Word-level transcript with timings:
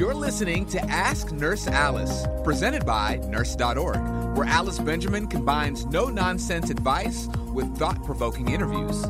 You're 0.00 0.14
listening 0.14 0.64
to 0.68 0.80
Ask 0.84 1.30
Nurse 1.30 1.66
Alice, 1.66 2.26
presented 2.42 2.86
by 2.86 3.16
Nurse.org, 3.28 4.34
where 4.34 4.46
Alice 4.46 4.78
Benjamin 4.78 5.26
combines 5.26 5.84
no 5.84 6.08
nonsense 6.08 6.70
advice 6.70 7.28
with 7.52 7.76
thought 7.76 8.02
provoking 8.06 8.48
interviews. 8.48 9.04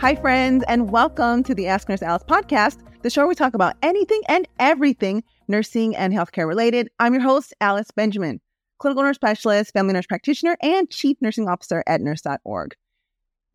Hi, 0.00 0.16
friends, 0.16 0.64
and 0.66 0.90
welcome 0.90 1.44
to 1.44 1.54
the 1.54 1.68
Ask 1.68 1.88
Nurse 1.88 2.02
Alice 2.02 2.24
podcast, 2.24 2.78
the 3.02 3.08
show 3.08 3.20
where 3.20 3.28
we 3.28 3.36
talk 3.36 3.54
about 3.54 3.76
anything 3.84 4.20
and 4.26 4.48
everything 4.58 5.22
nursing 5.46 5.94
and 5.94 6.12
healthcare 6.12 6.48
related. 6.48 6.88
I'm 6.98 7.14
your 7.14 7.22
host, 7.22 7.54
Alice 7.60 7.92
Benjamin, 7.92 8.40
clinical 8.80 9.04
nurse 9.04 9.14
specialist, 9.14 9.72
family 9.72 9.92
nurse 9.92 10.06
practitioner, 10.06 10.56
and 10.60 10.90
chief 10.90 11.18
nursing 11.20 11.48
officer 11.48 11.84
at 11.86 12.00
Nurse.org. 12.00 12.74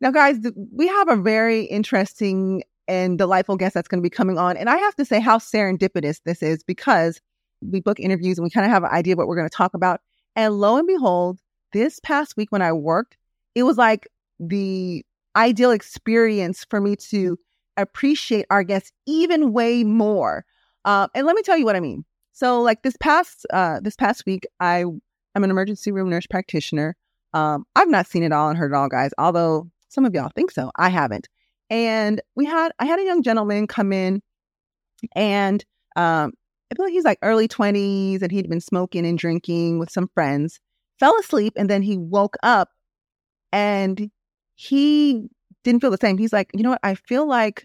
Now, 0.00 0.10
guys, 0.10 0.38
we 0.72 0.88
have 0.88 1.10
a 1.10 1.16
very 1.16 1.64
interesting 1.64 2.62
and 2.88 3.18
delightful 3.18 3.56
guest 3.56 3.74
that's 3.74 3.88
going 3.88 4.00
to 4.00 4.06
be 4.06 4.10
coming 4.10 4.38
on. 4.38 4.56
And 4.56 4.68
I 4.68 4.76
have 4.76 4.94
to 4.96 5.04
say 5.04 5.20
how 5.20 5.38
serendipitous 5.38 6.20
this 6.24 6.42
is 6.42 6.62
because 6.62 7.20
we 7.60 7.80
book 7.80 7.98
interviews 8.00 8.38
and 8.38 8.44
we 8.44 8.50
kind 8.50 8.66
of 8.66 8.72
have 8.72 8.84
an 8.84 8.90
idea 8.90 9.14
of 9.14 9.18
what 9.18 9.28
we're 9.28 9.36
going 9.36 9.48
to 9.48 9.56
talk 9.56 9.74
about. 9.74 10.00
And 10.34 10.54
lo 10.54 10.76
and 10.76 10.86
behold, 10.86 11.38
this 11.72 12.00
past 12.00 12.36
week 12.36 12.52
when 12.52 12.62
I 12.62 12.72
worked, 12.72 13.16
it 13.54 13.64
was 13.64 13.78
like 13.78 14.08
the 14.38 15.04
ideal 15.34 15.70
experience 15.70 16.64
for 16.68 16.80
me 16.80 16.96
to 16.96 17.38
appreciate 17.76 18.46
our 18.50 18.62
guests 18.62 18.92
even 19.06 19.52
way 19.52 19.84
more. 19.84 20.44
Uh, 20.84 21.08
and 21.14 21.26
let 21.26 21.36
me 21.36 21.42
tell 21.42 21.58
you 21.58 21.64
what 21.64 21.76
I 21.76 21.80
mean. 21.80 22.04
So, 22.32 22.60
like 22.60 22.82
this 22.82 22.96
past 23.00 23.46
uh, 23.52 23.80
this 23.80 23.96
past 23.96 24.24
week, 24.26 24.46
I 24.60 24.84
I'm 25.34 25.44
an 25.44 25.50
emergency 25.50 25.90
room 25.90 26.10
nurse 26.10 26.26
practitioner. 26.26 26.96
Um, 27.32 27.64
I've 27.74 27.88
not 27.88 28.06
seen 28.06 28.22
it 28.22 28.32
all 28.32 28.48
and 28.48 28.58
heard 28.58 28.72
it 28.72 28.76
all, 28.76 28.88
guys. 28.88 29.12
Although 29.18 29.70
some 29.88 30.04
of 30.04 30.14
y'all 30.14 30.30
think 30.34 30.50
so, 30.50 30.70
I 30.76 30.88
haven't. 30.88 31.28
And 31.70 32.20
we 32.34 32.44
had 32.44 32.72
I 32.78 32.86
had 32.86 32.98
a 32.98 33.04
young 33.04 33.22
gentleman 33.22 33.66
come 33.66 33.92
in 33.92 34.22
and 35.14 35.64
um 35.96 36.32
I 36.70 36.74
feel 36.74 36.86
like 36.86 36.92
he's 36.92 37.04
like 37.04 37.18
early 37.22 37.48
20s 37.48 38.22
and 38.22 38.32
he'd 38.32 38.48
been 38.48 38.60
smoking 38.60 39.06
and 39.06 39.18
drinking 39.18 39.78
with 39.78 39.90
some 39.90 40.08
friends, 40.14 40.58
fell 40.98 41.16
asleep, 41.20 41.52
and 41.56 41.70
then 41.70 41.82
he 41.82 41.96
woke 41.96 42.36
up 42.42 42.70
and 43.52 44.10
he 44.56 45.28
didn't 45.62 45.80
feel 45.80 45.90
the 45.90 45.98
same. 46.00 46.18
He's 46.18 46.32
like, 46.32 46.50
you 46.54 46.62
know 46.62 46.70
what? 46.70 46.80
I 46.82 46.94
feel 46.94 47.26
like 47.26 47.64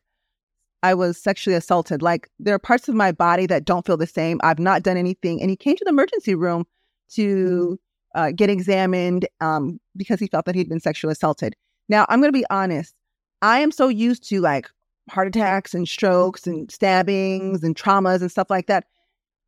I 0.83 0.93
was 0.93 1.17
sexually 1.17 1.55
assaulted. 1.55 2.01
Like 2.01 2.29
there 2.39 2.55
are 2.55 2.59
parts 2.59 2.89
of 2.89 2.95
my 2.95 3.11
body 3.11 3.45
that 3.47 3.65
don't 3.65 3.85
feel 3.85 3.97
the 3.97 4.07
same. 4.07 4.39
I've 4.43 4.59
not 4.59 4.83
done 4.83 4.97
anything. 4.97 5.41
And 5.41 5.49
he 5.49 5.55
came 5.55 5.75
to 5.75 5.83
the 5.83 5.91
emergency 5.91 6.35
room 6.35 6.65
to 7.13 7.79
uh, 8.15 8.31
get 8.31 8.49
examined 8.49 9.27
um, 9.39 9.79
because 9.95 10.19
he 10.19 10.27
felt 10.27 10.45
that 10.45 10.55
he'd 10.55 10.69
been 10.69 10.79
sexually 10.79 11.11
assaulted. 11.11 11.55
Now, 11.89 12.05
I'm 12.09 12.19
going 12.19 12.31
to 12.31 12.37
be 12.37 12.45
honest. 12.49 12.95
I 13.41 13.59
am 13.59 13.71
so 13.71 13.87
used 13.87 14.27
to 14.29 14.41
like 14.41 14.69
heart 15.09 15.27
attacks 15.27 15.73
and 15.73 15.87
strokes 15.87 16.47
and 16.47 16.71
stabbings 16.71 17.63
and 17.63 17.75
traumas 17.75 18.21
and 18.21 18.31
stuff 18.31 18.49
like 18.49 18.67
that. 18.67 18.85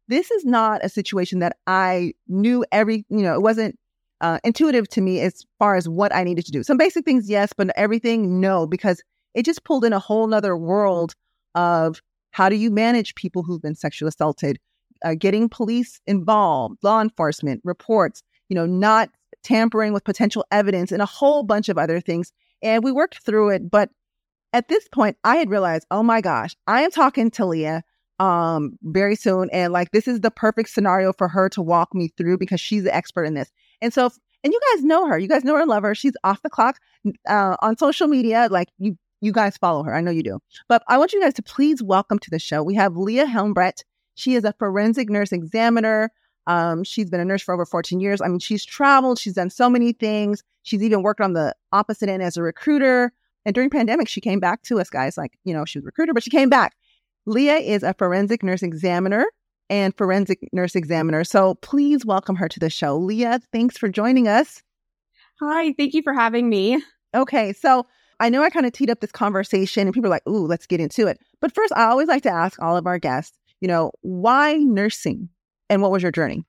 This 0.07 0.31
is 0.31 0.43
not 0.43 0.83
a 0.83 0.89
situation 0.89 1.39
that 1.39 1.57
I 1.67 2.13
knew 2.27 2.65
every, 2.71 3.05
you 3.09 3.21
know, 3.21 3.33
it 3.35 3.41
wasn't 3.41 3.79
uh, 4.21 4.39
intuitive 4.43 4.87
to 4.89 5.01
me 5.01 5.21
as 5.21 5.45
far 5.59 5.75
as 5.75 5.87
what 5.87 6.13
I 6.13 6.23
needed 6.23 6.45
to 6.45 6.51
do. 6.51 6.63
Some 6.63 6.77
basic 6.77 7.05
things, 7.05 7.29
yes, 7.29 7.51
but 7.55 7.71
everything, 7.77 8.41
no, 8.41 8.67
because 8.67 9.01
it 9.33 9.45
just 9.45 9.63
pulled 9.63 9.85
in 9.85 9.93
a 9.93 9.99
whole 9.99 10.27
nother 10.27 10.57
world 10.57 11.13
of 11.55 12.01
how 12.31 12.49
do 12.49 12.55
you 12.55 12.71
manage 12.71 13.15
people 13.15 13.43
who've 13.43 13.61
been 13.61 13.75
sexually 13.75 14.09
assaulted, 14.09 14.59
uh, 15.05 15.13
getting 15.13 15.47
police 15.47 16.01
involved, 16.07 16.77
law 16.83 17.01
enforcement, 17.01 17.61
reports, 17.63 18.23
you 18.49 18.55
know, 18.55 18.65
not 18.65 19.09
tampering 19.43 19.93
with 19.93 20.03
potential 20.03 20.45
evidence, 20.51 20.91
and 20.91 21.01
a 21.01 21.05
whole 21.05 21.43
bunch 21.43 21.69
of 21.69 21.77
other 21.77 21.99
things 21.99 22.33
and 22.63 22.83
we 22.83 22.91
worked 22.91 23.23
through 23.23 23.49
it. 23.49 23.69
But 23.69 23.89
at 24.53 24.69
this 24.69 24.87
point, 24.87 25.17
I 25.23 25.35
had 25.35 25.49
realized, 25.49 25.85
oh 25.91 26.03
my 26.03 26.21
gosh, 26.21 26.55
I 26.65 26.83
am 26.83 26.91
talking 26.91 27.29
to 27.31 27.45
Leah 27.45 27.83
um 28.19 28.77
very 28.83 29.15
soon 29.15 29.49
and 29.51 29.73
like 29.73 29.91
this 29.91 30.07
is 30.07 30.21
the 30.21 30.29
perfect 30.29 30.69
scenario 30.69 31.11
for 31.13 31.27
her 31.27 31.49
to 31.49 31.63
walk 31.63 31.95
me 31.95 32.09
through 32.15 32.37
because 32.37 32.61
she's 32.61 32.83
the 32.83 32.95
expert 32.95 33.23
in 33.23 33.33
this 33.33 33.51
and 33.81 33.91
so 33.91 34.09
and 34.43 34.53
you 34.53 34.59
guys 34.71 34.83
know 34.83 35.07
her 35.07 35.17
you 35.17 35.27
guys 35.27 35.43
know 35.43 35.55
her 35.55 35.61
and 35.61 35.69
love 35.69 35.81
her 35.81 35.95
she's 35.95 36.13
off 36.23 36.41
the 36.43 36.49
clock 36.49 36.77
uh, 37.27 37.55
on 37.61 37.75
social 37.75 38.07
media 38.07 38.47
like 38.51 38.69
you 38.77 38.95
you 39.21 39.31
guys 39.31 39.57
follow 39.57 39.83
her 39.83 39.95
i 39.95 39.99
know 39.99 40.11
you 40.11 40.21
do 40.21 40.39
but 40.69 40.83
i 40.87 40.97
want 40.97 41.11
you 41.11 41.19
guys 41.21 41.33
to 41.33 41.41
please 41.41 41.81
welcome 41.81 42.19
to 42.19 42.29
the 42.29 42.37
show 42.37 42.61
we 42.61 42.75
have 42.75 42.95
leah 42.95 43.25
helmbrecht 43.25 43.83
she 44.13 44.35
is 44.35 44.43
a 44.43 44.53
forensic 44.59 45.09
nurse 45.09 45.31
examiner 45.31 46.11
um, 46.47 46.83
she's 46.83 47.09
been 47.09 47.19
a 47.19 47.25
nurse 47.25 47.41
for 47.41 47.53
over 47.53 47.65
14 47.65 47.99
years. 47.99 48.21
I 48.21 48.27
mean, 48.27 48.39
she's 48.39 48.65
traveled, 48.65 49.19
she's 49.19 49.33
done 49.33 49.49
so 49.49 49.69
many 49.69 49.93
things. 49.93 50.43
She's 50.63 50.83
even 50.83 51.03
worked 51.03 51.21
on 51.21 51.33
the 51.33 51.55
opposite 51.71 52.09
end 52.09 52.23
as 52.23 52.37
a 52.37 52.43
recruiter. 52.43 53.11
And 53.45 53.53
during 53.53 53.69
pandemic, 53.69 54.07
she 54.07 54.21
came 54.21 54.39
back 54.39 54.63
to 54.63 54.79
us, 54.79 54.89
guys. 54.89 55.17
Like, 55.17 55.37
you 55.43 55.53
know, 55.53 55.65
she 55.65 55.79
was 55.79 55.85
a 55.85 55.87
recruiter, 55.87 56.13
but 56.13 56.23
she 56.23 56.29
came 56.29 56.49
back. 56.49 56.75
Leah 57.25 57.57
is 57.57 57.83
a 57.83 57.93
forensic 57.93 58.43
nurse 58.43 58.63
examiner 58.63 59.25
and 59.69 59.95
forensic 59.97 60.39
nurse 60.51 60.75
examiner. 60.75 61.23
So 61.23 61.55
please 61.55 62.05
welcome 62.05 62.35
her 62.35 62.49
to 62.49 62.59
the 62.59 62.69
show. 62.69 62.97
Leah, 62.97 63.39
thanks 63.51 63.77
for 63.77 63.89
joining 63.89 64.27
us. 64.27 64.61
Hi, 65.39 65.73
thank 65.73 65.93
you 65.93 66.01
for 66.01 66.13
having 66.13 66.49
me. 66.49 66.81
Okay, 67.15 67.53
so 67.53 67.85
I 68.19 68.29
know 68.29 68.43
I 68.43 68.49
kind 68.49 68.65
of 68.65 68.71
teed 68.71 68.89
up 68.89 68.99
this 68.99 69.11
conversation 69.11 69.87
and 69.87 69.93
people 69.93 70.07
are 70.07 70.11
like, 70.11 70.27
ooh, 70.27 70.45
let's 70.45 70.65
get 70.65 70.79
into 70.79 71.07
it. 71.07 71.19
But 71.41 71.53
first, 71.53 71.73
I 71.75 71.85
always 71.85 72.07
like 72.07 72.23
to 72.23 72.31
ask 72.31 72.61
all 72.61 72.77
of 72.77 72.87
our 72.87 72.99
guests, 72.99 73.37
you 73.61 73.67
know, 73.67 73.91
why 74.01 74.55
nursing? 74.55 75.29
And 75.69 75.81
what 75.81 75.91
was 75.91 76.03
your 76.03 76.11
journey? 76.11 76.43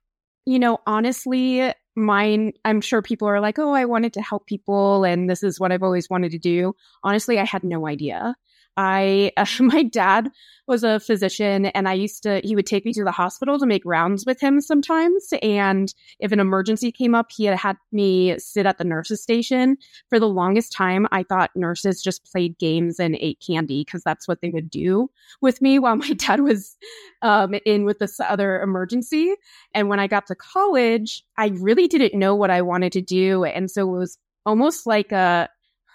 You 0.45 0.59
know, 0.59 0.79
honestly, 0.85 1.73
mine, 1.95 2.53
I'm 2.63 2.81
sure 2.81 3.01
people 3.01 3.27
are 3.27 3.39
like, 3.39 3.57
oh, 3.57 3.71
I 3.71 3.85
wanted 3.85 4.13
to 4.13 4.21
help 4.21 4.45
people 4.45 5.03
and 5.03 5.29
this 5.29 5.43
is 5.43 5.59
what 5.59 5.71
I've 5.71 5.83
always 5.83 6.09
wanted 6.09 6.31
to 6.31 6.39
do. 6.39 6.75
Honestly, 7.03 7.39
I 7.39 7.45
had 7.45 7.63
no 7.63 7.87
idea. 7.87 8.35
I, 8.77 9.31
uh, 9.37 9.45
my 9.59 9.83
dad 9.83 10.29
was 10.67 10.83
a 10.83 10.99
physician 10.99 11.67
and 11.67 11.87
I 11.87 11.93
used 11.93 12.23
to, 12.23 12.41
he 12.43 12.55
would 12.55 12.65
take 12.65 12.85
me 12.85 12.93
to 12.93 13.03
the 13.03 13.11
hospital 13.11 13.59
to 13.59 13.65
make 13.65 13.83
rounds 13.85 14.25
with 14.25 14.39
him 14.39 14.61
sometimes. 14.61 15.27
And 15.41 15.93
if 16.19 16.31
an 16.31 16.39
emergency 16.39 16.91
came 16.91 17.13
up, 17.13 17.27
he 17.31 17.45
had 17.45 17.57
had 17.57 17.77
me 17.91 18.37
sit 18.39 18.65
at 18.65 18.77
the 18.77 18.83
nurse's 18.83 19.21
station. 19.21 19.77
For 20.09 20.19
the 20.19 20.27
longest 20.27 20.71
time, 20.71 21.07
I 21.11 21.23
thought 21.23 21.51
nurses 21.55 22.01
just 22.01 22.25
played 22.25 22.57
games 22.57 22.99
and 22.99 23.15
ate 23.19 23.43
candy 23.45 23.83
because 23.83 24.03
that's 24.03 24.27
what 24.27 24.41
they 24.41 24.49
would 24.49 24.69
do 24.69 25.09
with 25.41 25.61
me 25.61 25.77
while 25.79 25.95
my 25.95 26.13
dad 26.13 26.41
was 26.41 26.75
um, 27.21 27.53
in 27.65 27.85
with 27.85 27.99
this 27.99 28.19
other 28.19 28.61
emergency. 28.61 29.35
And 29.73 29.87
when 29.87 29.99
I 29.99 30.07
got 30.07 30.27
to 30.27 30.35
college, 30.35 31.23
I 31.37 31.47
really 31.59 31.87
didn't 31.87 32.17
know 32.17 32.35
what 32.35 32.49
I 32.49 32.61
wanted 32.61 32.93
to 32.93 33.01
do. 33.01 33.43
And 33.43 33.69
so 33.69 33.81
it 33.93 33.97
was 33.97 34.17
almost 34.45 34.85
like 34.85 35.11
a 35.11 35.49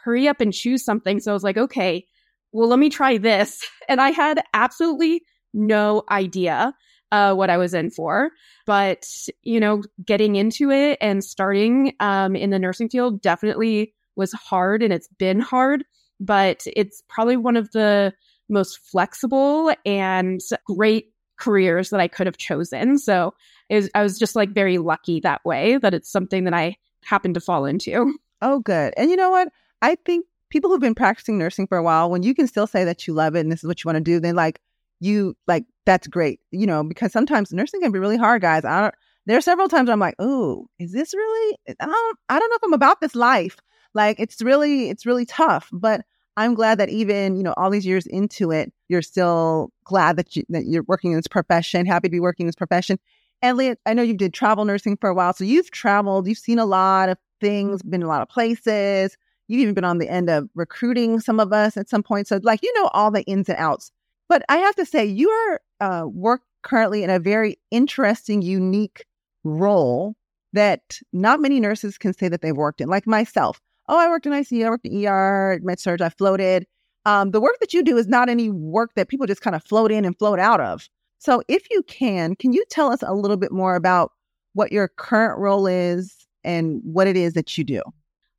hurry 0.04 0.28
up 0.28 0.40
and 0.40 0.52
choose 0.52 0.84
something. 0.84 1.20
So 1.20 1.30
I 1.30 1.34
was 1.34 1.44
like, 1.44 1.58
okay, 1.58 2.06
well, 2.52 2.68
let 2.68 2.78
me 2.78 2.90
try 2.90 3.18
this. 3.18 3.66
And 3.88 4.00
I 4.00 4.10
had 4.10 4.40
absolutely 4.54 5.24
no 5.52 6.04
idea 6.12 6.72
uh, 7.10 7.34
what 7.34 7.50
I 7.50 7.56
was 7.56 7.74
in 7.74 7.90
for. 7.90 8.30
But, 8.66 9.04
you 9.42 9.58
know, 9.58 9.82
getting 10.04 10.36
into 10.36 10.70
it 10.70 10.96
and 11.00 11.24
starting 11.24 11.94
um, 11.98 12.36
in 12.36 12.50
the 12.50 12.58
nursing 12.60 12.88
field 12.88 13.20
definitely 13.20 13.92
was 14.14 14.32
hard 14.32 14.84
and 14.84 14.92
it's 14.92 15.08
been 15.18 15.40
hard, 15.40 15.84
but 16.20 16.62
it's 16.66 17.02
probably 17.08 17.36
one 17.36 17.56
of 17.56 17.72
the 17.72 18.12
most 18.48 18.78
flexible 18.78 19.74
and 19.84 20.40
great 20.66 21.12
careers 21.36 21.90
that 21.90 22.00
I 22.00 22.06
could 22.06 22.26
have 22.28 22.36
chosen. 22.36 22.98
So 22.98 23.34
was, 23.68 23.90
I 23.94 24.02
was 24.02 24.18
just 24.18 24.36
like 24.36 24.50
very 24.50 24.78
lucky 24.78 25.20
that 25.20 25.44
way 25.44 25.78
that 25.78 25.94
it's 25.94 26.10
something 26.12 26.44
that 26.44 26.54
I 26.54 26.76
happened 27.02 27.34
to 27.34 27.40
fall 27.40 27.64
into. 27.64 28.14
Oh, 28.42 28.60
good. 28.60 28.94
And 28.96 29.10
you 29.10 29.16
know 29.16 29.28
what? 29.28 29.48
I 29.82 29.96
think 29.96 30.24
people 30.50 30.70
who've 30.70 30.80
been 30.80 30.94
practicing 30.94 31.38
nursing 31.38 31.66
for 31.66 31.78
a 31.78 31.82
while, 31.82 32.10
when 32.10 32.22
you 32.22 32.34
can 32.34 32.46
still 32.46 32.66
say 32.66 32.84
that 32.84 33.06
you 33.06 33.14
love 33.14 33.34
it 33.34 33.40
and 33.40 33.50
this 33.50 33.60
is 33.60 33.66
what 33.66 33.82
you 33.82 33.88
want 33.88 33.96
to 33.96 34.00
do, 34.00 34.20
then 34.20 34.34
like 34.34 34.60
you 35.00 35.36
like 35.46 35.64
that's 35.86 36.06
great, 36.06 36.40
you 36.50 36.66
know, 36.66 36.84
because 36.84 37.12
sometimes 37.12 37.52
nursing 37.52 37.80
can 37.80 37.92
be 37.92 37.98
really 37.98 38.16
hard, 38.18 38.42
guys. 38.42 38.64
I 38.64 38.82
don't. 38.82 38.94
There 39.26 39.36
are 39.36 39.42
several 39.42 39.68
times 39.68 39.88
I'm 39.88 40.00
like, 40.00 40.16
oh, 40.18 40.66
is 40.78 40.92
this 40.92 41.14
really? 41.14 41.58
I 41.68 41.86
don't. 41.86 42.18
I 42.28 42.38
don't 42.38 42.50
know 42.50 42.56
if 42.56 42.64
I'm 42.64 42.72
about 42.74 43.00
this 43.00 43.14
life. 43.14 43.56
Like 43.94 44.20
it's 44.20 44.42
really, 44.42 44.90
it's 44.90 45.06
really 45.06 45.24
tough. 45.24 45.68
But 45.72 46.02
I'm 46.36 46.54
glad 46.54 46.78
that 46.78 46.88
even 46.90 47.36
you 47.36 47.42
know 47.42 47.54
all 47.56 47.70
these 47.70 47.86
years 47.86 48.06
into 48.06 48.50
it, 48.50 48.72
you're 48.88 49.02
still 49.02 49.72
glad 49.84 50.16
that 50.16 50.36
you 50.36 50.44
that 50.50 50.66
you're 50.66 50.84
working 50.86 51.12
in 51.12 51.18
this 51.18 51.26
profession. 51.26 51.86
Happy 51.86 52.08
to 52.08 52.12
be 52.12 52.20
working 52.20 52.44
in 52.44 52.48
this 52.48 52.56
profession. 52.56 52.98
Leah, 53.42 53.76
I 53.86 53.94
know 53.94 54.02
you 54.02 54.14
did 54.14 54.34
travel 54.34 54.64
nursing 54.66 54.98
for 54.98 55.08
a 55.08 55.14
while, 55.14 55.32
so 55.32 55.44
you've 55.44 55.70
traveled, 55.70 56.28
you've 56.28 56.36
seen 56.36 56.58
a 56.58 56.66
lot 56.66 57.08
of 57.08 57.16
things, 57.40 57.82
been 57.82 58.02
a 58.02 58.08
lot 58.08 58.20
of 58.20 58.28
places. 58.28 59.16
You've 59.50 59.62
even 59.62 59.74
been 59.74 59.84
on 59.84 59.98
the 59.98 60.08
end 60.08 60.30
of 60.30 60.48
recruiting 60.54 61.18
some 61.18 61.40
of 61.40 61.52
us 61.52 61.76
at 61.76 61.88
some 61.88 62.04
point. 62.04 62.28
So, 62.28 62.38
like, 62.44 62.62
you 62.62 62.72
know, 62.80 62.88
all 62.94 63.10
the 63.10 63.24
ins 63.24 63.48
and 63.48 63.58
outs. 63.58 63.90
But 64.28 64.44
I 64.48 64.58
have 64.58 64.76
to 64.76 64.86
say, 64.86 65.04
you 65.04 65.28
are 65.28 65.60
uh, 65.80 66.06
work 66.06 66.42
currently 66.62 67.02
in 67.02 67.10
a 67.10 67.18
very 67.18 67.58
interesting, 67.72 68.42
unique 68.42 69.06
role 69.42 70.14
that 70.52 71.00
not 71.12 71.40
many 71.40 71.58
nurses 71.58 71.98
can 71.98 72.12
say 72.12 72.28
that 72.28 72.42
they've 72.42 72.56
worked 72.56 72.80
in, 72.80 72.88
like 72.88 73.08
myself. 73.08 73.60
Oh, 73.88 73.98
I 73.98 74.08
worked 74.08 74.24
in 74.24 74.32
ICU, 74.32 74.66
I 74.66 74.70
worked 74.70 74.86
in 74.86 75.04
ER, 75.04 75.58
med 75.64 75.80
surg, 75.80 76.00
I 76.00 76.10
floated. 76.10 76.64
Um, 77.04 77.32
the 77.32 77.40
work 77.40 77.56
that 77.58 77.74
you 77.74 77.82
do 77.82 77.96
is 77.96 78.06
not 78.06 78.28
any 78.28 78.50
work 78.50 78.92
that 78.94 79.08
people 79.08 79.26
just 79.26 79.40
kind 79.40 79.56
of 79.56 79.64
float 79.64 79.90
in 79.90 80.04
and 80.04 80.16
float 80.16 80.38
out 80.38 80.60
of. 80.60 80.88
So, 81.18 81.42
if 81.48 81.68
you 81.72 81.82
can, 81.88 82.36
can 82.36 82.52
you 82.52 82.64
tell 82.70 82.92
us 82.92 83.02
a 83.02 83.14
little 83.14 83.36
bit 83.36 83.50
more 83.50 83.74
about 83.74 84.12
what 84.52 84.70
your 84.70 84.86
current 84.86 85.40
role 85.40 85.66
is 85.66 86.14
and 86.44 86.80
what 86.84 87.08
it 87.08 87.16
is 87.16 87.32
that 87.32 87.58
you 87.58 87.64
do? 87.64 87.82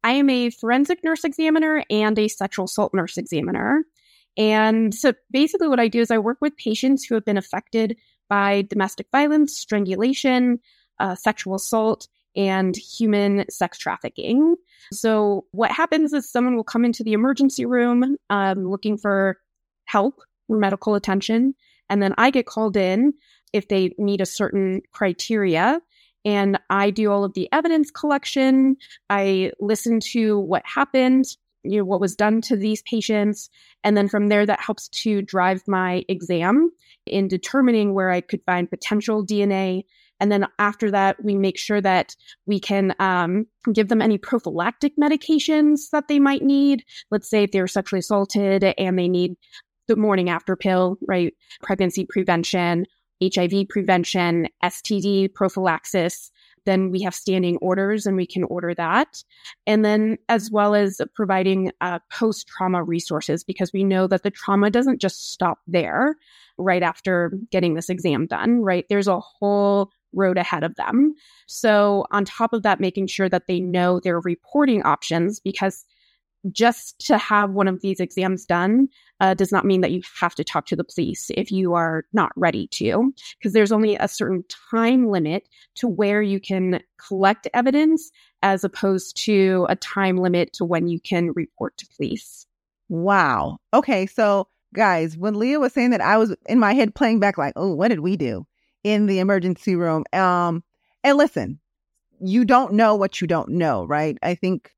I 0.03 0.13
am 0.13 0.29
a 0.29 0.49
forensic 0.49 1.03
nurse 1.03 1.23
examiner 1.23 1.83
and 1.89 2.17
a 2.17 2.27
sexual 2.27 2.65
assault 2.65 2.93
nurse 2.93 3.17
examiner. 3.17 3.83
And 4.37 4.93
so 4.95 5.13
basically, 5.31 5.67
what 5.67 5.79
I 5.79 5.87
do 5.87 5.99
is 5.99 6.11
I 6.11 6.17
work 6.17 6.37
with 6.41 6.55
patients 6.57 7.03
who 7.03 7.15
have 7.15 7.25
been 7.25 7.37
affected 7.37 7.97
by 8.29 8.63
domestic 8.63 9.07
violence, 9.11 9.57
strangulation, 9.57 10.59
uh, 10.99 11.15
sexual 11.15 11.55
assault, 11.55 12.07
and 12.35 12.75
human 12.75 13.45
sex 13.49 13.77
trafficking. 13.77 14.55
So, 14.93 15.45
what 15.51 15.71
happens 15.71 16.13
is 16.13 16.31
someone 16.31 16.55
will 16.55 16.63
come 16.63 16.85
into 16.85 17.03
the 17.03 17.13
emergency 17.13 17.65
room 17.65 18.15
um, 18.29 18.69
looking 18.69 18.97
for 18.97 19.37
help 19.85 20.21
or 20.47 20.57
medical 20.57 20.95
attention. 20.95 21.53
And 21.89 22.01
then 22.01 22.13
I 22.17 22.31
get 22.31 22.45
called 22.45 22.77
in 22.77 23.13
if 23.51 23.67
they 23.67 23.93
meet 23.97 24.21
a 24.21 24.25
certain 24.25 24.81
criteria 24.93 25.81
and 26.25 26.59
I 26.69 26.89
do 26.89 27.11
all 27.11 27.23
of 27.23 27.33
the 27.33 27.49
evidence 27.51 27.91
collection. 27.91 28.77
I 29.09 29.51
listen 29.59 29.99
to 30.11 30.39
what 30.39 30.63
happened, 30.65 31.25
you 31.63 31.77
know, 31.77 31.85
what 31.85 32.01
was 32.01 32.15
done 32.15 32.41
to 32.41 32.55
these 32.55 32.81
patients. 32.83 33.49
And 33.83 33.97
then 33.97 34.07
from 34.07 34.27
there, 34.27 34.45
that 34.45 34.61
helps 34.61 34.87
to 34.89 35.21
drive 35.21 35.67
my 35.67 36.03
exam 36.07 36.71
in 37.05 37.27
determining 37.27 37.93
where 37.93 38.11
I 38.11 38.21
could 38.21 38.41
find 38.45 38.69
potential 38.69 39.25
DNA. 39.25 39.83
And 40.19 40.31
then 40.31 40.45
after 40.59 40.91
that, 40.91 41.23
we 41.23 41.35
make 41.35 41.57
sure 41.57 41.81
that 41.81 42.15
we 42.45 42.59
can 42.59 42.93
um, 42.99 43.47
give 43.73 43.87
them 43.87 44.03
any 44.03 44.19
prophylactic 44.19 44.93
medications 44.97 45.89
that 45.91 46.07
they 46.07 46.19
might 46.19 46.43
need. 46.43 46.83
Let's 47.09 47.27
say 47.27 47.43
if 47.43 47.51
they 47.51 47.61
were 47.61 47.67
sexually 47.67 47.99
assaulted 47.99 48.63
and 48.63 48.99
they 48.99 49.07
need 49.07 49.35
the 49.87 49.95
morning 49.95 50.29
after 50.29 50.55
pill, 50.55 50.97
right? 51.07 51.33
Pregnancy 51.63 52.05
prevention 52.07 52.85
HIV 53.21 53.69
prevention, 53.69 54.47
STD 54.63 55.33
prophylaxis, 55.33 56.31
then 56.65 56.91
we 56.91 57.01
have 57.01 57.15
standing 57.15 57.57
orders 57.57 58.05
and 58.05 58.15
we 58.15 58.25
can 58.25 58.43
order 58.45 58.73
that. 58.75 59.23
And 59.65 59.83
then, 59.83 60.17
as 60.29 60.51
well 60.51 60.75
as 60.75 61.01
providing 61.15 61.71
uh, 61.81 61.99
post 62.11 62.47
trauma 62.47 62.83
resources, 62.83 63.43
because 63.43 63.73
we 63.73 63.83
know 63.83 64.07
that 64.07 64.23
the 64.23 64.31
trauma 64.31 64.69
doesn't 64.69 65.01
just 65.01 65.31
stop 65.31 65.59
there 65.67 66.15
right 66.57 66.83
after 66.83 67.31
getting 67.49 67.73
this 67.73 67.89
exam 67.89 68.27
done, 68.27 68.61
right? 68.61 68.85
There's 68.89 69.07
a 69.07 69.19
whole 69.19 69.91
road 70.13 70.37
ahead 70.37 70.63
of 70.63 70.75
them. 70.75 71.15
So, 71.47 72.05
on 72.11 72.25
top 72.25 72.53
of 72.53 72.63
that, 72.63 72.79
making 72.79 73.07
sure 73.07 73.29
that 73.29 73.47
they 73.47 73.59
know 73.59 73.99
their 73.99 74.19
reporting 74.19 74.83
options, 74.83 75.39
because 75.39 75.85
just 76.51 76.99
to 77.07 77.17
have 77.17 77.51
one 77.51 77.67
of 77.67 77.81
these 77.81 77.99
exams 77.99 78.45
done 78.45 78.87
uh, 79.19 79.33
does 79.33 79.51
not 79.51 79.65
mean 79.65 79.81
that 79.81 79.91
you 79.91 80.01
have 80.19 80.33
to 80.35 80.43
talk 80.43 80.65
to 80.65 80.75
the 80.75 80.83
police 80.83 81.29
if 81.35 81.51
you 81.51 81.73
are 81.73 82.05
not 82.13 82.31
ready 82.35 82.67
to, 82.67 83.13
because 83.37 83.53
there's 83.53 83.71
only 83.71 83.95
a 83.95 84.07
certain 84.07 84.43
time 84.71 85.07
limit 85.07 85.47
to 85.75 85.87
where 85.87 86.21
you 86.21 86.39
can 86.39 86.81
collect 86.97 87.47
evidence 87.53 88.11
as 88.41 88.63
opposed 88.63 89.15
to 89.15 89.67
a 89.69 89.75
time 89.75 90.17
limit 90.17 90.51
to 90.53 90.65
when 90.65 90.87
you 90.87 90.99
can 90.99 91.31
report 91.35 91.77
to 91.77 91.87
police. 91.95 92.47
Wow. 92.89 93.59
Okay. 93.73 94.07
So, 94.07 94.47
guys, 94.73 95.15
when 95.15 95.37
Leah 95.37 95.59
was 95.59 95.73
saying 95.73 95.91
that, 95.91 96.01
I 96.01 96.17
was 96.17 96.35
in 96.47 96.59
my 96.59 96.73
head 96.73 96.95
playing 96.95 97.19
back, 97.19 97.37
like, 97.37 97.53
oh, 97.55 97.73
what 97.73 97.89
did 97.89 97.99
we 97.99 98.17
do 98.17 98.47
in 98.83 99.05
the 99.05 99.19
emergency 99.19 99.75
room? 99.75 100.03
Um, 100.11 100.63
and 101.03 101.17
listen, 101.17 101.59
you 102.19 102.45
don't 102.45 102.73
know 102.73 102.95
what 102.95 103.21
you 103.21 103.27
don't 103.27 103.49
know, 103.49 103.85
right? 103.85 104.17
I 104.21 104.35
think 104.35 104.71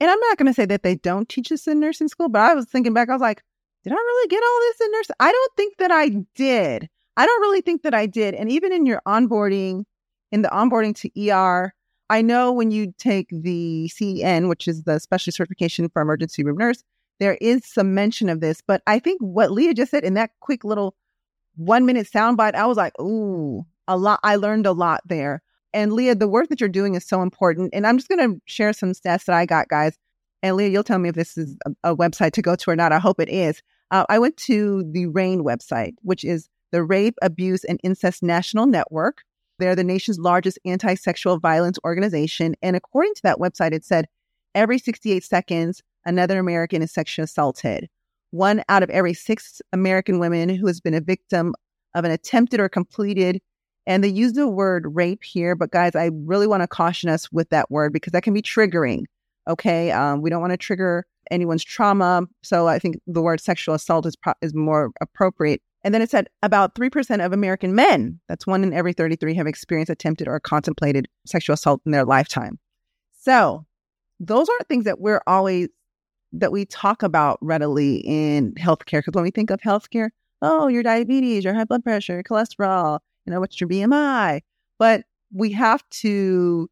and 0.00 0.10
I'm 0.10 0.20
not 0.20 0.38
going 0.38 0.46
to 0.46 0.54
say 0.54 0.66
that 0.66 0.82
they 0.82 0.96
don't 0.96 1.28
teach 1.28 1.48
this 1.48 1.66
in 1.66 1.80
nursing 1.80 2.08
school, 2.08 2.28
but 2.28 2.42
I 2.42 2.54
was 2.54 2.66
thinking 2.66 2.92
back, 2.92 3.08
I 3.08 3.12
was 3.12 3.22
like, 3.22 3.42
did 3.84 3.92
I 3.92 3.96
really 3.96 4.28
get 4.28 4.42
all 4.42 4.60
this 4.60 4.80
in 4.80 4.92
nursing? 4.92 5.16
I 5.20 5.32
don't 5.32 5.52
think 5.56 5.76
that 5.78 5.90
I 5.90 6.08
did. 6.34 6.88
I 7.16 7.24
don't 7.24 7.40
really 7.40 7.60
think 7.60 7.82
that 7.82 7.94
I 7.94 8.06
did. 8.06 8.34
And 8.34 8.50
even 8.50 8.72
in 8.72 8.84
your 8.84 9.00
onboarding, 9.06 9.84
in 10.32 10.42
the 10.42 10.48
onboarding 10.48 10.94
to 10.96 11.30
ER, 11.30 11.72
I 12.10 12.22
know 12.22 12.52
when 12.52 12.70
you 12.70 12.92
take 12.98 13.28
the 13.30 13.88
CEN, 13.88 14.48
which 14.48 14.68
is 14.68 14.82
the 14.82 14.98
specialty 14.98 15.34
certification 15.34 15.88
for 15.88 16.02
emergency 16.02 16.44
room 16.44 16.58
nurse, 16.58 16.82
there 17.18 17.36
is 17.40 17.62
some 17.64 17.94
mention 17.94 18.28
of 18.28 18.40
this. 18.40 18.60
But 18.60 18.82
I 18.86 18.98
think 18.98 19.20
what 19.20 19.50
Leah 19.50 19.74
just 19.74 19.90
said 19.90 20.04
in 20.04 20.14
that 20.14 20.30
quick 20.40 20.64
little 20.64 20.94
one 21.56 21.86
minute 21.86 22.06
soundbite, 22.12 22.54
I 22.54 22.66
was 22.66 22.76
like, 22.76 22.98
ooh, 23.00 23.64
a 23.88 23.96
lot. 23.96 24.20
I 24.22 24.36
learned 24.36 24.66
a 24.66 24.72
lot 24.72 25.00
there. 25.06 25.42
And 25.72 25.92
Leah, 25.92 26.14
the 26.14 26.28
work 26.28 26.48
that 26.48 26.60
you're 26.60 26.68
doing 26.68 26.94
is 26.94 27.04
so 27.06 27.22
important. 27.22 27.70
And 27.72 27.86
I'm 27.86 27.98
just 27.98 28.08
going 28.08 28.20
to 28.20 28.40
share 28.46 28.72
some 28.72 28.92
stats 28.92 29.24
that 29.24 29.34
I 29.34 29.46
got, 29.46 29.68
guys. 29.68 29.96
And 30.42 30.56
Leah, 30.56 30.68
you'll 30.68 30.84
tell 30.84 30.98
me 30.98 31.08
if 31.08 31.14
this 31.14 31.36
is 31.36 31.56
a, 31.66 31.92
a 31.92 31.96
website 31.96 32.32
to 32.32 32.42
go 32.42 32.56
to 32.56 32.70
or 32.70 32.76
not. 32.76 32.92
I 32.92 32.98
hope 32.98 33.20
it 33.20 33.28
is. 33.28 33.62
Uh, 33.90 34.04
I 34.08 34.18
went 34.18 34.36
to 34.38 34.84
the 34.92 35.06
RAINN 35.06 35.42
website, 35.42 35.94
which 36.02 36.24
is 36.24 36.48
the 36.72 36.82
Rape, 36.82 37.14
Abuse, 37.22 37.64
and 37.64 37.80
Incest 37.82 38.22
National 38.22 38.66
Network. 38.66 39.22
They're 39.58 39.76
the 39.76 39.84
nation's 39.84 40.18
largest 40.18 40.58
anti 40.64 40.94
sexual 40.94 41.38
violence 41.38 41.78
organization. 41.84 42.54
And 42.62 42.76
according 42.76 43.14
to 43.14 43.22
that 43.22 43.38
website, 43.38 43.72
it 43.72 43.84
said 43.84 44.06
every 44.54 44.78
68 44.78 45.24
seconds, 45.24 45.82
another 46.04 46.38
American 46.38 46.82
is 46.82 46.92
sexually 46.92 47.24
assaulted. 47.24 47.88
One 48.30 48.62
out 48.68 48.82
of 48.82 48.90
every 48.90 49.14
six 49.14 49.62
American 49.72 50.18
women 50.18 50.48
who 50.48 50.66
has 50.66 50.80
been 50.80 50.94
a 50.94 51.00
victim 51.00 51.54
of 51.94 52.04
an 52.04 52.10
attempted 52.10 52.60
or 52.60 52.68
completed 52.68 53.40
and 53.86 54.02
they 54.02 54.08
use 54.08 54.32
the 54.32 54.48
word 54.48 54.86
rape 54.94 55.22
here, 55.22 55.54
but 55.54 55.70
guys, 55.70 55.94
I 55.94 56.10
really 56.12 56.46
want 56.46 56.62
to 56.62 56.66
caution 56.66 57.08
us 57.08 57.30
with 57.30 57.50
that 57.50 57.70
word 57.70 57.92
because 57.92 58.10
that 58.12 58.22
can 58.22 58.34
be 58.34 58.42
triggering. 58.42 59.04
Okay. 59.48 59.92
Um, 59.92 60.22
we 60.22 60.30
don't 60.30 60.40
want 60.40 60.52
to 60.52 60.56
trigger 60.56 61.06
anyone's 61.30 61.64
trauma. 61.64 62.22
So 62.42 62.66
I 62.66 62.78
think 62.78 62.98
the 63.06 63.22
word 63.22 63.40
sexual 63.40 63.74
assault 63.74 64.06
is, 64.06 64.16
pro- 64.16 64.34
is 64.42 64.54
more 64.54 64.90
appropriate. 65.00 65.62
And 65.84 65.94
then 65.94 66.02
it 66.02 66.10
said 66.10 66.28
about 66.42 66.74
3% 66.74 67.24
of 67.24 67.32
American 67.32 67.74
men, 67.74 68.18
that's 68.28 68.46
one 68.46 68.64
in 68.64 68.72
every 68.72 68.92
33, 68.92 69.34
have 69.34 69.46
experienced, 69.46 69.90
attempted, 69.90 70.26
or 70.26 70.40
contemplated 70.40 71.06
sexual 71.26 71.54
assault 71.54 71.80
in 71.86 71.92
their 71.92 72.04
lifetime. 72.04 72.58
So 73.20 73.66
those 74.18 74.48
aren't 74.48 74.68
things 74.68 74.84
that 74.84 75.00
we're 75.00 75.22
always, 75.28 75.68
that 76.32 76.50
we 76.50 76.64
talk 76.64 77.04
about 77.04 77.38
readily 77.40 77.98
in 77.98 78.52
healthcare. 78.54 78.98
Because 78.98 79.14
when 79.14 79.22
we 79.22 79.30
think 79.30 79.50
of 79.50 79.60
healthcare, 79.60 80.08
oh, 80.42 80.66
your 80.66 80.82
diabetes, 80.82 81.44
your 81.44 81.54
high 81.54 81.64
blood 81.64 81.84
pressure, 81.84 82.20
cholesterol, 82.24 82.98
you 83.26 83.32
know, 83.32 83.40
what's 83.40 83.60
your 83.60 83.68
BMI? 83.68 84.40
But 84.78 85.04
we 85.32 85.52
have 85.52 85.88
to 85.90 86.70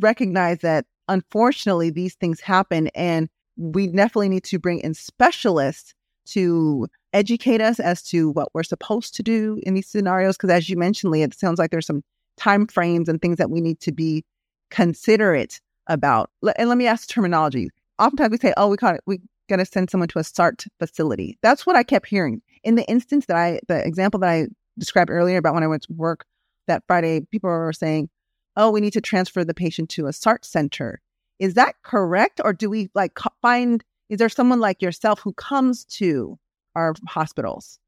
recognize 0.00 0.58
that 0.60 0.86
unfortunately 1.08 1.90
these 1.90 2.14
things 2.14 2.40
happen 2.40 2.88
and 2.94 3.28
we 3.56 3.86
definitely 3.86 4.28
need 4.28 4.44
to 4.44 4.58
bring 4.58 4.78
in 4.80 4.94
specialists 4.94 5.94
to 6.24 6.86
educate 7.12 7.60
us 7.60 7.80
as 7.80 8.02
to 8.02 8.30
what 8.30 8.48
we're 8.54 8.62
supposed 8.62 9.14
to 9.14 9.22
do 9.22 9.60
in 9.64 9.74
these 9.74 9.88
scenarios 9.88 10.36
because 10.36 10.50
as 10.50 10.68
you 10.68 10.76
mentioned 10.76 11.10
Leah, 11.10 11.26
it 11.26 11.34
sounds 11.34 11.58
like 11.58 11.70
there's 11.70 11.86
some 11.86 12.02
time 12.36 12.66
frames 12.66 13.08
and 13.08 13.20
things 13.20 13.36
that 13.36 13.50
we 13.50 13.60
need 13.60 13.80
to 13.80 13.92
be 13.92 14.24
considerate 14.70 15.60
about. 15.88 16.30
And 16.56 16.68
let 16.68 16.78
me 16.78 16.86
ask 16.86 17.08
terminology. 17.08 17.68
Oftentimes 17.98 18.30
we 18.30 18.38
say 18.38 18.54
oh 18.56 18.68
we 18.68 18.76
got 18.76 19.00
we 19.06 19.18
got 19.48 19.56
to 19.56 19.66
send 19.66 19.90
someone 19.90 20.08
to 20.08 20.18
a 20.18 20.24
SART 20.24 20.64
facility. 20.78 21.38
That's 21.42 21.66
what 21.66 21.76
i 21.76 21.82
kept 21.82 22.06
hearing. 22.06 22.40
In 22.62 22.76
the 22.76 22.88
instance 22.88 23.26
that 23.26 23.36
i 23.36 23.60
the 23.68 23.84
example 23.84 24.20
that 24.20 24.30
i 24.30 24.46
described 24.78 25.10
earlier 25.10 25.38
about 25.38 25.54
when 25.54 25.62
I 25.62 25.68
went 25.68 25.82
to 25.84 25.92
work 25.92 26.24
that 26.66 26.84
Friday, 26.86 27.20
people 27.30 27.50
were 27.50 27.72
saying, 27.72 28.08
oh, 28.56 28.70
we 28.70 28.80
need 28.80 28.92
to 28.92 29.00
transfer 29.00 29.44
the 29.44 29.54
patient 29.54 29.88
to 29.90 30.06
a 30.06 30.12
SART 30.12 30.44
center. 30.44 31.00
Is 31.38 31.54
that 31.54 31.74
correct? 31.82 32.40
Or 32.44 32.52
do 32.52 32.70
we 32.70 32.90
like 32.94 33.18
find, 33.40 33.82
is 34.08 34.18
there 34.18 34.28
someone 34.28 34.60
like 34.60 34.82
yourself 34.82 35.20
who 35.20 35.32
comes 35.32 35.84
to 35.86 36.38
our 36.74 36.94
hospitals? 37.06 37.78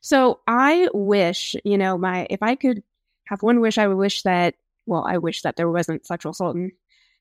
So 0.00 0.40
I 0.46 0.88
wish, 0.92 1.56
you 1.64 1.78
know, 1.78 1.96
my, 1.96 2.26
if 2.28 2.42
I 2.42 2.54
could 2.54 2.82
have 3.26 3.42
one 3.42 3.60
wish, 3.60 3.78
I 3.78 3.88
would 3.88 3.96
wish 3.96 4.22
that, 4.22 4.54
well, 4.86 5.04
I 5.06 5.18
wish 5.18 5.42
that 5.42 5.56
there 5.56 5.70
wasn't 5.70 6.06
sexual 6.06 6.32
assault 6.32 6.56
and 6.56 6.72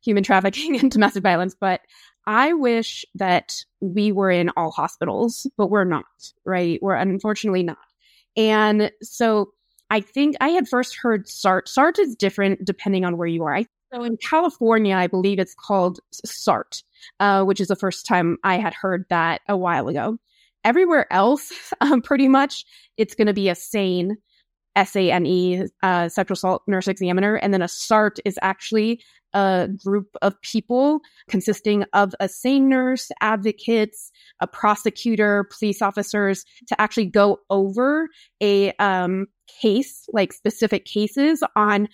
human 0.03 0.23
trafficking 0.23 0.79
and 0.79 0.91
domestic 0.91 1.23
violence, 1.23 1.55
but 1.59 1.81
I 2.25 2.53
wish 2.53 3.05
that 3.15 3.63
we 3.79 4.11
were 4.11 4.31
in 4.31 4.49
all 4.55 4.71
hospitals, 4.71 5.47
but 5.57 5.67
we're 5.67 5.83
not, 5.85 6.05
right? 6.45 6.79
We're 6.81 6.95
unfortunately 6.95 7.63
not. 7.63 7.77
And 8.35 8.91
so 9.01 9.51
I 9.89 10.01
think 10.01 10.35
I 10.41 10.49
had 10.49 10.67
first 10.67 10.95
heard 10.95 11.27
SART. 11.27 11.67
SART 11.67 11.99
is 11.99 12.15
different 12.15 12.65
depending 12.65 13.05
on 13.05 13.17
where 13.17 13.27
you 13.27 13.43
are. 13.43 13.55
I, 13.55 13.67
so 13.93 14.03
in 14.03 14.17
California, 14.17 14.95
I 14.95 15.07
believe 15.07 15.39
it's 15.39 15.53
called 15.53 15.99
SART, 16.25 16.83
uh, 17.19 17.43
which 17.43 17.61
is 17.61 17.67
the 17.67 17.75
first 17.75 18.07
time 18.07 18.37
I 18.43 18.57
had 18.57 18.73
heard 18.73 19.05
that 19.09 19.41
a 19.47 19.55
while 19.55 19.87
ago. 19.87 20.17
Everywhere 20.63 21.11
else, 21.11 21.51
um, 21.81 22.01
pretty 22.01 22.27
much, 22.27 22.65
it's 22.97 23.15
going 23.15 23.27
to 23.27 23.33
be 23.33 23.49
a 23.49 23.55
SANE, 23.55 24.17
S 24.75 24.95
A 24.95 25.11
N 25.11 25.25
E, 25.27 25.63
uh, 25.83 26.09
sexual 26.09 26.33
assault 26.33 26.63
nurse 26.67 26.87
examiner. 26.87 27.35
And 27.35 27.53
then 27.53 27.61
a 27.61 27.67
SART 27.67 28.17
is 28.25 28.39
actually 28.41 28.99
a 29.33 29.69
group 29.83 30.15
of 30.21 30.39
people 30.41 30.99
consisting 31.27 31.85
of 31.93 32.13
a 32.19 32.27
SANE 32.27 32.69
nurse, 32.69 33.11
advocates, 33.21 34.11
a 34.39 34.47
prosecutor, 34.47 35.47
police 35.57 35.81
officers 35.81 36.45
to 36.67 36.79
actually 36.79 37.05
go 37.07 37.39
over 37.49 38.09
a 38.41 38.71
um, 38.73 39.27
case, 39.61 40.07
like 40.13 40.33
specific 40.33 40.85
cases 40.85 41.43
on 41.55 41.87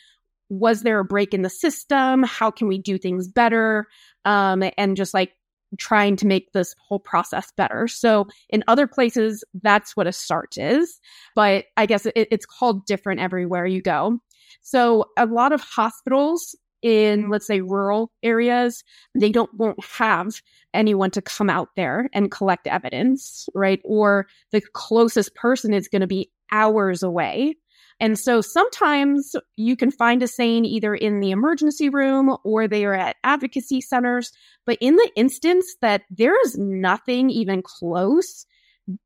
was 0.49 0.81
there 0.81 0.99
a 0.99 1.05
break 1.05 1.33
in 1.33 1.43
the 1.43 1.49
system? 1.49 2.23
How 2.23 2.49
can 2.49 2.67
we 2.67 2.79
do 2.79 2.97
things 2.97 3.27
better? 3.27 3.85
Um, 4.25 4.63
and 4.77 4.97
just 4.97 5.13
like 5.13 5.33
trying 5.77 6.15
to 6.15 6.25
make 6.25 6.51
this 6.51 6.73
whole 6.87 6.99
process 6.99 7.51
better. 7.55 7.87
So 7.87 8.27
in 8.49 8.63
other 8.67 8.87
places, 8.87 9.43
that's 9.61 9.95
what 9.95 10.07
a 10.07 10.11
SART 10.11 10.57
is, 10.57 10.99
but 11.35 11.65
I 11.77 11.85
guess 11.85 12.05
it, 12.07 12.13
it's 12.15 12.45
called 12.45 12.85
different 12.85 13.21
everywhere 13.21 13.67
you 13.67 13.81
go. 13.81 14.19
So 14.61 15.05
a 15.17 15.27
lot 15.27 15.51
of 15.51 15.61
hospitals 15.61 16.55
in 16.81 17.29
let's 17.29 17.47
say 17.47 17.61
rural 17.61 18.11
areas 18.23 18.83
they 19.15 19.31
don't 19.31 19.53
won't 19.55 19.83
have 19.83 20.41
anyone 20.73 21.11
to 21.11 21.21
come 21.21 21.49
out 21.49 21.69
there 21.75 22.09
and 22.13 22.31
collect 22.31 22.67
evidence 22.67 23.47
right 23.53 23.81
or 23.83 24.27
the 24.51 24.61
closest 24.73 25.35
person 25.35 25.73
is 25.73 25.87
going 25.87 26.01
to 26.01 26.07
be 26.07 26.31
hours 26.51 27.03
away 27.03 27.55
and 27.99 28.17
so 28.17 28.41
sometimes 28.41 29.35
you 29.57 29.75
can 29.75 29.91
find 29.91 30.23
a 30.23 30.27
SANE 30.27 30.65
either 30.65 30.95
in 30.95 31.19
the 31.19 31.31
emergency 31.31 31.89
room 31.89 32.35
or 32.45 32.67
they 32.67 32.85
are 32.85 32.93
at 32.93 33.17
advocacy 33.23 33.81
centers. 33.81 34.31
But 34.65 34.77
in 34.79 34.95
the 34.95 35.11
instance 35.15 35.75
that 35.81 36.03
there 36.09 36.39
is 36.45 36.57
nothing 36.57 37.29
even 37.29 37.61
close, 37.61 38.45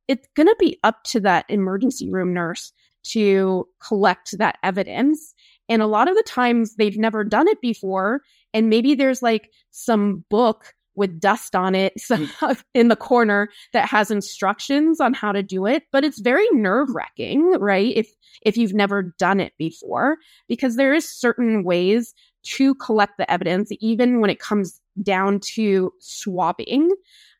it's 0.07 0.27
going 0.35 0.47
to 0.47 0.55
be 0.59 0.79
up 0.83 1.03
to 1.05 1.19
that 1.21 1.45
emergency 1.49 2.09
room 2.09 2.33
nurse 2.33 2.71
to 3.05 3.67
collect 3.85 4.37
that 4.37 4.57
evidence. 4.63 5.33
And 5.73 5.81
a 5.81 5.87
lot 5.87 6.07
of 6.07 6.15
the 6.15 6.21
times 6.21 6.75
they've 6.75 6.99
never 6.99 7.23
done 7.23 7.47
it 7.47 7.59
before. 7.59 8.21
And 8.53 8.69
maybe 8.69 8.93
there's 8.93 9.23
like 9.23 9.49
some 9.71 10.23
book 10.29 10.75
with 10.93 11.19
dust 11.19 11.55
on 11.55 11.73
it 11.73 11.93
hmm. 12.07 12.51
in 12.75 12.89
the 12.89 12.95
corner 12.95 13.49
that 13.71 13.89
has 13.89 14.11
instructions 14.11 15.01
on 15.01 15.15
how 15.15 15.31
to 15.31 15.41
do 15.41 15.65
it. 15.65 15.85
But 15.91 16.03
it's 16.03 16.19
very 16.19 16.47
nerve 16.51 16.89
wracking 16.93 17.53
right? 17.59 17.91
If 17.95 18.07
if 18.43 18.55
you've 18.55 18.75
never 18.75 19.01
done 19.17 19.39
it 19.39 19.53
before. 19.57 20.17
Because 20.47 20.75
there 20.75 20.93
is 20.93 21.09
certain 21.09 21.63
ways 21.63 22.13
to 22.43 22.75
collect 22.75 23.17
the 23.17 23.31
evidence 23.31 23.69
even 23.79 24.21
when 24.21 24.29
it 24.29 24.39
comes 24.39 24.79
down 25.01 25.39
to 25.39 25.91
swabbing 25.97 26.91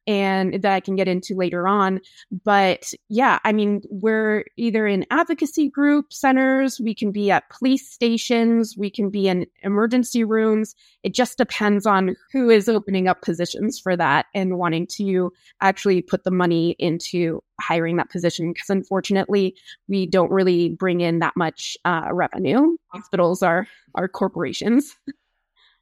and 0.08 0.62
that 0.62 0.74
I 0.74 0.80
can 0.80 0.96
get 0.96 1.08
into 1.08 1.36
later 1.36 1.68
on. 1.68 2.00
But 2.44 2.94
yeah, 3.10 3.40
I 3.44 3.54
mean, 3.54 3.82
we're 3.90 4.46
either 4.58 4.86
in 4.88 5.06
advocacy 5.12 5.70
group 5.70 6.12
centers, 6.12 6.80
we 6.80 6.94
can 6.94 7.12
be 7.12 7.32
at 7.32 7.50
police 7.50 7.90
stations, 7.90 8.76
we 8.78 8.90
can 8.90 9.10
be 9.10 9.28
in 9.28 9.46
emergency 9.62 10.24
rooms. 10.24 10.76
It 11.04 11.14
just 11.14 11.38
depends 11.38 11.86
on 11.86 12.16
who 12.32 12.50
is 12.50 12.68
opening 12.68 13.08
up 13.08 13.22
positions 13.22 13.80
for 13.80 13.96
that 13.96 14.26
and 14.34 14.58
wanting 14.58 14.88
to 14.88 15.32
actually 15.62 16.02
put 16.02 16.24
the 16.24 16.32
money 16.32 16.76
into 16.80 17.42
hiring 17.62 17.98
that 17.98 18.10
position. 18.10 18.54
Because 18.54 18.70
unfortunately, 18.70 19.56
we 19.88 20.06
don't 20.06 20.32
really 20.32 20.70
bring 20.70 21.02
in 21.02 21.20
that 21.20 21.34
much 21.36 21.78
uh, 21.86 22.10
revenue. 22.12 22.76
Hospitals 22.90 23.42
are 23.42 23.68
are 23.96 24.08
corporations. 24.08 24.96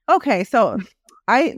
Okay, 0.10 0.44
so 0.44 0.78
I 1.28 1.58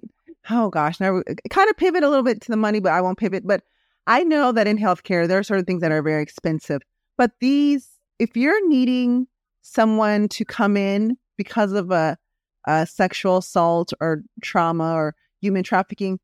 oh 0.49 0.69
gosh, 0.69 0.99
now 0.99 1.19
uh, 1.19 1.33
kind 1.49 1.69
of 1.69 1.77
pivot 1.77 2.03
a 2.03 2.09
little 2.09 2.23
bit 2.23 2.41
to 2.41 2.51
the 2.51 2.57
money, 2.57 2.79
but 2.79 2.91
I 2.91 3.01
won't 3.01 3.17
pivot. 3.17 3.45
But 3.45 3.63
I 4.07 4.23
know 4.23 4.51
that 4.51 4.67
in 4.67 4.77
healthcare, 4.77 5.27
there 5.27 5.39
are 5.39 5.43
certain 5.43 5.65
things 5.65 5.81
that 5.81 5.91
are 5.91 6.01
very 6.01 6.21
expensive. 6.21 6.81
But 7.17 7.31
these, 7.39 7.89
if 8.19 8.35
you're 8.35 8.67
needing 8.67 9.27
someone 9.61 10.27
to 10.29 10.45
come 10.45 10.75
in 10.75 11.17
because 11.37 11.71
of 11.73 11.91
a, 11.91 12.17
a 12.65 12.85
sexual 12.85 13.37
assault 13.37 13.93
or 14.01 14.23
trauma 14.41 14.93
or 14.93 15.15
human 15.39 15.63
trafficking, 15.63 16.19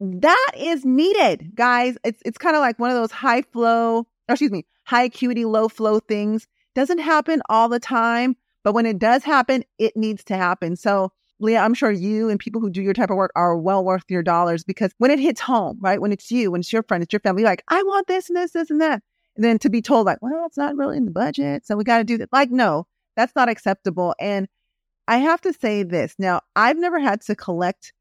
that 0.00 0.52
is 0.56 0.84
needed, 0.84 1.54
guys. 1.54 1.96
It's 2.04 2.22
it's 2.24 2.38
kind 2.38 2.54
of 2.54 2.60
like 2.60 2.78
one 2.78 2.90
of 2.90 2.96
those 2.96 3.10
high 3.10 3.42
flow, 3.42 4.06
excuse 4.28 4.52
me, 4.52 4.64
high 4.84 5.04
acuity, 5.04 5.44
low 5.44 5.68
flow 5.68 5.98
things. 6.00 6.46
Doesn't 6.74 6.98
happen 6.98 7.42
all 7.48 7.68
the 7.68 7.80
time, 7.80 8.36
but 8.62 8.74
when 8.74 8.86
it 8.86 8.98
does 8.98 9.24
happen, 9.24 9.64
it 9.78 9.96
needs 9.96 10.22
to 10.24 10.36
happen. 10.36 10.76
So 10.76 11.10
Leah, 11.40 11.60
I'm 11.60 11.74
sure 11.74 11.90
you 11.90 12.28
and 12.28 12.40
people 12.40 12.60
who 12.60 12.70
do 12.70 12.82
your 12.82 12.94
type 12.94 13.10
of 13.10 13.16
work 13.16 13.30
are 13.36 13.56
well 13.56 13.84
worth 13.84 14.04
your 14.08 14.22
dollars 14.22 14.64
because 14.64 14.92
when 14.98 15.10
it 15.10 15.20
hits 15.20 15.40
home, 15.40 15.78
right? 15.80 16.00
When 16.00 16.12
it's 16.12 16.30
you, 16.30 16.50
when 16.50 16.60
it's 16.60 16.72
your 16.72 16.82
friend, 16.82 17.02
it's 17.02 17.12
your 17.12 17.20
family, 17.20 17.44
like, 17.44 17.62
I 17.68 17.82
want 17.84 18.08
this 18.08 18.28
and 18.28 18.36
this, 18.36 18.52
this 18.52 18.70
and 18.70 18.80
that. 18.80 19.02
And 19.36 19.44
then 19.44 19.58
to 19.60 19.70
be 19.70 19.80
told, 19.80 20.06
like, 20.06 20.18
well, 20.20 20.46
it's 20.46 20.56
not 20.56 20.76
really 20.76 20.96
in 20.96 21.04
the 21.04 21.12
budget. 21.12 21.64
So 21.64 21.76
we 21.76 21.84
got 21.84 21.98
to 21.98 22.04
do 22.04 22.18
that. 22.18 22.32
Like, 22.32 22.50
no, 22.50 22.86
that's 23.16 23.36
not 23.36 23.48
acceptable. 23.48 24.14
And 24.18 24.48
I 25.06 25.18
have 25.18 25.40
to 25.42 25.52
say 25.52 25.84
this 25.84 26.16
now, 26.18 26.40
I've 26.56 26.76
never 26.76 26.98
had 26.98 27.20
to 27.22 27.36
collect 27.36 27.92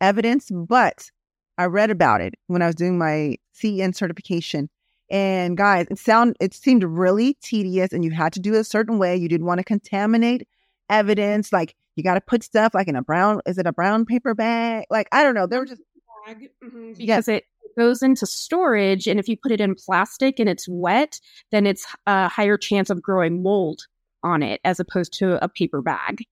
evidence, 0.00 0.48
but 0.50 1.10
I 1.58 1.64
read 1.64 1.90
about 1.90 2.20
it 2.20 2.34
when 2.46 2.62
I 2.62 2.66
was 2.66 2.74
doing 2.74 2.98
my 2.98 3.36
CEN 3.52 3.94
certification. 3.94 4.68
And 5.10 5.56
guys, 5.56 5.86
it 5.90 5.98
sound 5.98 6.36
it 6.40 6.54
seemed 6.54 6.84
really 6.84 7.34
tedious 7.42 7.92
and 7.92 8.04
you 8.04 8.10
had 8.10 8.32
to 8.34 8.40
do 8.40 8.54
it 8.54 8.58
a 8.58 8.64
certain 8.64 8.98
way. 8.98 9.16
You 9.16 9.28
didn't 9.28 9.46
want 9.46 9.58
to 9.58 9.64
contaminate 9.64 10.48
evidence. 10.90 11.52
Like 11.52 11.74
you 11.96 12.02
got 12.02 12.14
to 12.14 12.20
put 12.20 12.42
stuff 12.42 12.74
like 12.74 12.88
in 12.88 12.96
a 12.96 13.02
brown, 13.02 13.40
is 13.46 13.58
it 13.58 13.66
a 13.66 13.72
brown 13.72 14.04
paper 14.04 14.34
bag? 14.34 14.84
Like, 14.90 15.08
I 15.12 15.22
don't 15.22 15.34
know. 15.34 15.46
They 15.46 15.58
were 15.58 15.66
just. 15.66 15.82
Bag, 16.26 16.50
mm-hmm, 16.64 16.92
because 16.94 17.28
yes. 17.28 17.28
it 17.28 17.44
goes 17.76 18.02
into 18.02 18.26
storage. 18.26 19.06
And 19.06 19.20
if 19.20 19.28
you 19.28 19.36
put 19.36 19.52
it 19.52 19.60
in 19.60 19.74
plastic 19.74 20.40
and 20.40 20.48
it's 20.48 20.66
wet, 20.68 21.20
then 21.52 21.66
it's 21.66 21.86
a 22.06 22.28
higher 22.28 22.56
chance 22.56 22.90
of 22.90 23.02
growing 23.02 23.42
mold 23.42 23.86
on 24.22 24.42
it 24.42 24.60
as 24.64 24.80
opposed 24.80 25.12
to 25.18 25.42
a 25.44 25.48
paper 25.48 25.82
bag. 25.82 26.24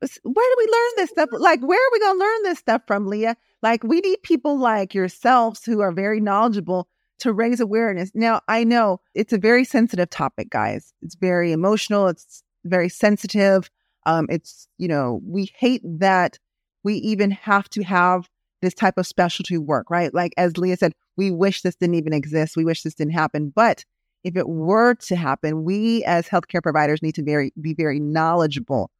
Where 0.00 0.10
do 0.22 0.54
we 0.56 0.64
learn 0.64 0.90
this 0.96 1.10
stuff? 1.10 1.28
Like, 1.32 1.60
where 1.60 1.78
are 1.78 1.92
we 1.92 2.00
going 2.00 2.14
to 2.16 2.24
learn 2.24 2.42
this 2.44 2.58
stuff 2.58 2.82
from, 2.86 3.06
Leah? 3.06 3.36
Like, 3.62 3.82
we 3.84 4.00
need 4.00 4.22
people 4.22 4.58
like 4.58 4.94
yourselves 4.94 5.64
who 5.64 5.80
are 5.80 5.92
very 5.92 6.20
knowledgeable 6.20 6.88
to 7.18 7.32
raise 7.32 7.60
awareness. 7.60 8.10
Now, 8.14 8.40
I 8.48 8.64
know 8.64 9.00
it's 9.14 9.32
a 9.32 9.38
very 9.38 9.64
sensitive 9.64 10.08
topic, 10.08 10.48
guys. 10.48 10.94
It's 11.02 11.16
very 11.16 11.52
emotional, 11.52 12.08
it's 12.08 12.42
very 12.64 12.88
sensitive. 12.88 13.68
Um, 14.10 14.26
it's, 14.28 14.66
you 14.76 14.88
know, 14.88 15.20
we 15.24 15.52
hate 15.56 15.82
that 15.84 16.38
we 16.82 16.94
even 16.94 17.30
have 17.30 17.68
to 17.70 17.82
have 17.82 18.28
this 18.60 18.74
type 18.74 18.98
of 18.98 19.06
specialty 19.06 19.56
work, 19.56 19.88
right? 19.88 20.12
Like 20.12 20.32
as 20.36 20.56
Leah 20.56 20.76
said, 20.76 20.92
we 21.16 21.30
wish 21.30 21.62
this 21.62 21.76
didn't 21.76 21.94
even 21.94 22.12
exist. 22.12 22.56
We 22.56 22.64
wish 22.64 22.82
this 22.82 22.94
didn't 22.94 23.12
happen. 23.12 23.52
But 23.54 23.84
if 24.24 24.36
it 24.36 24.48
were 24.48 24.94
to 24.94 25.16
happen, 25.16 25.64
we 25.64 26.02
as 26.04 26.26
healthcare 26.28 26.62
providers 26.62 27.02
need 27.02 27.14
to 27.14 27.22
very 27.22 27.52
be 27.60 27.72
very 27.72 28.00
knowledgeable 28.00 28.90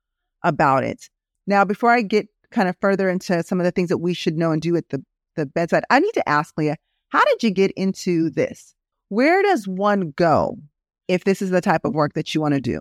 about 0.44 0.84
it. 0.84 1.10
Now, 1.46 1.64
before 1.64 1.90
I 1.90 2.02
get 2.02 2.28
kind 2.50 2.68
of 2.68 2.76
further 2.80 3.10
into 3.10 3.42
some 3.42 3.60
of 3.60 3.64
the 3.64 3.72
things 3.72 3.88
that 3.88 3.98
we 3.98 4.14
should 4.14 4.36
know 4.36 4.52
and 4.52 4.62
do 4.62 4.76
at 4.76 4.88
the, 4.90 5.04
the 5.34 5.46
bedside, 5.46 5.84
I 5.90 5.98
need 6.00 6.14
to 6.14 6.28
ask 6.28 6.54
Leah, 6.56 6.76
how 7.08 7.24
did 7.24 7.42
you 7.42 7.50
get 7.50 7.72
into 7.72 8.30
this? 8.30 8.74
Where 9.08 9.42
does 9.42 9.66
one 9.66 10.12
go 10.16 10.58
if 11.08 11.24
this 11.24 11.42
is 11.42 11.50
the 11.50 11.60
type 11.60 11.84
of 11.84 11.94
work 11.94 12.14
that 12.14 12.34
you 12.34 12.40
want 12.40 12.54
to 12.54 12.60
do? 12.60 12.80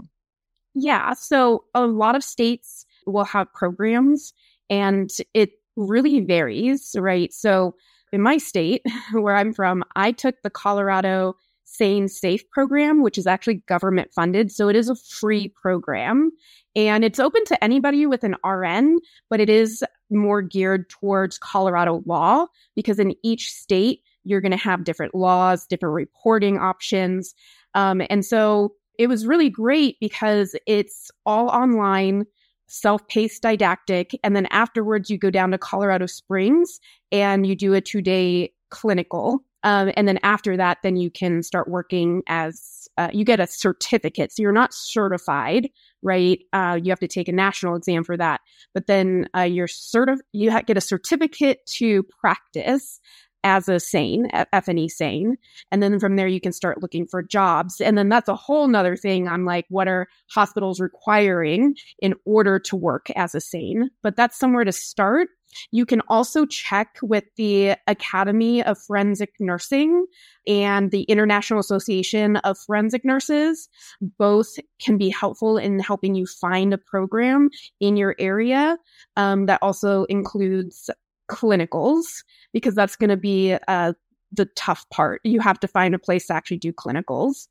Yeah. 0.79 1.13
So 1.13 1.65
a 1.73 1.85
lot 1.85 2.15
of 2.15 2.23
states 2.23 2.85
will 3.05 3.25
have 3.25 3.51
programs 3.53 4.33
and 4.69 5.09
it 5.33 5.51
really 5.75 6.19
varies, 6.21 6.95
right? 6.97 7.33
So 7.33 7.75
in 8.11 8.21
my 8.21 8.37
state, 8.37 8.81
where 9.13 9.35
I'm 9.35 9.53
from, 9.53 9.83
I 9.95 10.11
took 10.11 10.35
the 10.41 10.49
Colorado 10.49 11.35
Sane 11.65 12.07
Safe 12.07 12.49
program, 12.49 13.03
which 13.03 13.17
is 13.17 13.27
actually 13.27 13.55
government 13.67 14.11
funded. 14.13 14.51
So 14.51 14.69
it 14.69 14.75
is 14.75 14.89
a 14.89 14.95
free 14.95 15.49
program 15.49 16.31
and 16.75 17.03
it's 17.03 17.19
open 17.19 17.43
to 17.45 17.63
anybody 17.63 18.05
with 18.05 18.23
an 18.23 18.35
RN, 18.43 18.97
but 19.29 19.39
it 19.39 19.49
is 19.49 19.83
more 20.09 20.41
geared 20.41 20.89
towards 20.89 21.37
Colorado 21.37 22.01
law 22.05 22.47
because 22.75 22.99
in 22.99 23.13
each 23.23 23.51
state, 23.51 24.01
you're 24.23 24.41
going 24.41 24.51
to 24.51 24.57
have 24.57 24.83
different 24.83 25.15
laws, 25.15 25.65
different 25.67 25.93
reporting 25.93 26.57
options. 26.57 27.33
Um, 27.75 28.01
and 28.09 28.25
so 28.25 28.73
it 28.99 29.07
was 29.07 29.25
really 29.25 29.49
great 29.49 29.95
because 30.01 30.55
it's 30.67 31.09
all 31.25 31.47
online, 31.47 32.25
self 32.67 33.07
paced 33.07 33.41
didactic. 33.41 34.11
And 34.23 34.35
then 34.35 34.45
afterwards, 34.51 35.09
you 35.09 35.17
go 35.17 35.31
down 35.31 35.51
to 35.51 35.57
Colorado 35.57 36.05
Springs 36.05 36.81
and 37.11 37.47
you 37.47 37.55
do 37.55 37.73
a 37.73 37.81
two 37.81 38.01
day 38.01 38.51
clinical. 38.69 39.39
Um, 39.63 39.91
and 39.95 40.07
then 40.07 40.19
after 40.21 40.55
that, 40.57 40.79
then 40.83 40.97
you 40.97 41.09
can 41.09 41.43
start 41.43 41.69
working 41.69 42.23
as 42.27 42.87
uh, 42.97 43.09
you 43.13 43.23
get 43.23 43.39
a 43.39 43.47
certificate. 43.47 44.33
So 44.33 44.41
you're 44.41 44.51
not 44.51 44.73
certified, 44.73 45.69
right? 46.01 46.39
Uh, 46.51 46.77
you 46.81 46.91
have 46.91 46.99
to 46.99 47.07
take 47.07 47.29
a 47.29 47.33
national 47.33 47.75
exam 47.75 48.03
for 48.03 48.17
that. 48.17 48.41
But 48.73 48.87
then 48.87 49.27
uh, 49.35 49.41
you're 49.41 49.67
certi- 49.67 50.19
you 50.33 50.51
ha- 50.51 50.61
get 50.61 50.77
a 50.77 50.81
certificate 50.81 51.65
to 51.77 52.03
practice 52.03 52.99
as 53.43 53.69
a 53.69 53.79
sane, 53.79 54.29
FNE 54.53 54.89
sane. 54.89 55.37
And 55.71 55.81
then 55.81 55.99
from 55.99 56.15
there, 56.15 56.27
you 56.27 56.41
can 56.41 56.51
start 56.51 56.81
looking 56.81 57.05
for 57.07 57.23
jobs. 57.23 57.79
And 57.81 57.97
then 57.97 58.09
that's 58.09 58.29
a 58.29 58.35
whole 58.35 58.67
nother 58.67 58.95
thing 58.95 59.27
on 59.27 59.45
like, 59.45 59.65
what 59.69 59.87
are 59.87 60.07
hospitals 60.29 60.79
requiring 60.79 61.75
in 61.99 62.15
order 62.25 62.59
to 62.59 62.75
work 62.75 63.09
as 63.15 63.35
a 63.35 63.41
sane? 63.41 63.89
But 64.03 64.15
that's 64.15 64.37
somewhere 64.37 64.63
to 64.63 64.71
start. 64.71 65.29
You 65.71 65.85
can 65.85 66.01
also 66.09 66.45
check 66.45 66.97
with 67.01 67.23
the 67.35 67.75
Academy 67.87 68.63
of 68.63 68.77
Forensic 68.77 69.33
Nursing 69.39 70.05
and 70.47 70.91
the 70.91 71.03
International 71.03 71.59
Association 71.59 72.37
of 72.37 72.57
Forensic 72.57 73.03
Nurses. 73.03 73.67
Both 74.01 74.59
can 74.79 74.97
be 74.97 75.09
helpful 75.09 75.57
in 75.57 75.79
helping 75.79 76.15
you 76.15 76.25
find 76.25 76.73
a 76.73 76.77
program 76.77 77.49
in 77.79 77.97
your 77.97 78.15
area 78.19 78.77
um, 79.15 79.47
that 79.47 79.59
also 79.61 80.03
includes 80.05 80.89
clinicals 81.29 82.23
because 82.53 82.75
that's 82.75 82.95
going 82.95 83.09
to 83.09 83.17
be 83.17 83.55
uh, 83.67 83.93
the 84.31 84.45
tough 84.55 84.89
part. 84.89 85.21
You 85.23 85.39
have 85.39 85.59
to 85.61 85.67
find 85.67 85.95
a 85.95 85.99
place 85.99 86.27
to 86.27 86.33
actually 86.33 86.57
do 86.57 86.73
clinicals. 86.73 87.47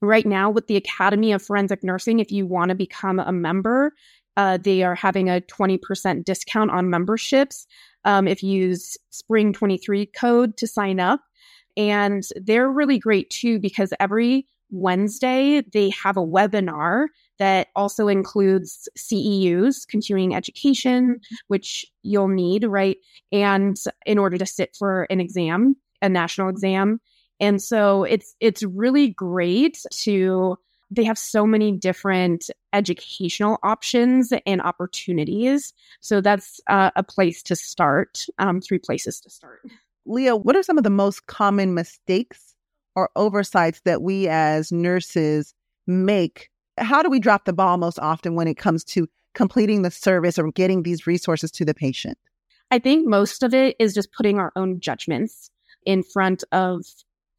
Right 0.00 0.26
now, 0.26 0.50
with 0.50 0.68
the 0.68 0.76
Academy 0.76 1.32
of 1.32 1.42
Forensic 1.42 1.82
Nursing, 1.82 2.20
if 2.20 2.30
you 2.30 2.46
want 2.46 2.68
to 2.68 2.74
become 2.74 3.18
a 3.18 3.32
member, 3.32 3.92
uh, 4.36 4.56
they 4.56 4.84
are 4.84 4.94
having 4.94 5.28
a 5.28 5.40
20% 5.40 6.24
discount 6.24 6.70
on 6.70 6.90
memberships 6.90 7.66
um, 8.04 8.28
if 8.28 8.42
you 8.42 8.52
use 8.52 8.96
Spring 9.10 9.52
23 9.52 10.06
code 10.06 10.56
to 10.56 10.66
sign 10.66 11.00
up. 11.00 11.20
And 11.76 12.22
they're 12.36 12.70
really 12.70 12.98
great 12.98 13.30
too 13.30 13.58
because 13.58 13.92
every 13.98 14.46
Wednesday 14.70 15.62
they 15.72 15.90
have 15.90 16.16
a 16.16 16.24
webinar 16.24 17.06
that 17.38 17.68
also 17.76 18.08
includes 18.08 18.88
CEUs, 18.96 19.86
continuing 19.86 20.34
education, 20.34 21.20
which 21.48 21.86
you'll 22.02 22.28
need, 22.28 22.64
right? 22.64 22.98
And 23.32 23.76
in 24.06 24.18
order 24.18 24.38
to 24.38 24.46
sit 24.46 24.76
for 24.76 25.06
an 25.10 25.20
exam, 25.20 25.76
a 26.02 26.08
national 26.08 26.48
exam. 26.48 27.00
And 27.40 27.62
so 27.62 28.04
it's 28.04 28.34
it's 28.40 28.62
really 28.62 29.08
great 29.08 29.84
to 29.92 30.58
they 30.90 31.04
have 31.04 31.18
so 31.18 31.46
many 31.46 31.72
different 31.72 32.50
educational 32.72 33.58
options 33.62 34.32
and 34.46 34.62
opportunities. 34.62 35.74
So 36.00 36.20
that's 36.20 36.60
uh, 36.68 36.90
a 36.96 37.02
place 37.02 37.42
to 37.44 37.56
start, 37.56 38.26
um, 38.38 38.60
three 38.60 38.78
places 38.78 39.20
to 39.20 39.30
start. 39.30 39.60
Leah, 40.06 40.36
what 40.36 40.56
are 40.56 40.62
some 40.62 40.78
of 40.78 40.84
the 40.84 40.90
most 40.90 41.26
common 41.26 41.74
mistakes 41.74 42.54
or 42.96 43.10
oversights 43.16 43.80
that 43.84 44.00
we 44.00 44.28
as 44.28 44.72
nurses 44.72 45.54
make? 45.86 46.48
How 46.78 47.02
do 47.02 47.10
we 47.10 47.20
drop 47.20 47.44
the 47.44 47.52
ball 47.52 47.76
most 47.76 47.98
often 47.98 48.34
when 48.34 48.48
it 48.48 48.56
comes 48.56 48.84
to 48.84 49.08
completing 49.34 49.82
the 49.82 49.90
service 49.90 50.38
or 50.38 50.50
getting 50.52 50.82
these 50.82 51.06
resources 51.06 51.50
to 51.52 51.64
the 51.64 51.74
patient? 51.74 52.18
I 52.70 52.78
think 52.78 53.06
most 53.06 53.42
of 53.42 53.54
it 53.54 53.76
is 53.78 53.94
just 53.94 54.12
putting 54.12 54.38
our 54.38 54.52
own 54.56 54.80
judgments 54.80 55.50
in 55.86 56.02
front 56.02 56.44
of 56.52 56.84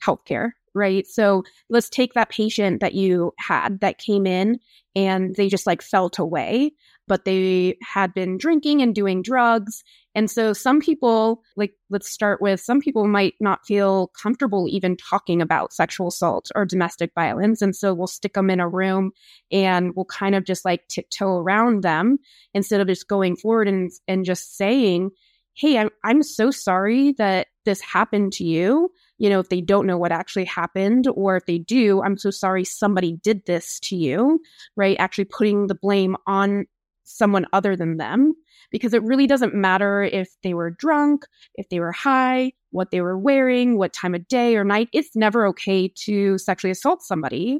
healthcare 0.03 0.51
right? 0.73 1.07
So 1.07 1.43
let's 1.69 1.89
take 1.89 2.13
that 2.13 2.29
patient 2.29 2.81
that 2.81 2.93
you 2.93 3.33
had 3.37 3.79
that 3.81 3.97
came 3.97 4.25
in 4.25 4.59
and 4.95 5.35
they 5.35 5.49
just 5.49 5.67
like 5.67 5.81
felt 5.81 6.19
away, 6.19 6.71
but 7.09 7.25
they 7.25 7.75
had 7.81 8.13
been 8.13 8.37
drinking 8.37 8.81
and 8.81 8.95
doing 8.95 9.21
drugs. 9.23 9.83
And 10.15 10.29
so 10.29 10.53
some 10.53 10.79
people, 10.79 11.41
like, 11.57 11.73
let's 11.89 12.09
start 12.09 12.41
with 12.41 12.61
some 12.61 12.79
people 12.79 13.07
might 13.07 13.33
not 13.39 13.65
feel 13.65 14.11
comfortable 14.21 14.67
even 14.69 14.95
talking 14.95 15.41
about 15.41 15.73
sexual 15.73 16.07
assault 16.07 16.49
or 16.55 16.65
domestic 16.65 17.11
violence. 17.15 17.61
And 17.61 17.75
so 17.75 17.93
we'll 17.93 18.07
stick 18.07 18.33
them 18.33 18.49
in 18.49 18.59
a 18.59 18.69
room 18.69 19.11
and 19.51 19.95
we'll 19.95 20.05
kind 20.05 20.35
of 20.35 20.45
just 20.45 20.63
like 20.63 20.87
tiptoe 20.87 21.37
around 21.37 21.83
them 21.83 22.19
instead 22.53 22.79
of 22.79 22.87
just 22.87 23.07
going 23.07 23.35
forward 23.35 23.67
and, 23.67 23.91
and 24.07 24.23
just 24.23 24.55
saying, 24.55 25.09
Hey, 25.55 25.77
I'm, 25.77 25.89
I'm 26.05 26.23
so 26.23 26.51
sorry 26.51 27.13
that 27.13 27.47
this 27.65 27.81
happened 27.81 28.33
to 28.33 28.45
you 28.45 28.91
you 29.19 29.29
know, 29.29 29.39
if 29.39 29.49
they 29.49 29.61
don't 29.61 29.85
know 29.85 29.97
what 29.97 30.13
actually 30.13 30.45
happened, 30.45 31.05
or 31.13 31.35
if 31.35 31.45
they 31.45 31.57
do, 31.57 32.01
I'm 32.01 32.17
so 32.17 32.31
sorry 32.31 32.63
somebody 32.63 33.17
did 33.21 33.45
this 33.45 33.79
to 33.81 33.95
you, 33.95 34.41
right? 34.77 34.95
Actually 34.97 35.25
putting 35.25 35.67
the 35.67 35.75
blame 35.75 36.15
on 36.25 36.65
someone 37.09 37.45
other 37.53 37.75
than 37.75 37.97
them, 37.97 38.33
because 38.71 38.93
it 38.93 39.03
really 39.03 39.27
doesn't 39.27 39.53
matter 39.53 40.03
if 40.03 40.29
they 40.43 40.53
were 40.53 40.71
drunk, 40.71 41.25
if 41.55 41.67
they 41.69 41.79
were 41.79 41.91
high, 41.91 42.51
what 42.71 42.91
they 42.91 43.01
were 43.01 43.17
wearing, 43.17 43.77
what 43.77 43.93
time 43.93 44.15
of 44.15 44.27
day 44.27 44.55
or 44.55 44.63
night. 44.63 44.89
It's 44.93 45.15
never 45.15 45.47
okay 45.47 45.91
to 46.05 46.37
sexually 46.37 46.71
assault 46.71 47.01
somebody. 47.01 47.59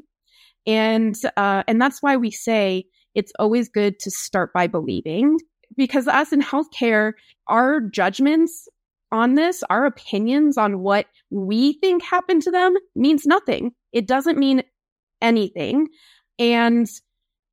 And, 0.66 1.16
uh, 1.36 1.64
and 1.66 1.80
that's 1.80 2.02
why 2.02 2.16
we 2.16 2.30
say 2.30 2.84
it's 3.14 3.32
always 3.38 3.68
good 3.68 3.98
to 4.00 4.10
start 4.10 4.52
by 4.52 4.66
believing 4.66 5.38
because 5.76 6.06
us 6.06 6.32
in 6.32 6.40
healthcare, 6.40 7.12
our 7.48 7.80
judgments 7.80 8.68
on 9.12 9.34
this, 9.34 9.64
our 9.70 9.86
opinions 9.86 10.56
on 10.56 10.80
what 10.80 11.06
we 11.30 11.72
think 11.74 12.02
happened 12.02 12.42
to 12.42 12.50
them 12.50 12.74
means 12.94 13.26
nothing. 13.26 13.72
It 13.92 14.06
doesn't 14.06 14.38
mean 14.38 14.62
anything. 15.20 15.88
And 16.38 16.88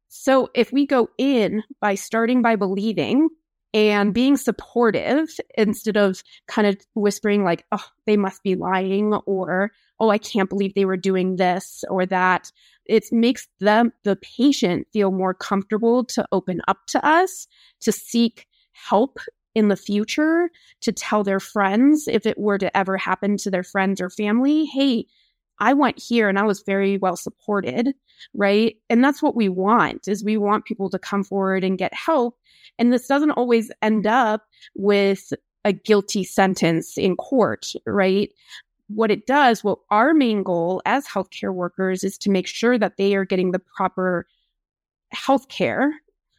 so 0.08 0.50
if 0.54 0.72
we 0.72 0.86
go 0.86 1.10
in 1.18 1.64
by 1.82 1.96
starting 1.96 2.42
by 2.42 2.56
believing 2.56 3.30
and 3.74 4.14
being 4.14 4.38
supportive 4.38 5.30
instead 5.58 5.98
of 5.98 6.24
kind 6.48 6.68
of 6.68 6.78
whispering 6.96 7.44
like, 7.44 7.66
oh, 7.72 7.84
they 8.06 8.18
must 8.18 8.42
be 8.44 8.56
lying 8.56 9.14
or, 9.26 9.72
oh, 10.00 10.10
I 10.10 10.18
can't 10.18 10.50
believe 10.50 10.74
they 10.74 10.86
were 10.86 10.98
doing 10.98 11.36
this 11.36 11.84
or 11.90 12.06
that, 12.06 12.52
it 12.86 13.06
makes 13.12 13.48
them, 13.60 13.92
the 14.04 14.16
patient, 14.16 14.88
feel 14.94 15.12
more 15.12 15.34
comfortable 15.34 16.06
to 16.06 16.26
open 16.32 16.62
up 16.68 16.78
to 16.88 17.06
us, 17.06 17.48
to 17.82 17.92
seek 17.92 18.48
help 18.72 19.20
in 19.54 19.68
the 19.68 19.76
future 19.76 20.50
to 20.82 20.92
tell 20.92 21.24
their 21.24 21.40
friends 21.40 22.08
if 22.08 22.26
it 22.26 22.38
were 22.38 22.60
to 22.60 22.78
ever 22.78 22.96
happen 22.96 23.38
to 23.38 23.50
their 23.50 23.64
friends 23.64 24.00
or 24.00 24.10
family, 24.10 24.66
hey, 24.66 25.06
I 25.60 25.74
went 25.74 26.00
here 26.00 26.30
and 26.30 26.38
I 26.38 26.44
was 26.44 26.62
very 26.62 26.98
well 26.98 27.16
supported, 27.16 27.94
right? 28.34 28.76
And 28.90 29.04
that's 29.04 29.22
what 29.22 29.36
we 29.36 29.50
want 29.50 30.08
is 30.08 30.24
we 30.24 30.38
want 30.38 30.66
people 30.66 30.90
to 30.90 31.00
come 31.00 31.24
forward 31.24 31.64
and 31.64 31.78
get 31.78 31.94
help. 31.94 32.38
And 32.80 32.94
this 32.94 33.08
doesn't 33.08 33.32
always 33.32 33.72
end 33.82 34.08
up 34.08 34.44
with 34.76 35.34
a 35.66 35.74
guilty 35.74 36.24
sentence 36.24 36.98
in 36.98 37.16
court, 37.16 37.74
right? 37.86 38.32
What 38.88 39.12
it 39.12 39.26
does, 39.26 39.64
what 39.64 39.80
our 39.90 40.14
main 40.14 40.44
goal 40.44 40.82
as 40.86 41.08
healthcare 41.08 41.54
workers 41.54 42.04
is 42.04 42.18
to 42.20 42.30
make 42.30 42.48
sure 42.48 42.78
that 42.78 42.98
they 42.98 43.16
are 43.16 43.26
getting 43.26 43.52
the 43.52 43.60
proper 43.60 44.28
healthcare 45.14 45.92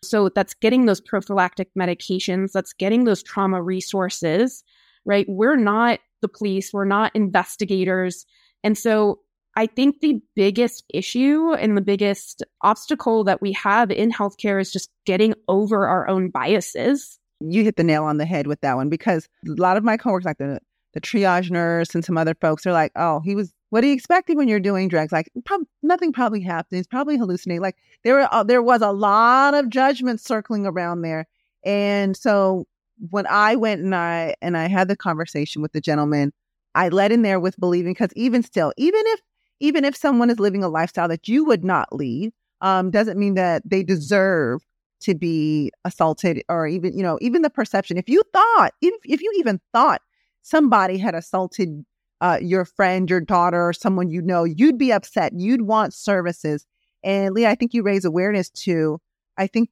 so 0.03 0.29
that's 0.29 0.55
getting 0.55 0.87
those 0.87 1.01
prophylactic 1.01 1.71
medications, 1.79 2.53
that's 2.53 2.73
getting 2.73 3.05
those 3.05 3.23
trauma 3.23 3.63
resources, 3.63 4.63
right? 5.05 5.27
We're 5.29 5.57
not 5.57 6.01
the 6.21 6.29
police, 6.29 6.73
we're 6.73 6.85
not 6.85 7.15
investigators. 7.15 8.27
And 8.65 8.77
so 8.77 9.21
I 9.57 9.67
think 9.67 10.01
the 10.01 10.21
biggest 10.37 10.85
issue 10.93 11.53
and 11.53 11.77
the 11.77 11.83
biggest 11.83 12.45
obstacle 12.63 13.25
that 13.25 13.43
we 13.43 13.53
have 13.53 13.91
in 13.91 14.13
healthcare 14.13 14.61
is 14.61 14.73
just 14.73 14.91
getting 15.05 15.35
over 15.49 15.87
our 15.87 16.09
own 16.09 16.31
biases. 16.31 17.19
You 17.41 17.65
hit 17.65 17.77
the 17.77 17.85
nail 17.85 18.05
on 18.05 18.19
the 18.19 18.25
head 18.25 18.47
with 18.47 18.61
that 18.61 18.77
one 18.77 18.89
because 18.89 19.29
a 19.47 19.61
lot 19.61 19.77
of 19.77 19.85
my 19.85 19.97
coworkers, 19.97 20.25
like 20.25 20.39
the 20.39 20.61
the 20.95 21.01
triage 21.01 21.51
nurse 21.51 21.95
and 21.95 22.05
some 22.05 22.17
other 22.17 22.35
folks, 22.35 22.67
are 22.67 22.73
like, 22.73 22.93
"Oh, 22.97 23.21
he 23.21 23.35
was 23.35 23.53
what 23.71 23.83
do 23.83 23.89
you 23.89 23.95
expect 23.95 24.31
when 24.33 24.49
you're 24.49 24.61
doing 24.61 24.89
drugs? 24.89 25.13
Like, 25.13 25.31
prob- 25.45 25.67
nothing 25.83 26.13
probably 26.13 26.41
happened. 26.41 26.79
He's 26.79 26.87
probably 26.87 27.19
hallucinating. 27.19 27.61
Like, 27.61 27.77
there 28.03 28.15
were 28.15 28.29
uh, 28.33 28.43
there 28.43 28.63
was 28.63 28.81
a 28.83 28.93
lot 28.93 29.55
of 29.55 29.69
judgment 29.69 30.21
circling 30.21 30.67
around 30.67 31.03
there, 31.03 31.27
and 31.65 32.17
so 32.17 32.67
when 33.11 33.27
I 33.27 33.57
went 33.57 33.83
and 33.83 33.95
I 33.95 34.35
and 34.41 34.57
I 34.57 34.69
had 34.69 34.89
the 34.89 34.97
conversation 34.97 35.63
with 35.63 35.73
the 35.73 35.81
gentleman, 35.81 36.33
I 36.79 36.89
let 36.91 37.11
in 37.11 37.23
there 37.23 37.41
with 37.41 37.59
believing 37.59 37.93
because 37.93 38.13
even 38.15 38.43
still, 38.45 38.73
even 38.77 39.03
if 39.07 39.21
even 39.61 39.85
if 39.85 39.97
someone 39.97 40.31
is 40.31 40.39
living 40.39 40.63
a 40.63 40.69
lifestyle 40.69 41.09
that 41.09 41.27
you 41.27 41.45
would 41.45 41.65
not 41.65 41.93
lead, 41.93 42.33
um, 42.61 42.93
doesn't 42.93 43.19
mean 43.19 43.35
that 43.35 43.63
they 43.65 43.83
deserve 43.83 44.65
to 45.01 45.15
be 45.17 45.73
assaulted 45.85 46.43
or 46.49 46.69
even 46.69 46.97
you 46.97 47.03
know 47.03 47.19
even 47.21 47.43
the 47.43 47.51
perception. 47.51 47.99
If 47.99 48.09
you 48.09 48.23
thought, 48.33 48.75
if 48.81 48.95
if 49.05 49.21
you 49.21 49.35
even 49.39 49.61
thought 49.73 50.03
somebody 50.43 50.99
had 50.99 51.17
assaulted 51.17 51.85
uh, 52.21 52.39
your 52.41 52.65
friend, 52.65 53.11
your 53.11 53.21
daughter, 53.21 53.69
or 53.69 53.73
someone 53.73 54.09
you 54.09 54.23
know, 54.23 54.45
you'd 54.45 54.79
be 54.79 54.93
upset. 54.93 55.33
You'd 55.37 55.63
want 55.63 55.95
services. 55.95 56.65
And 57.03 57.35
Leah, 57.35 57.51
I 57.51 57.55
think 57.57 57.75
you 57.75 57.83
raise 57.83 58.05
awareness 58.05 58.51
to, 58.51 59.01
I 59.37 59.47
think 59.47 59.71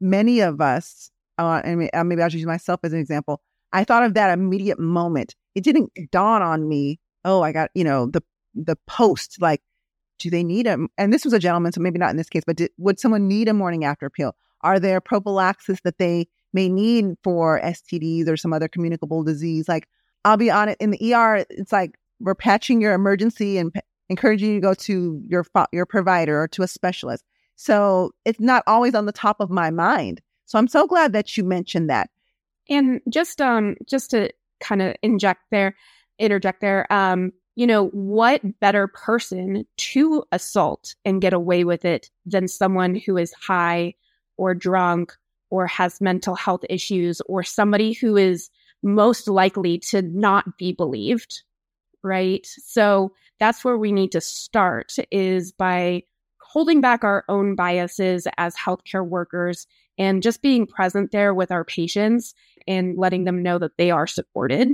many 0.00 0.40
of 0.40 0.60
us, 0.60 1.10
uh, 1.38 1.62
and 1.64 1.90
uh, 1.92 2.04
maybe 2.04 2.22
I'll 2.22 2.30
use 2.30 2.46
myself 2.46 2.80
as 2.84 2.92
an 2.92 2.98
example. 2.98 3.42
I 3.74 3.84
thought 3.84 4.04
of 4.04 4.14
that 4.14 4.30
immediate 4.30 4.78
moment. 4.78 5.34
It 5.54 5.64
didn't 5.64 5.90
dawn 6.10 6.42
on 6.42 6.68
me. 6.68 7.00
Oh, 7.24 7.42
I 7.42 7.52
got, 7.52 7.70
you 7.74 7.84
know, 7.84 8.06
the, 8.06 8.22
the 8.54 8.76
post, 8.86 9.42
like, 9.42 9.60
do 10.18 10.30
they 10.30 10.44
need 10.44 10.66
a, 10.68 10.78
and 10.96 11.12
this 11.12 11.24
was 11.24 11.32
a 11.32 11.40
gentleman, 11.40 11.72
so 11.72 11.80
maybe 11.80 11.98
not 11.98 12.10
in 12.10 12.16
this 12.16 12.28
case, 12.28 12.44
but 12.46 12.56
did, 12.56 12.70
would 12.78 13.00
someone 13.00 13.26
need 13.26 13.48
a 13.48 13.52
morning 13.52 13.84
after 13.84 14.08
pill? 14.08 14.34
Are 14.60 14.78
there 14.78 15.00
prophylaxis 15.00 15.80
that 15.82 15.98
they 15.98 16.28
may 16.52 16.68
need 16.68 17.16
for 17.24 17.60
STDs 17.60 18.28
or 18.28 18.36
some 18.36 18.52
other 18.52 18.68
communicable 18.68 19.24
disease? 19.24 19.68
Like, 19.68 19.88
I'll 20.24 20.36
be 20.36 20.50
honest, 20.50 20.80
in 20.80 20.92
the 20.92 21.14
ER, 21.14 21.44
it's 21.50 21.72
like 21.72 21.98
we're 22.20 22.36
patching 22.36 22.80
your 22.80 22.94
emergency 22.94 23.58
and 23.58 23.74
p- 23.74 23.80
encouraging 24.08 24.50
you 24.50 24.54
to 24.56 24.60
go 24.60 24.74
to 24.74 25.20
your 25.26 25.44
your 25.72 25.84
provider 25.84 26.40
or 26.40 26.48
to 26.48 26.62
a 26.62 26.68
specialist. 26.68 27.24
So 27.56 28.12
it's 28.24 28.40
not 28.40 28.62
always 28.66 28.94
on 28.94 29.06
the 29.06 29.12
top 29.12 29.40
of 29.40 29.50
my 29.50 29.70
mind. 29.70 30.20
So 30.46 30.58
I'm 30.58 30.68
so 30.68 30.86
glad 30.86 31.12
that 31.12 31.36
you 31.36 31.44
mentioned 31.44 31.90
that. 31.90 32.08
And 32.68 33.00
just 33.08 33.40
um 33.40 33.76
just 33.86 34.10
to 34.10 34.30
kind 34.60 34.82
of 34.82 34.94
inject 35.02 35.42
there, 35.50 35.76
interject 36.18 36.60
there. 36.60 36.90
Um, 36.92 37.32
you 37.56 37.66
know, 37.66 37.88
what 37.88 38.42
better 38.60 38.88
person 38.88 39.64
to 39.76 40.24
assault 40.32 40.94
and 41.04 41.20
get 41.20 41.32
away 41.32 41.64
with 41.64 41.84
it 41.84 42.10
than 42.26 42.48
someone 42.48 42.96
who 42.96 43.16
is 43.16 43.32
high 43.34 43.94
or 44.36 44.54
drunk 44.54 45.12
or 45.50 45.66
has 45.66 46.00
mental 46.00 46.34
health 46.34 46.64
issues 46.68 47.20
or 47.26 47.44
somebody 47.44 47.92
who 47.92 48.16
is 48.16 48.50
most 48.82 49.28
likely 49.28 49.78
to 49.78 50.02
not 50.02 50.58
be 50.58 50.72
believed, 50.72 51.42
right? 52.02 52.46
So 52.46 53.12
that's 53.38 53.64
where 53.64 53.78
we 53.78 53.92
need 53.92 54.12
to 54.12 54.20
start 54.20 54.96
is 55.10 55.52
by 55.52 56.02
holding 56.40 56.80
back 56.80 57.04
our 57.04 57.24
own 57.28 57.54
biases 57.54 58.26
as 58.36 58.54
healthcare 58.56 59.06
workers 59.06 59.66
and 59.98 60.22
just 60.22 60.42
being 60.42 60.66
present 60.66 61.12
there 61.12 61.34
with 61.34 61.50
our 61.50 61.64
patients 61.64 62.34
and 62.66 62.96
letting 62.98 63.24
them 63.24 63.42
know 63.42 63.58
that 63.58 63.76
they 63.76 63.90
are 63.90 64.06
supported. 64.06 64.70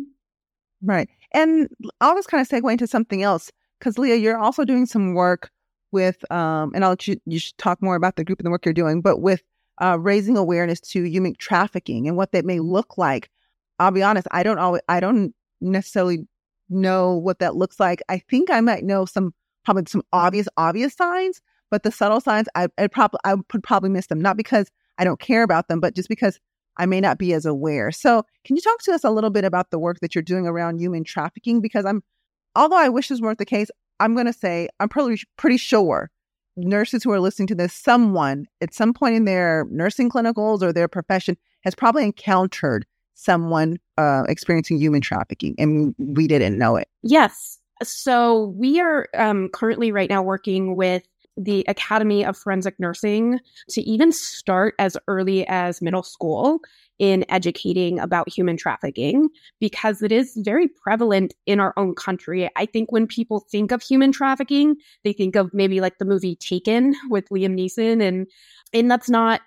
Right. 0.83 1.09
And 1.33 1.68
I'll 2.00 2.14
just 2.14 2.29
kind 2.29 2.40
of 2.40 2.48
segue 2.48 2.70
into 2.70 2.87
something 2.87 3.22
else 3.22 3.50
because 3.79 3.98
Leah, 3.98 4.16
you're 4.16 4.38
also 4.38 4.64
doing 4.64 4.87
some 4.87 5.14
work 5.14 5.50
with, 5.92 6.31
um, 6.31 6.72
and 6.74 6.85
I'll 6.85 6.90
let 6.90 7.09
you, 7.09 7.20
you 7.26 7.38
should 7.38 7.59
talk 7.59 7.83
more 7.83 7.96
about 7.96 8.16
the 8.16 8.24
group 8.24 8.38
and 8.38 8.46
the 8.46 8.50
work 8.50 8.64
you're 8.64 8.74
doing, 8.74 9.00
but 9.00 9.18
with 9.18 9.42
uh, 9.83 9.98
raising 9.98 10.37
awareness 10.37 10.81
to 10.81 11.05
human 11.05 11.35
trafficking 11.38 12.07
and 12.07 12.16
what 12.16 12.33
that 12.33 12.44
may 12.44 12.61
look 12.61 12.98
like. 12.98 13.31
I'll 13.79 13.90
be 13.90 14.03
honest, 14.03 14.29
I 14.31 14.42
don't 14.42 14.59
always, 14.59 14.83
I 14.88 15.00
don't 15.00 15.35
necessarily 15.61 16.26
know 16.68 17.16
what 17.16 17.38
that 17.40 17.57
looks 17.57 17.81
like. 17.81 18.03
I 18.09 18.18
think 18.18 18.50
I 18.50 18.61
might 18.61 18.85
know 18.85 19.05
some 19.05 19.35
probably 19.64 19.85
some 19.87 20.03
obvious 20.12 20.48
obvious 20.57 20.94
signs, 20.94 21.40
but 21.70 21.83
the 21.83 21.90
subtle 21.90 22.20
signs 22.20 22.48
I 22.55 22.68
I 22.79 22.87
probably 22.87 23.20
I 23.24 23.35
would 23.35 23.62
probably 23.62 23.90
miss 23.90 24.07
them 24.07 24.20
not 24.20 24.37
because 24.37 24.70
I 24.98 25.05
don't 25.05 25.20
care 25.20 25.42
about 25.42 25.68
them, 25.68 25.81
but 25.81 25.94
just 25.94 26.09
because 26.09 26.38
I 26.80 26.86
may 26.86 27.00
not 27.00 27.18
be 27.18 27.34
as 27.34 27.44
aware. 27.44 27.92
So, 27.92 28.24
can 28.44 28.56
you 28.56 28.62
talk 28.62 28.80
to 28.84 28.92
us 28.92 29.04
a 29.04 29.10
little 29.10 29.30
bit 29.30 29.44
about 29.44 29.70
the 29.70 29.78
work 29.78 30.00
that 30.00 30.14
you're 30.14 30.22
doing 30.22 30.46
around 30.46 30.80
human 30.80 31.04
trafficking? 31.04 31.60
Because 31.60 31.84
I'm, 31.84 32.02
although 32.56 32.78
I 32.78 32.88
wish 32.88 33.08
this 33.08 33.20
weren't 33.20 33.38
the 33.38 33.44
case, 33.44 33.70
I'm 34.00 34.14
going 34.14 34.26
to 34.26 34.32
say 34.32 34.68
I'm 34.80 34.88
probably 34.88 35.20
pretty 35.36 35.58
sure 35.58 36.10
nurses 36.56 37.04
who 37.04 37.12
are 37.12 37.20
listening 37.20 37.48
to 37.48 37.54
this, 37.54 37.74
someone 37.74 38.46
at 38.60 38.74
some 38.74 38.94
point 38.94 39.14
in 39.14 39.24
their 39.24 39.66
nursing 39.70 40.10
clinicals 40.10 40.62
or 40.62 40.72
their 40.72 40.88
profession 40.88 41.36
has 41.62 41.74
probably 41.74 42.04
encountered 42.04 42.86
someone 43.14 43.76
uh, 43.98 44.22
experiencing 44.28 44.78
human 44.78 45.02
trafficking, 45.02 45.54
and 45.58 45.94
we 45.98 46.26
didn't 46.26 46.56
know 46.56 46.76
it. 46.76 46.88
Yes. 47.02 47.58
So 47.82 48.54
we 48.56 48.80
are 48.80 49.08
um, 49.14 49.50
currently 49.52 49.92
right 49.92 50.08
now 50.08 50.22
working 50.22 50.76
with 50.76 51.02
the 51.36 51.64
Academy 51.68 52.24
of 52.24 52.36
Forensic 52.36 52.78
Nursing 52.78 53.40
to 53.70 53.80
even 53.82 54.12
start 54.12 54.74
as 54.78 54.96
early 55.08 55.46
as 55.46 55.80
middle 55.80 56.02
school 56.02 56.60
in 56.98 57.24
educating 57.30 57.98
about 57.98 58.28
human 58.28 58.56
trafficking 58.56 59.28
because 59.58 60.02
it 60.02 60.12
is 60.12 60.34
very 60.36 60.68
prevalent 60.68 61.32
in 61.46 61.58
our 61.58 61.72
own 61.76 61.94
country. 61.94 62.50
I 62.56 62.66
think 62.66 62.92
when 62.92 63.06
people 63.06 63.40
think 63.50 63.72
of 63.72 63.82
human 63.82 64.12
trafficking, 64.12 64.76
they 65.02 65.14
think 65.14 65.34
of 65.34 65.54
maybe 65.54 65.80
like 65.80 65.98
the 65.98 66.04
movie 66.04 66.36
Taken 66.36 66.94
with 67.08 67.28
Liam 67.30 67.58
Neeson 67.58 68.02
and 68.02 68.26
and 68.72 68.90
that's 68.90 69.08
not 69.08 69.40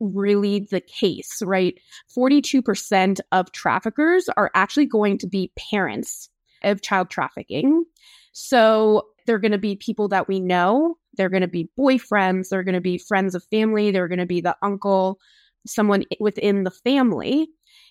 really 0.00 0.66
the 0.70 0.80
case, 0.80 1.40
right? 1.42 1.78
42% 2.14 3.20
of 3.32 3.52
traffickers 3.52 4.28
are 4.36 4.50
actually 4.54 4.86
going 4.86 5.18
to 5.18 5.26
be 5.26 5.52
parents 5.56 6.28
of 6.62 6.82
child 6.82 7.08
trafficking. 7.08 7.84
So 8.32 9.06
they're 9.26 9.38
going 9.38 9.52
to 9.52 9.58
be 9.58 9.76
people 9.76 10.08
that 10.08 10.28
we 10.28 10.40
know 10.40 10.96
they're 11.16 11.28
going 11.28 11.42
to 11.42 11.48
be 11.48 11.70
boyfriends. 11.78 12.48
They're 12.48 12.62
going 12.62 12.74
to 12.74 12.80
be 12.80 12.98
friends 12.98 13.34
of 13.34 13.44
family. 13.50 13.90
They're 13.90 14.08
going 14.08 14.18
to 14.18 14.26
be 14.26 14.40
the 14.40 14.56
uncle, 14.62 15.18
someone 15.66 16.04
within 16.20 16.64
the 16.64 16.70
family. 16.70 17.48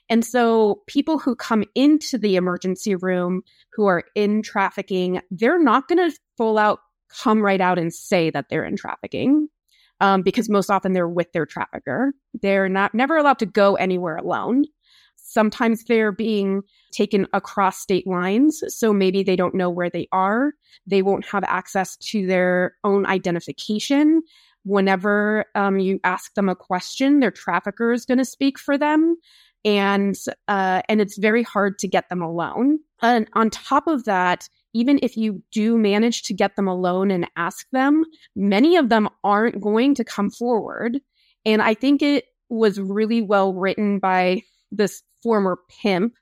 And 0.09 0.23
so 0.23 0.83
people 0.87 1.17
who 1.17 1.35
come 1.35 1.63
into 1.73 2.17
the 2.17 2.35
emergency 2.35 2.95
room 2.95 3.41
who 3.73 3.87
are 3.87 4.03
in 4.13 4.41
trafficking, 4.43 5.21
they're 5.31 5.61
not 5.61 5.87
going 5.87 6.09
to 6.09 6.17
full 6.37 6.57
out 6.57 6.79
come 7.21 7.41
right 7.41 7.61
out 7.61 7.79
and 7.79 7.93
say 7.93 8.29
that 8.29 8.47
they're 8.49 8.65
in 8.65 8.75
trafficking. 8.75 9.47
Um, 10.01 10.23
because 10.23 10.49
most 10.49 10.69
often 10.69 10.91
they're 10.91 11.07
with 11.07 11.31
their 11.31 11.45
trafficker. 11.45 12.13
They're 12.41 12.67
not 12.67 12.93
never 12.93 13.15
allowed 13.15 13.39
to 13.39 13.45
go 13.45 13.75
anywhere 13.75 14.17
alone. 14.17 14.65
Sometimes 15.35 15.83
they're 15.83 16.13
being 16.13 16.61
taken 16.93 17.27
across 17.33 17.77
state 17.77 18.07
lines. 18.07 18.63
So 18.69 18.93
maybe 18.93 19.21
they 19.21 19.35
don't 19.35 19.53
know 19.53 19.69
where 19.69 19.89
they 19.89 20.07
are. 20.13 20.53
They 20.87 21.01
won't 21.01 21.25
have 21.25 21.43
access 21.43 21.97
to 22.11 22.25
their 22.25 22.77
own 22.85 23.05
identification. 23.05 24.21
Whenever 24.63 25.43
um, 25.53 25.77
you 25.77 25.99
ask 26.05 26.33
them 26.35 26.47
a 26.47 26.55
question, 26.55 27.19
their 27.19 27.31
trafficker 27.31 27.91
is 27.91 28.05
going 28.05 28.17
to 28.19 28.23
speak 28.23 28.57
for 28.57 28.77
them. 28.77 29.17
And 29.65 30.15
uh, 30.47 30.81
and 30.87 31.01
it's 31.01 31.17
very 31.17 31.43
hard 31.43 31.79
to 31.79 31.87
get 31.89 32.07
them 32.07 32.21
alone. 32.21 32.79
And 33.01 33.27
on 33.33 33.49
top 33.49 33.87
of 33.87 34.05
that, 34.05 34.47
even 34.73 34.99
if 35.03 35.17
you 35.17 35.43
do 35.51 35.77
manage 35.77 36.23
to 36.23 36.33
get 36.33 36.55
them 36.55 36.69
alone 36.69 37.11
and 37.11 37.29
ask 37.35 37.67
them, 37.73 38.05
many 38.37 38.77
of 38.77 38.87
them 38.87 39.09
aren't 39.21 39.59
going 39.59 39.95
to 39.95 40.05
come 40.05 40.29
forward. 40.29 41.01
And 41.45 41.61
I 41.61 41.73
think 41.73 42.01
it 42.01 42.23
was 42.47 42.79
really 42.79 43.21
well 43.21 43.53
written 43.53 43.99
by 43.99 44.43
this 44.71 45.03
former 45.25 45.57
pimp 45.81 46.13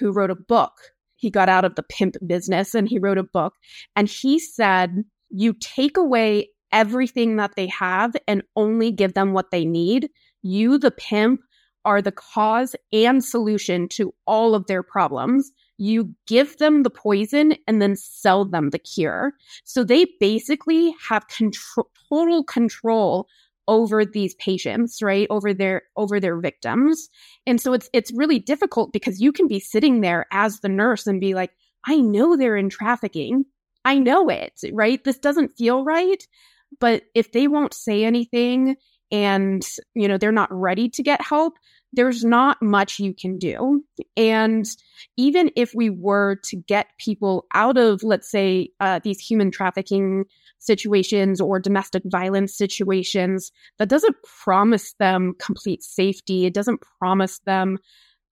who 0.00 0.10
wrote 0.10 0.32
a 0.32 0.34
book. 0.34 0.72
He 1.14 1.30
got 1.30 1.48
out 1.48 1.64
of 1.64 1.76
the 1.76 1.84
pimp 1.84 2.16
business 2.26 2.74
and 2.74 2.88
he 2.88 2.98
wrote 2.98 3.16
a 3.16 3.22
book. 3.22 3.54
And 3.94 4.08
he 4.08 4.40
said, 4.40 5.04
you 5.28 5.54
take 5.60 5.96
away 5.96 6.48
everything 6.72 7.36
that 7.36 7.54
they 7.54 7.68
have 7.68 8.16
and 8.26 8.42
only 8.56 8.90
give 8.90 9.14
them 9.14 9.32
what 9.32 9.52
they 9.52 9.64
need. 9.64 10.10
You, 10.42 10.78
the 10.78 10.90
pimp, 10.90 11.42
are 11.84 12.02
the 12.02 12.12
cause 12.12 12.74
and 12.92 13.24
solution 13.24 13.88
to 13.88 14.12
all 14.26 14.56
of 14.56 14.66
their 14.66 14.82
problems. 14.82 15.52
You 15.78 16.12
give 16.26 16.58
them 16.58 16.82
the 16.82 16.90
poison 16.90 17.54
and 17.68 17.80
then 17.80 17.94
sell 17.94 18.44
them 18.44 18.70
the 18.70 18.80
cure. 18.80 19.32
So 19.64 19.84
they 19.84 20.06
basically 20.18 20.92
have 21.08 21.28
control, 21.28 21.88
total 22.08 22.42
control 22.42 23.28
over 23.70 24.04
these 24.04 24.34
patients, 24.34 25.00
right? 25.00 25.28
Over 25.30 25.54
their 25.54 25.82
over 25.96 26.18
their 26.18 26.38
victims. 26.38 27.08
And 27.46 27.60
so 27.60 27.72
it's 27.72 27.88
it's 27.92 28.12
really 28.12 28.40
difficult 28.40 28.92
because 28.92 29.20
you 29.20 29.32
can 29.32 29.46
be 29.46 29.60
sitting 29.60 30.00
there 30.00 30.26
as 30.32 30.58
the 30.58 30.68
nurse 30.68 31.06
and 31.06 31.20
be 31.20 31.34
like, 31.34 31.52
I 31.86 31.96
know 31.98 32.36
they're 32.36 32.56
in 32.56 32.68
trafficking. 32.68 33.44
I 33.84 33.98
know 33.98 34.28
it, 34.28 34.60
right? 34.72 35.02
This 35.02 35.18
doesn't 35.18 35.56
feel 35.56 35.84
right. 35.84 36.22
But 36.80 37.04
if 37.14 37.32
they 37.32 37.46
won't 37.46 37.72
say 37.72 38.04
anything 38.04 38.76
and, 39.12 39.66
you 39.94 40.08
know, 40.08 40.18
they're 40.18 40.32
not 40.32 40.52
ready 40.52 40.88
to 40.90 41.02
get 41.02 41.22
help, 41.22 41.54
there's 41.92 42.24
not 42.24 42.60
much 42.60 42.98
you 42.98 43.14
can 43.14 43.38
do. 43.38 43.84
And 44.16 44.64
even 45.16 45.50
if 45.56 45.74
we 45.74 45.90
were 45.90 46.36
to 46.44 46.56
get 46.56 46.88
people 46.98 47.46
out 47.54 47.78
of, 47.78 48.02
let's 48.02 48.30
say, 48.30 48.70
uh, 48.80 49.00
these 49.02 49.20
human 49.20 49.50
trafficking 49.50 50.24
situations 50.60 51.40
or 51.40 51.58
domestic 51.58 52.02
violence 52.06 52.56
situations, 52.56 53.50
that 53.78 53.88
doesn't 53.88 54.16
promise 54.22 54.94
them 54.98 55.34
complete 55.38 55.82
safety. 55.82 56.46
It 56.46 56.54
doesn't 56.54 56.82
promise 56.98 57.40
them, 57.40 57.78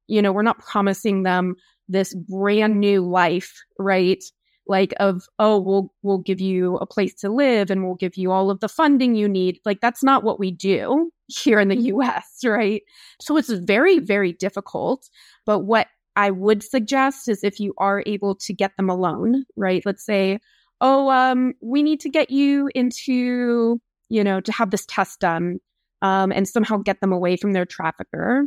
you 0.06 0.22
know, 0.22 0.32
we're 0.32 0.42
not 0.42 0.58
promising 0.58 1.24
them 1.24 1.56
this 1.88 2.14
brand 2.14 2.78
new 2.78 3.00
life, 3.00 3.62
right? 3.78 4.22
Like 4.66 4.92
of, 5.00 5.22
oh, 5.38 5.58
we'll 5.58 5.92
we'll 6.02 6.18
give 6.18 6.40
you 6.40 6.76
a 6.76 6.86
place 6.86 7.14
to 7.16 7.30
live 7.30 7.70
and 7.70 7.84
we'll 7.84 7.94
give 7.94 8.16
you 8.18 8.30
all 8.30 8.50
of 8.50 8.60
the 8.60 8.68
funding 8.68 9.14
you 9.14 9.26
need. 9.26 9.58
Like 9.64 9.80
that's 9.80 10.04
not 10.04 10.22
what 10.22 10.38
we 10.38 10.50
do 10.50 11.10
here 11.28 11.58
in 11.58 11.68
the 11.68 11.76
mm-hmm. 11.76 12.00
US, 12.00 12.40
right? 12.44 12.82
So 13.20 13.36
it's 13.38 13.50
very, 13.50 13.98
very 13.98 14.32
difficult. 14.32 15.08
But 15.46 15.60
what 15.60 15.88
I 16.16 16.30
would 16.30 16.62
suggest 16.62 17.28
is 17.28 17.42
if 17.42 17.60
you 17.60 17.74
are 17.78 18.02
able 18.04 18.34
to 18.34 18.52
get 18.52 18.76
them 18.76 18.90
alone, 18.90 19.44
right? 19.56 19.82
Let's 19.86 20.04
say, 20.04 20.40
oh, 20.80 21.10
um, 21.10 21.54
we 21.60 21.82
need 21.82 22.00
to 22.00 22.08
get 22.08 22.30
you 22.30 22.70
into, 22.74 23.80
you 24.08 24.24
know, 24.24 24.40
to 24.40 24.52
have 24.52 24.70
this 24.70 24.86
test 24.86 25.20
done 25.20 25.58
um, 26.02 26.32
and 26.32 26.48
somehow 26.48 26.76
get 26.78 27.00
them 27.00 27.12
away 27.12 27.36
from 27.36 27.52
their 27.52 27.66
trafficker. 27.66 28.46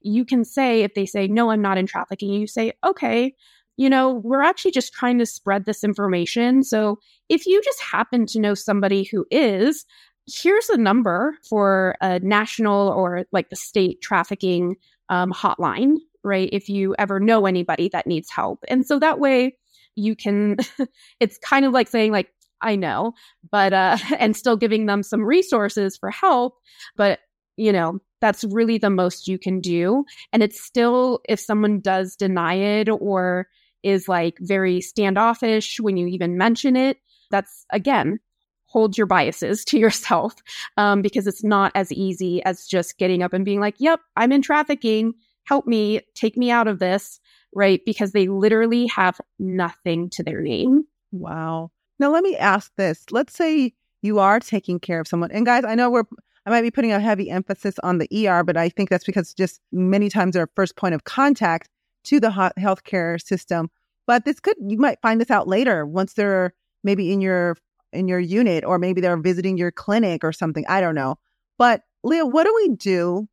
You 0.00 0.24
can 0.24 0.44
say, 0.44 0.82
if 0.82 0.94
they 0.94 1.06
say, 1.06 1.28
no, 1.28 1.50
I'm 1.50 1.62
not 1.62 1.78
in 1.78 1.86
trafficking, 1.86 2.32
you 2.32 2.46
say, 2.46 2.72
okay, 2.84 3.34
you 3.76 3.88
know, 3.88 4.12
we're 4.12 4.42
actually 4.42 4.72
just 4.72 4.92
trying 4.92 5.18
to 5.18 5.26
spread 5.26 5.64
this 5.64 5.82
information. 5.82 6.62
So 6.62 6.98
if 7.28 7.46
you 7.46 7.62
just 7.62 7.80
happen 7.80 8.26
to 8.26 8.40
know 8.40 8.54
somebody 8.54 9.04
who 9.04 9.24
is, 9.30 9.84
here's 10.26 10.68
a 10.68 10.76
number 10.76 11.36
for 11.48 11.96
a 12.00 12.20
national 12.20 12.88
or 12.88 13.24
like 13.32 13.50
the 13.50 13.56
state 13.56 14.00
trafficking 14.02 14.76
um, 15.08 15.32
hotline, 15.32 15.96
right? 16.22 16.48
If 16.52 16.68
you 16.68 16.94
ever 16.98 17.18
know 17.18 17.46
anybody 17.46 17.88
that 17.92 18.06
needs 18.06 18.30
help. 18.30 18.64
And 18.68 18.86
so 18.86 18.98
that 18.98 19.18
way, 19.18 19.56
you 19.94 20.16
can 20.16 20.56
it's 21.20 21.38
kind 21.38 21.64
of 21.64 21.72
like 21.72 21.88
saying 21.88 22.12
like 22.12 22.28
i 22.60 22.76
know 22.76 23.12
but 23.50 23.72
uh 23.72 23.96
and 24.18 24.36
still 24.36 24.56
giving 24.56 24.86
them 24.86 25.02
some 25.02 25.22
resources 25.24 25.96
for 25.96 26.10
help 26.10 26.54
but 26.96 27.20
you 27.56 27.72
know 27.72 28.00
that's 28.22 28.44
really 28.44 28.78
the 28.78 28.88
most 28.88 29.28
you 29.28 29.36
can 29.36 29.60
do. 29.60 30.04
And 30.32 30.42
it's 30.42 30.62
still 30.62 31.20
if 31.28 31.38
someone 31.38 31.80
does 31.80 32.16
deny 32.16 32.54
it 32.54 32.88
or 32.88 33.48
is 33.82 34.08
like 34.08 34.38
very 34.40 34.80
standoffish 34.80 35.80
when 35.80 35.96
you 35.96 36.06
even 36.06 36.38
mention 36.38 36.76
it 36.76 36.98
that's 37.32 37.66
again 37.70 38.20
hold 38.66 38.96
your 38.96 39.08
biases 39.08 39.64
to 39.66 39.78
yourself 39.78 40.34
um, 40.76 41.02
because 41.02 41.26
it's 41.26 41.42
not 41.42 41.72
as 41.74 41.90
easy 41.92 42.42
as 42.44 42.66
just 42.66 42.96
getting 42.96 43.24
up 43.24 43.32
and 43.32 43.44
being 43.44 43.58
like 43.60 43.74
yep 43.78 44.00
i'm 44.16 44.32
in 44.32 44.40
trafficking. 44.40 45.12
Help 45.44 45.66
me, 45.66 46.00
take 46.14 46.36
me 46.36 46.52
out 46.52 46.68
of 46.68 46.78
this, 46.78 47.18
right? 47.54 47.80
Because 47.84 48.12
they 48.12 48.28
literally 48.28 48.86
have 48.86 49.20
nothing 49.38 50.10
to 50.10 50.22
their 50.22 50.40
name. 50.40 50.84
Wow. 51.10 51.70
Now, 51.98 52.10
let 52.10 52.24
me 52.24 52.36
ask 52.36 52.72
this. 52.76 53.04
Let's 53.10 53.34
say 53.34 53.74
you 54.02 54.18
are 54.18 54.40
taking 54.40 54.80
care 54.80 55.00
of 55.00 55.06
someone. 55.06 55.30
And 55.30 55.46
guys, 55.46 55.64
I 55.64 55.74
know 55.74 55.90
we're, 55.90 56.04
I 56.46 56.50
might 56.50 56.62
be 56.62 56.70
putting 56.70 56.92
a 56.92 57.00
heavy 57.00 57.30
emphasis 57.30 57.78
on 57.80 57.98
the 57.98 58.28
ER, 58.28 58.42
but 58.42 58.56
I 58.56 58.68
think 58.68 58.90
that's 58.90 59.04
because 59.04 59.34
just 59.34 59.60
many 59.70 60.08
times 60.08 60.36
our 60.36 60.48
first 60.56 60.76
point 60.76 60.94
of 60.94 61.04
contact 61.04 61.68
to 62.04 62.18
the 62.18 62.30
healthcare 62.58 63.22
system. 63.22 63.70
But 64.06 64.24
this 64.24 64.40
could, 64.40 64.56
you 64.60 64.78
might 64.78 65.00
find 65.00 65.20
this 65.20 65.30
out 65.30 65.46
later 65.46 65.86
once 65.86 66.14
they're 66.14 66.52
maybe 66.82 67.12
in 67.12 67.20
your 67.20 67.56
in 67.92 68.08
your 68.08 68.18
unit 68.18 68.64
or 68.64 68.78
maybe 68.78 69.00
they're 69.00 69.16
visiting 69.16 69.58
your 69.58 69.70
clinic 69.70 70.24
or 70.24 70.32
something. 70.32 70.64
I 70.68 70.80
don't 70.80 70.94
know. 70.94 71.18
But 71.58 71.82
Leah, 72.02 72.26
what 72.26 72.44
do 72.44 72.54
we 72.54 72.74
do 72.74 73.28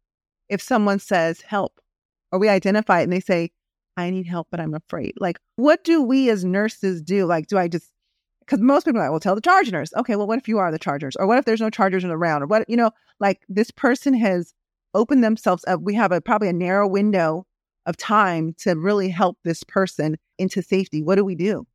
if 0.50 0.62
someone 0.62 1.00
says 1.00 1.42
help 1.42 1.80
or 2.32 2.40
we 2.40 2.50
identify 2.50 3.00
it 3.00 3.04
and 3.04 3.14
they 3.14 3.20
say, 3.20 3.52
I 4.00 4.10
need 4.10 4.28
help, 4.28 4.48
but 4.52 4.60
I'm 4.60 4.74
afraid? 4.74 5.14
Like, 5.20 5.40
what 5.56 5.84
do 5.84 6.02
we 6.02 6.30
as 6.30 6.46
nurses 6.46 7.02
do? 7.02 7.26
Like, 7.26 7.48
do 7.48 7.58
I 7.58 7.68
just, 7.68 7.92
because 8.42 8.60
most 8.60 8.86
people 8.86 9.00
are 9.00 9.04
like, 9.04 9.12
well, 9.12 9.20
tell 9.20 9.36
the 9.36 9.42
charge 9.42 9.72
nurse. 9.72 9.92
Okay, 9.96 10.16
well, 10.16 10.28
what 10.28 10.40
if 10.40 10.48
you 10.48 10.58
are 10.58 10.72
the 10.72 10.80
chargers? 10.80 11.16
Or 11.16 11.28
what 11.28 11.38
if 11.38 11.46
there's 11.46 11.62
no 11.62 11.70
chargers 11.70 12.04
around? 12.04 12.44
Or 12.44 12.48
what, 12.48 12.70
you 12.70 12.78
know, 12.78 12.92
like 13.20 13.42
this 13.48 13.72
person 13.72 14.14
has 14.16 14.54
opened 14.94 15.24
themselves 15.24 15.64
up. 15.68 15.82
We 15.82 15.94
have 15.96 16.12
a 16.12 16.22
probably 16.22 16.50
a 16.50 16.54
narrow 16.54 16.88
window 16.88 17.46
of 17.86 17.96
time 17.98 18.56
to 18.60 18.74
really 18.74 19.10
help 19.10 19.38
this 19.44 19.64
person 19.64 20.18
into 20.38 20.62
safety. 20.62 21.04
What 21.04 21.16
do 21.16 21.26
we 21.26 21.36
do? 21.36 21.66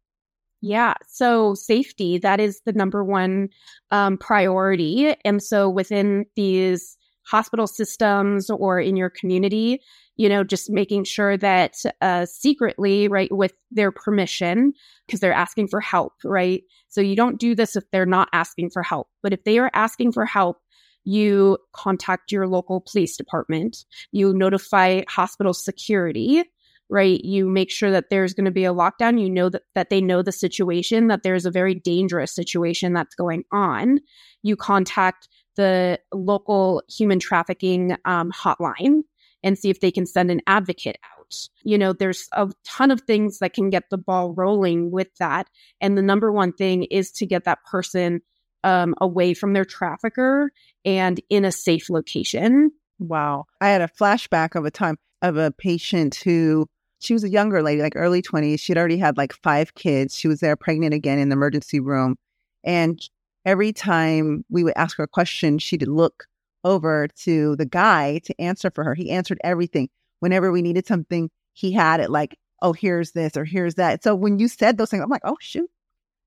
Yeah. 0.60 0.94
So 1.06 1.54
safety, 1.54 2.18
that 2.18 2.40
is 2.40 2.62
the 2.64 2.72
number 2.72 3.04
one 3.04 3.50
um, 3.90 4.16
priority. 4.16 5.14
And 5.24 5.42
so 5.42 5.68
within 5.68 6.24
these 6.36 6.96
hospital 7.26 7.66
systems 7.66 8.50
or 8.50 8.80
in 8.80 8.96
your 8.96 9.10
community, 9.10 9.80
you 10.16 10.28
know, 10.28 10.44
just 10.44 10.70
making 10.70 11.04
sure 11.04 11.36
that 11.36 11.76
uh, 12.00 12.26
secretly, 12.26 13.08
right, 13.08 13.32
with 13.32 13.52
their 13.70 13.90
permission, 13.90 14.72
because 15.06 15.20
they're 15.20 15.32
asking 15.32 15.68
for 15.68 15.80
help, 15.80 16.12
right? 16.24 16.62
So 16.88 17.00
you 17.00 17.16
don't 17.16 17.40
do 17.40 17.54
this 17.54 17.76
if 17.76 17.84
they're 17.90 18.06
not 18.06 18.28
asking 18.32 18.70
for 18.70 18.82
help. 18.82 19.08
But 19.22 19.32
if 19.32 19.44
they 19.44 19.58
are 19.58 19.70
asking 19.74 20.12
for 20.12 20.24
help, 20.24 20.58
you 21.04 21.58
contact 21.72 22.32
your 22.32 22.46
local 22.46 22.80
police 22.80 23.16
department, 23.16 23.84
you 24.12 24.32
notify 24.32 25.02
hospital 25.08 25.52
security, 25.52 26.44
right? 26.88 27.22
You 27.24 27.48
make 27.48 27.70
sure 27.70 27.90
that 27.90 28.08
there's 28.10 28.34
going 28.34 28.44
to 28.44 28.50
be 28.50 28.64
a 28.64 28.72
lockdown. 28.72 29.20
You 29.20 29.28
know 29.28 29.48
that, 29.48 29.62
that 29.74 29.90
they 29.90 30.00
know 30.00 30.22
the 30.22 30.32
situation, 30.32 31.08
that 31.08 31.22
there's 31.22 31.46
a 31.46 31.50
very 31.50 31.74
dangerous 31.74 32.34
situation 32.34 32.92
that's 32.92 33.14
going 33.14 33.44
on. 33.52 34.00
You 34.42 34.56
contact 34.56 35.28
the 35.56 35.98
local 36.12 36.82
human 36.88 37.18
trafficking 37.18 37.96
um, 38.04 38.32
hotline 38.32 39.02
and 39.44 39.58
see 39.58 39.70
if 39.70 39.78
they 39.78 39.92
can 39.92 40.06
send 40.06 40.30
an 40.30 40.40
advocate 40.48 40.96
out. 41.04 41.36
You 41.62 41.78
know, 41.78 41.92
there's 41.92 42.28
a 42.32 42.50
ton 42.64 42.90
of 42.90 43.02
things 43.02 43.38
that 43.38 43.52
can 43.52 43.70
get 43.70 43.90
the 43.90 43.98
ball 43.98 44.32
rolling 44.32 44.90
with 44.90 45.14
that. 45.18 45.48
And 45.80 45.96
the 45.96 46.02
number 46.02 46.32
one 46.32 46.52
thing 46.52 46.84
is 46.84 47.12
to 47.12 47.26
get 47.26 47.44
that 47.44 47.62
person 47.64 48.22
um, 48.64 48.94
away 49.00 49.34
from 49.34 49.52
their 49.52 49.66
trafficker 49.66 50.50
and 50.84 51.20
in 51.28 51.44
a 51.44 51.52
safe 51.52 51.90
location. 51.90 52.72
Wow. 52.98 53.44
I 53.60 53.68
had 53.68 53.82
a 53.82 53.88
flashback 53.88 54.54
of 54.54 54.64
a 54.64 54.70
time 54.70 54.96
of 55.20 55.36
a 55.36 55.52
patient 55.52 56.16
who 56.16 56.66
she 57.00 57.12
was 57.12 57.24
a 57.24 57.28
younger 57.28 57.62
lady, 57.62 57.82
like 57.82 57.96
early 57.96 58.22
20s. 58.22 58.60
She'd 58.60 58.78
already 58.78 58.96
had 58.96 59.18
like 59.18 59.34
five 59.42 59.74
kids. 59.74 60.16
She 60.16 60.28
was 60.28 60.40
there 60.40 60.56
pregnant 60.56 60.94
again 60.94 61.18
in 61.18 61.28
the 61.28 61.34
emergency 61.34 61.80
room. 61.80 62.16
And 62.64 62.98
every 63.44 63.74
time 63.74 64.46
we 64.48 64.64
would 64.64 64.72
ask 64.76 64.96
her 64.96 65.04
a 65.04 65.08
question, 65.08 65.58
she'd 65.58 65.86
look 65.86 66.26
over 66.64 67.08
to 67.22 67.56
the 67.56 67.66
guy 67.66 68.20
to 68.24 68.40
answer 68.40 68.70
for 68.70 68.84
her. 68.84 68.94
He 68.94 69.10
answered 69.10 69.38
everything. 69.44 69.88
Whenever 70.20 70.50
we 70.50 70.62
needed 70.62 70.86
something, 70.86 71.30
he 71.52 71.72
had 71.72 72.00
it 72.00 72.10
like, 72.10 72.36
oh, 72.62 72.72
here's 72.72 73.12
this 73.12 73.36
or 73.36 73.44
here's 73.44 73.74
that. 73.74 74.02
So 74.02 74.14
when 74.14 74.38
you 74.38 74.48
said 74.48 74.78
those 74.78 74.90
things, 74.90 75.02
I'm 75.02 75.10
like, 75.10 75.22
oh, 75.24 75.36
shoot, 75.40 75.70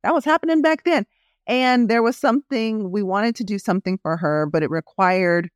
that 0.04 0.14
was 0.14 0.24
happening 0.24 0.62
back 0.62 0.84
then. 0.84 1.06
And 1.48 1.90
there 1.90 2.04
was 2.04 2.18
something, 2.18 2.92
we 2.92 3.02
wanted 3.02 3.36
to 3.38 3.44
do 3.44 3.58
something 3.58 3.98
for 3.98 4.18
her, 4.18 4.46
but 4.46 4.64
it 4.64 4.70
required, 4.70 5.50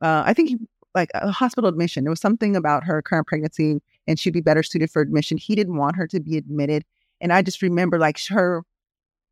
uh, 0.00 0.22
I 0.24 0.32
think, 0.32 0.60
like 0.94 1.10
a 1.14 1.30
hospital 1.30 1.68
admission. 1.68 2.04
There 2.04 2.10
was 2.10 2.20
something 2.20 2.54
about 2.56 2.84
her 2.84 3.02
current 3.02 3.26
pregnancy 3.26 3.80
and 4.06 4.18
she'd 4.18 4.32
be 4.32 4.40
better 4.40 4.62
suited 4.62 4.90
for 4.90 5.02
admission. 5.02 5.36
He 5.36 5.54
didn't 5.54 5.76
want 5.76 5.96
her 5.96 6.06
to 6.06 6.20
be 6.20 6.36
admitted. 6.36 6.84
And 7.20 7.32
I 7.32 7.42
just 7.42 7.62
remember 7.62 7.98
like 7.98 8.24
her, 8.28 8.62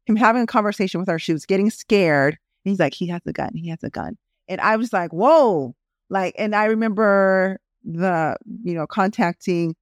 him 0.06 0.16
having 0.16 0.42
a 0.42 0.46
conversation 0.46 0.98
with 0.98 1.08
her. 1.08 1.18
She 1.18 1.32
was 1.32 1.46
getting 1.46 1.70
scared. 1.70 2.36
And 2.64 2.70
he's 2.70 2.80
like, 2.80 2.94
he 2.94 3.06
has 3.08 3.20
a 3.26 3.32
gun. 3.32 3.52
He 3.54 3.68
has 3.68 3.82
a 3.84 3.90
gun. 3.90 4.18
And 4.48 4.60
I 4.60 4.76
was 4.76 4.92
like, 4.92 5.12
whoa. 5.12 5.74
Like, 6.10 6.34
and 6.38 6.54
I 6.54 6.66
remember 6.66 7.58
the, 7.84 8.36
you 8.62 8.74
know, 8.74 8.86
contacting 8.86 9.74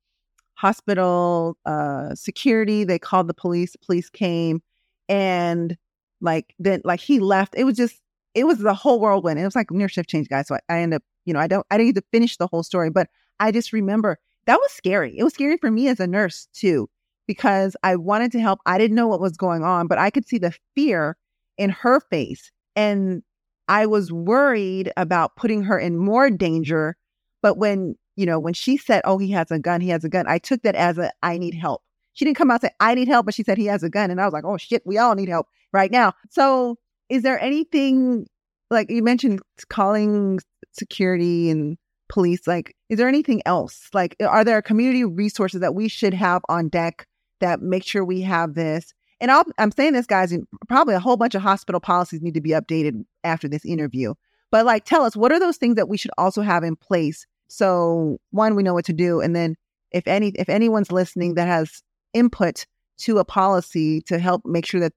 hospital 0.55 1.57
uh, 1.67 2.15
security. 2.15 2.85
They 2.85 2.99
called 2.99 3.29
the 3.29 3.35
police. 3.35 3.77
Police 3.77 4.11
came 4.11 4.63
and 5.09 5.77
like 6.21 6.55
then 6.59 6.83
like 6.85 7.01
he 7.01 7.19
left. 7.19 7.55
It 7.57 7.65
was 7.65 7.77
just 7.77 8.01
it 8.35 8.47
was 8.47 8.59
the 8.59 8.75
whole 8.75 9.01
whirlwind. 9.01 9.41
It 9.41 9.45
was 9.45 9.57
like 9.57 9.71
near 9.71 9.89
shift 9.89 10.09
change, 10.09 10.29
guys. 10.29 10.49
So 10.49 10.57
I, 10.57 10.61
I 10.69 10.81
end 10.81 10.95
up, 10.95 11.03
you 11.25 11.35
know, 11.35 11.41
I 11.41 11.47
don't 11.47 11.67
I 11.71 11.79
didn't 11.79 11.95
get 11.95 12.03
to 12.03 12.07
finish 12.13 12.37
the 12.37 12.47
whole 12.47 12.63
story, 12.63 12.91
but 12.91 13.09
I 13.41 13.53
just 13.53 13.73
remember 13.73 14.19
that 14.47 14.59
was 14.59 14.71
scary. 14.73 15.19
It 15.19 15.25
was 15.25 15.35
scary 15.35 15.57
for 15.57 15.71
me 15.71 15.89
as 15.89 16.01
a 16.01 16.07
nurse 16.07 16.47
too, 16.53 16.89
because 17.27 17.77
I 17.83 17.97
wanted 17.97 18.33
to 18.33 18.41
help. 18.41 18.61
I 18.67 18.79
didn't 18.79 18.97
know 18.97 19.09
what 19.09 19.21
was 19.21 19.37
going 19.37 19.65
on, 19.65 19.87
but 19.87 19.99
I 19.99 20.11
could 20.11 20.27
see 20.27 20.39
the 20.39 20.55
fear 20.75 21.17
in 21.59 21.71
her 21.71 22.01
face. 22.01 22.53
And 22.77 23.23
I 23.71 23.87
was 23.87 24.13
worried 24.13 24.93
about 24.97 25.37
putting 25.37 25.63
her 25.63 25.79
in 25.79 25.97
more 25.97 26.29
danger. 26.29 26.97
But 27.41 27.57
when, 27.57 27.95
you 28.17 28.27
know, 28.27 28.41
when 28.41 28.53
she 28.53 28.77
said, 28.77 29.01
Oh, 29.05 29.17
he 29.17 29.31
has 29.31 29.51
a 29.53 29.61
gun, 29.61 29.81
he 29.81 29.91
has 29.91 30.05
a 30.05 30.09
gun, 30.09 30.27
I 30.29 30.39
took 30.39 30.63
that 30.63 30.75
as 30.75 30.99
a 30.99 31.13
I 31.23 31.39
need 31.39 31.55
help. 31.55 31.83
She 32.13 32.25
didn't 32.25 32.37
come 32.37 32.51
out 32.51 32.63
and 32.63 32.71
say, 32.71 32.75
I 32.81 32.95
need 32.97 33.07
help, 33.07 33.27
but 33.27 33.35
she 33.35 33.45
said 33.45 33.57
he 33.57 33.67
has 33.67 33.85
a 33.85 33.89
gun. 33.89 34.11
And 34.11 34.21
I 34.21 34.25
was 34.25 34.33
like, 34.33 34.45
Oh 34.45 34.57
shit, 34.57 34.83
we 34.85 34.99
all 34.99 35.15
need 35.15 35.29
help 35.29 35.47
right 35.73 35.91
now. 35.91 36.15
So 36.31 36.79
is 37.09 37.23
there 37.23 37.41
anything 37.41 38.27
like 38.71 38.91
you 38.91 39.05
mentioned 39.05 39.41
calling 39.69 40.41
security 40.73 41.49
and 41.49 41.79
police 42.09 42.49
like 42.49 42.75
is 42.89 42.99
there 42.99 43.09
anything 43.09 43.41
else 43.47 43.89
like 43.95 44.17
are 44.21 44.45
there 44.45 44.61
community 44.63 45.05
resources 45.05 45.61
that 45.61 45.77
we 45.77 45.87
should 45.87 46.13
have 46.13 46.43
on 46.49 46.69
deck 46.69 47.07
that 47.39 47.63
make 47.63 47.85
sure 47.85 48.05
we 48.05 48.21
have 48.21 48.55
this 48.55 48.93
and 49.21 49.31
i 49.31 49.43
am 49.59 49.71
saying 49.73 49.93
this 49.93 50.07
guys 50.07 50.37
probably 50.69 50.95
a 50.95 51.01
whole 51.01 51.17
bunch 51.17 51.35
of 51.35 51.43
hospital 51.43 51.81
policies 51.81 52.23
need 52.23 52.35
to 52.35 52.41
be 52.41 52.51
updated 52.51 53.05
after 53.25 53.49
this 53.49 53.65
interview. 53.65 54.15
But 54.51 54.67
like 54.67 54.85
tell 54.85 55.03
us 55.03 55.17
what 55.17 55.33
are 55.33 55.41
those 55.41 55.57
things 55.57 55.77
that 55.77 55.89
we 55.89 55.97
should 55.97 56.11
also 56.19 56.43
have 56.43 56.65
in 56.65 56.77
place 56.77 57.27
so 57.49 58.19
one 58.31 58.57
we 58.57 58.63
know 58.63 58.75
what 58.75 58.85
to 58.87 58.93
do 58.93 59.21
and 59.21 59.35
then 59.35 59.57
if 59.93 60.07
any 60.07 60.29
if 60.37 60.49
anyone's 60.49 60.93
listening 60.93 61.35
that 61.35 61.49
has 61.49 61.83
input 62.15 62.67
to 62.99 63.19
a 63.19 63.25
policy 63.25 64.01
to 64.03 64.19
help 64.19 64.43
make 64.45 64.67
sure 64.67 64.81
that 64.81 64.93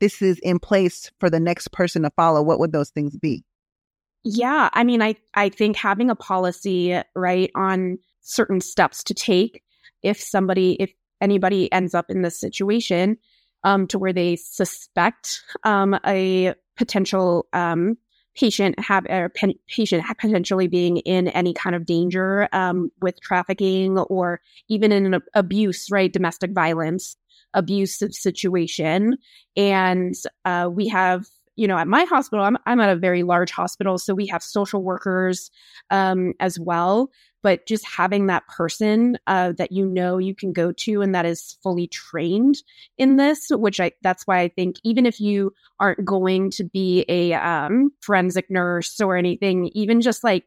this 0.00 0.20
is 0.20 0.38
in 0.40 0.58
place 0.58 1.10
for 1.20 1.30
the 1.30 1.40
next 1.40 1.72
person 1.72 2.02
to 2.02 2.10
follow 2.10 2.42
what 2.42 2.58
would 2.58 2.72
those 2.72 2.90
things 2.90 3.16
be? 3.16 3.44
Yeah, 4.24 4.70
I 4.72 4.82
mean, 4.82 5.02
I 5.02 5.14
I 5.34 5.48
think 5.48 5.76
having 5.76 6.10
a 6.10 6.16
policy 6.16 7.00
right 7.14 7.50
on 7.54 7.98
certain 8.22 8.60
steps 8.60 9.04
to 9.04 9.14
take 9.14 9.62
if 10.02 10.20
somebody 10.20 10.72
if 10.80 10.92
anybody 11.20 11.72
ends 11.72 11.94
up 11.94 12.10
in 12.10 12.22
this 12.22 12.38
situation 12.38 13.16
um, 13.64 13.86
to 13.88 13.98
where 13.98 14.12
they 14.12 14.36
suspect 14.36 15.42
um, 15.64 15.98
a 16.06 16.54
potential 16.76 17.46
um, 17.52 17.96
patient 18.34 18.78
have 18.78 19.06
a 19.06 19.30
patient 19.68 20.04
potentially 20.18 20.68
being 20.68 20.98
in 20.98 21.28
any 21.28 21.54
kind 21.54 21.74
of 21.74 21.86
danger 21.86 22.48
um, 22.52 22.90
with 23.00 23.18
trafficking 23.20 23.98
or 23.98 24.40
even 24.68 24.92
in 24.92 25.14
an 25.14 25.22
abuse, 25.34 25.90
right, 25.90 26.12
domestic 26.12 26.52
violence 26.52 27.16
abusive 27.54 28.12
situation, 28.12 29.16
and 29.56 30.14
uh, 30.44 30.68
we 30.70 30.88
have 30.88 31.24
you 31.56 31.66
know, 31.66 31.78
at 31.78 31.88
my 31.88 32.04
hospital, 32.04 32.44
I'm, 32.44 32.58
I'm 32.66 32.80
at 32.80 32.90
a 32.90 32.96
very 32.96 33.22
large 33.22 33.50
hospital, 33.50 33.96
so 33.96 34.14
we 34.14 34.26
have 34.26 34.42
social 34.42 34.82
workers 34.82 35.50
um, 35.90 36.34
as 36.38 36.60
well. 36.60 37.08
But 37.46 37.64
just 37.64 37.86
having 37.86 38.26
that 38.26 38.44
person 38.48 39.18
uh, 39.28 39.52
that 39.52 39.70
you 39.70 39.86
know 39.86 40.18
you 40.18 40.34
can 40.34 40.52
go 40.52 40.72
to 40.72 41.00
and 41.00 41.14
that 41.14 41.24
is 41.24 41.56
fully 41.62 41.86
trained 41.86 42.56
in 42.98 43.18
this, 43.18 43.46
which 43.52 43.78
I 43.78 43.92
that's 44.02 44.26
why 44.26 44.40
I 44.40 44.48
think 44.48 44.80
even 44.82 45.06
if 45.06 45.20
you 45.20 45.52
aren't 45.78 46.04
going 46.04 46.50
to 46.50 46.64
be 46.64 47.04
a 47.08 47.34
um, 47.34 47.92
forensic 48.00 48.50
nurse 48.50 49.00
or 49.00 49.16
anything, 49.16 49.70
even 49.74 50.00
just 50.00 50.24
like 50.24 50.42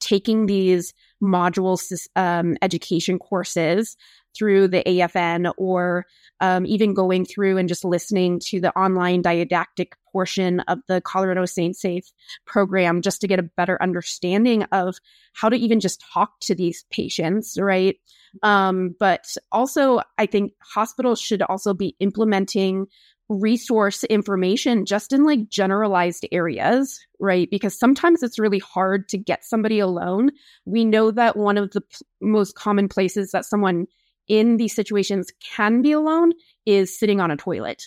taking 0.00 0.46
these 0.46 0.94
module 1.22 1.78
um, 2.16 2.56
education 2.62 3.18
courses 3.18 3.96
through 4.36 4.68
the 4.68 4.82
AFN 4.84 5.52
or 5.56 6.06
um, 6.40 6.64
even 6.66 6.94
going 6.94 7.24
through 7.24 7.56
and 7.56 7.68
just 7.68 7.84
listening 7.84 8.38
to 8.38 8.60
the 8.60 8.76
online 8.78 9.22
didactic 9.22 9.96
portion 10.12 10.60
of 10.60 10.78
the 10.86 11.00
Colorado 11.00 11.44
SANE 11.44 11.74
Safe 11.74 12.12
program 12.46 13.02
just 13.02 13.20
to 13.20 13.26
get 13.26 13.38
a 13.38 13.42
better 13.44 13.80
understanding 13.82 14.62
of 14.64 14.98
how 15.32 15.48
to 15.48 15.56
even 15.56 15.80
just 15.80 16.02
talk 16.12 16.38
to 16.40 16.54
these 16.54 16.84
patients, 16.90 17.58
right? 17.58 17.96
Um, 18.42 18.94
but 18.98 19.36
also, 19.50 20.00
I 20.18 20.26
think 20.26 20.52
hospitals 20.60 21.20
should 21.20 21.42
also 21.42 21.74
be 21.74 21.96
implementing 21.98 22.86
resource 23.28 24.04
information 24.04 24.86
just 24.86 25.12
in 25.12 25.24
like 25.24 25.48
generalized 25.50 26.26
areas, 26.32 26.98
right? 27.20 27.48
Because 27.50 27.78
sometimes 27.78 28.22
it's 28.22 28.38
really 28.38 28.58
hard 28.58 29.08
to 29.10 29.18
get 29.18 29.44
somebody 29.44 29.78
alone. 29.78 30.30
We 30.64 30.84
know 30.84 31.10
that 31.10 31.36
one 31.36 31.58
of 31.58 31.70
the 31.72 31.82
p- 31.82 31.96
most 32.20 32.54
common 32.54 32.88
places 32.88 33.32
that 33.32 33.44
someone 33.44 33.86
in 34.28 34.56
these 34.56 34.74
situations 34.74 35.30
can 35.40 35.82
be 35.82 35.92
alone 35.92 36.32
is 36.64 36.98
sitting 36.98 37.20
on 37.20 37.30
a 37.30 37.36
toilet, 37.36 37.84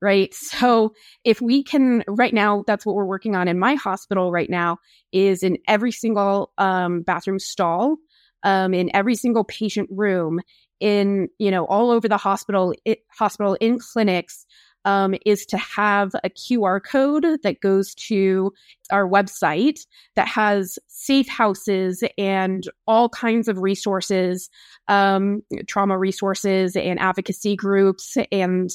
right? 0.00 0.34
So 0.42 0.92
if 1.24 1.40
we 1.40 1.62
can, 1.62 2.04
right 2.06 2.34
now, 2.34 2.64
that's 2.66 2.84
what 2.84 2.94
we're 2.94 3.06
working 3.06 3.34
on 3.34 3.48
in 3.48 3.58
my 3.58 3.74
hospital 3.74 4.30
right 4.30 4.50
now, 4.50 4.78
is 5.12 5.42
in 5.42 5.58
every 5.66 5.92
single 5.92 6.52
um, 6.58 7.02
bathroom 7.02 7.38
stall, 7.38 7.96
um, 8.42 8.74
in 8.74 8.90
every 8.94 9.14
single 9.14 9.44
patient 9.44 9.88
room, 9.90 10.40
in 10.80 11.28
you 11.38 11.50
know 11.50 11.64
all 11.66 11.92
over 11.92 12.08
the 12.08 12.16
hospital, 12.16 12.74
it, 12.84 12.98
hospital 13.16 13.56
in 13.60 13.78
clinics 13.78 14.44
um, 14.84 15.14
is 15.24 15.46
to 15.46 15.56
have 15.56 16.12
a 16.24 16.30
QR 16.30 16.82
code 16.82 17.26
that 17.42 17.60
goes 17.60 17.94
to 17.94 18.52
our 18.90 19.08
website 19.08 19.86
that 20.16 20.28
has 20.28 20.78
safe 20.88 21.28
houses 21.28 22.02
and 22.18 22.64
all 22.86 23.08
kinds 23.08 23.48
of 23.48 23.58
resources, 23.58 24.50
um, 24.88 25.42
trauma 25.66 25.98
resources 25.98 26.76
and 26.76 26.98
advocacy 27.00 27.56
groups, 27.56 28.16
and 28.30 28.70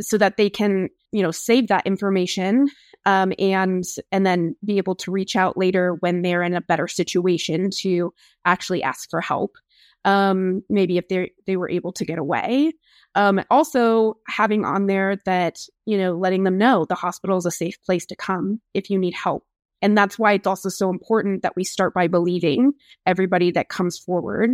so 0.00 0.16
that 0.16 0.36
they 0.36 0.48
can, 0.48 0.88
you 1.12 1.22
know, 1.22 1.30
save 1.30 1.68
that 1.68 1.86
information 1.86 2.68
um, 3.04 3.32
and 3.38 3.84
and 4.10 4.24
then 4.24 4.56
be 4.64 4.78
able 4.78 4.94
to 4.94 5.10
reach 5.10 5.36
out 5.36 5.56
later 5.56 5.94
when 6.00 6.22
they're 6.22 6.42
in 6.42 6.54
a 6.54 6.60
better 6.60 6.88
situation 6.88 7.70
to 7.70 8.12
actually 8.44 8.82
ask 8.82 9.10
for 9.10 9.20
help. 9.20 9.56
Um, 10.04 10.62
maybe 10.68 10.98
if 10.98 11.08
they 11.08 11.32
they 11.46 11.56
were 11.56 11.70
able 11.70 11.92
to 11.92 12.04
get 12.04 12.18
away. 12.18 12.72
Um, 13.14 13.42
also 13.50 14.14
having 14.26 14.64
on 14.64 14.86
there 14.86 15.16
that, 15.26 15.58
you 15.84 15.98
know, 15.98 16.16
letting 16.16 16.44
them 16.44 16.58
know 16.58 16.86
the 16.86 16.94
hospital 16.94 17.36
is 17.36 17.46
a 17.46 17.50
safe 17.50 17.76
place 17.84 18.06
to 18.06 18.16
come 18.16 18.60
if 18.74 18.90
you 18.90 18.98
need 18.98 19.14
help. 19.14 19.44
And 19.82 19.96
that's 19.98 20.18
why 20.18 20.32
it's 20.32 20.46
also 20.46 20.70
so 20.70 20.90
important 20.90 21.42
that 21.42 21.54
we 21.56 21.64
start 21.64 21.92
by 21.92 22.08
believing 22.08 22.72
everybody 23.04 23.50
that 23.52 23.68
comes 23.68 23.98
forward, 23.98 24.50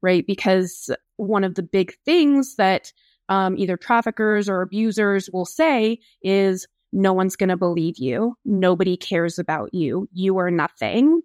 right? 0.00 0.26
Because 0.26 0.90
one 1.16 1.44
of 1.44 1.54
the 1.54 1.62
big 1.62 1.94
things 2.04 2.56
that 2.56 2.92
um, 3.28 3.58
either 3.58 3.76
traffickers 3.76 4.48
or 4.48 4.62
abusers 4.62 5.28
will 5.32 5.44
say 5.44 5.98
is, 6.22 6.66
no 6.92 7.12
one's 7.12 7.36
going 7.36 7.50
to 7.50 7.56
believe 7.56 7.98
you. 7.98 8.34
Nobody 8.46 8.96
cares 8.96 9.38
about 9.38 9.74
you. 9.74 10.08
You 10.12 10.38
are 10.38 10.50
nothing. 10.50 11.20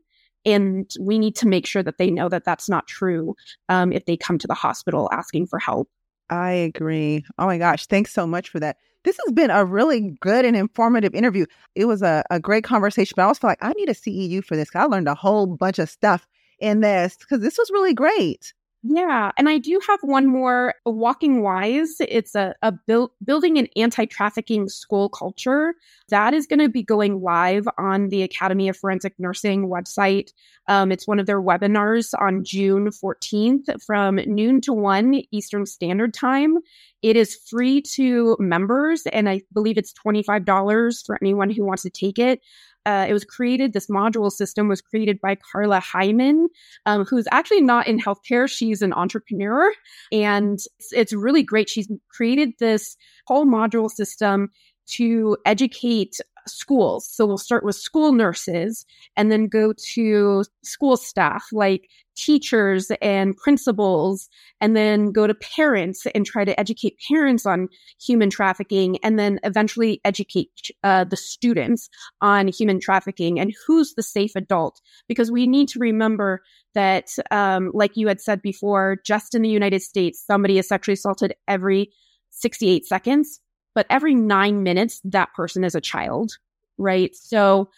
And 0.46 0.92
we 1.00 1.20
need 1.20 1.36
to 1.38 1.48
make 1.48 1.66
sure 1.66 1.84
that 1.84 1.98
they 1.98 2.12
know 2.12 2.30
that 2.30 2.44
that's 2.44 2.68
not 2.70 2.88
true 2.88 3.36
um, 3.70 3.94
if 3.94 4.06
they 4.06 4.18
come 4.18 4.38
to 4.40 4.48
the 4.48 4.54
hospital 4.54 5.10
asking 5.12 5.48
for 5.48 5.60
help. 5.60 5.90
I 6.30 6.52
agree. 6.52 7.24
Oh 7.38 7.46
my 7.46 7.58
gosh. 7.58 7.86
Thanks 7.86 8.14
so 8.14 8.26
much 8.26 8.50
for 8.50 8.60
that. 8.60 8.78
This 9.04 9.20
has 9.26 9.34
been 9.34 9.52
a 9.52 9.66
really 9.66 10.16
good 10.22 10.46
and 10.46 10.56
informative 10.56 11.14
interview. 11.14 11.46
It 11.76 11.86
was 11.86 12.02
a, 12.02 12.24
a 12.30 12.40
great 12.40 12.64
conversation, 12.64 13.14
but 13.16 13.24
I 13.24 13.26
also 13.26 13.42
feel 13.42 13.50
like 13.50 13.64
I 13.64 13.74
need 13.74 13.90
a 13.90 13.94
CEU 13.94 14.44
for 14.44 14.56
this. 14.56 14.70
I 14.74 14.86
learned 14.86 15.10
a 15.10 15.16
whole 15.16 15.46
bunch 15.46 15.80
of 15.80 15.90
stuff 15.90 16.28
in 16.60 16.80
this 16.80 17.18
because 17.18 17.42
this 17.42 17.58
was 17.58 17.70
really 17.72 17.94
great. 17.94 18.54
Yeah, 18.86 19.32
and 19.38 19.48
I 19.48 19.60
do 19.60 19.80
have 19.88 20.02
one 20.02 20.28
more 20.28 20.74
Walking 20.86 21.42
Wise. 21.42 21.96
It's 22.02 22.36
a, 22.36 22.54
a 22.62 22.74
build, 22.74 23.12
building 23.24 23.58
an 23.58 23.70
anti-trafficking 23.78 24.68
school 24.68 25.08
culture 25.08 25.76
that 26.10 26.34
is 26.34 26.48
going 26.48 26.60
to 26.60 26.68
be 26.68 26.84
going 26.84 27.22
live 27.22 27.66
on 27.78 28.10
the 28.10 28.24
Academy 28.24 28.68
of 28.68 28.76
Forensic 28.76 29.14
Nursing 29.18 29.70
website. 29.70 30.34
Um, 30.68 30.92
it's 30.92 31.08
one 31.08 31.18
of 31.18 31.28
their 31.28 31.42
webinars 31.42 32.14
on 32.20 32.44
June 32.44 32.90
14th 32.90 33.82
from 33.82 34.18
noon 34.18 34.60
to 34.62 34.74
one 34.74 35.22
Eastern 35.32 35.66
Standard 35.66 36.14
Time. 36.14 36.58
It 37.02 37.16
is 37.16 37.38
free 37.50 37.82
to 37.94 38.36
members, 38.38 39.06
and 39.14 39.30
I 39.30 39.44
believe 39.54 39.78
it's 39.78 39.94
$25 39.94 41.06
for 41.06 41.18
anyone 41.22 41.50
who 41.50 41.64
wants 41.64 41.84
to 41.84 41.90
take 41.90 42.20
it 42.20 42.42
uh, 42.86 43.06
it 43.08 43.14
was 43.14 43.24
created, 43.24 43.74
this 43.74 43.88
module 43.88 44.32
system 44.32 44.68
was 44.68 44.82
created 44.82 45.20
by 45.22 45.36
Carla 45.36 45.80
Hyman, 45.80 46.50
um, 46.86 47.06
who's 47.06 47.28
actually 47.32 47.62
not 47.62 47.88
in 47.88 48.00
healthcare. 48.00 48.50
She's 48.50 48.82
an 48.82 48.94
entrepreneur 48.94 49.72
and 50.12 50.54
it's, 50.54 50.94
it's 50.94 51.14
really 51.14 51.44
great. 51.44 51.70
She's 51.70 51.90
created 52.10 52.52
this 52.60 52.98
whole 53.28 53.46
module 53.46 53.90
system 53.90 54.50
to 54.86 55.38
educate 55.46 56.20
schools. 56.46 57.08
So 57.10 57.26
we'll 57.26 57.38
start 57.38 57.64
with 57.64 57.76
school 57.76 58.12
nurses 58.12 58.86
and 59.16 59.32
then 59.32 59.48
go 59.48 59.74
to 59.94 60.44
school 60.64 60.98
staff 60.98 61.46
like 61.54 61.90
teachers 62.16 62.92
and 63.02 63.36
principals, 63.38 64.30
and 64.62 64.76
then 64.76 65.12
go 65.12 65.28
to 65.28 65.34
parents 65.34 66.06
and 66.14 66.26
try 66.26 66.46
to 66.46 66.58
educate 66.60 67.00
parents 67.10 67.46
on 67.46 67.68
human 68.02 68.30
trafficking, 68.30 68.98
and 69.04 69.18
then 69.18 69.40
eventually 69.44 70.02
educate 70.06 70.72
uh, 70.84 71.04
the 71.04 71.18
students 71.18 71.90
on 72.22 72.48
human 72.48 72.80
trafficking 72.80 73.40
and 73.40 73.54
who's 73.66 73.94
the 73.96 74.04
safe 74.04 74.36
adult. 74.36 74.82
Because 75.08 75.32
we 75.32 75.48
need 75.48 75.68
to 75.70 75.80
remember 75.80 76.42
that, 76.74 77.10
um, 77.32 77.72
like 77.74 77.96
you 77.96 78.08
had 78.08 78.22
said 78.22 78.42
before, 78.42 78.98
just 79.06 79.36
in 79.36 79.42
the 79.42 79.50
United 79.50 79.82
States, 79.82 80.24
somebody 80.26 80.58
is 80.58 80.68
sexually 80.68 80.94
assaulted 80.94 81.36
every 81.48 81.92
68 82.32 82.86
seconds 82.86 83.40
but 83.76 83.88
every 83.90 84.16
nine 84.16 84.64
minutes, 84.64 85.02
that 85.04 85.34
person 85.34 85.64
is 85.64 85.76
a 85.76 85.82
child, 85.82 86.38
right? 86.78 87.16
So 87.16 87.70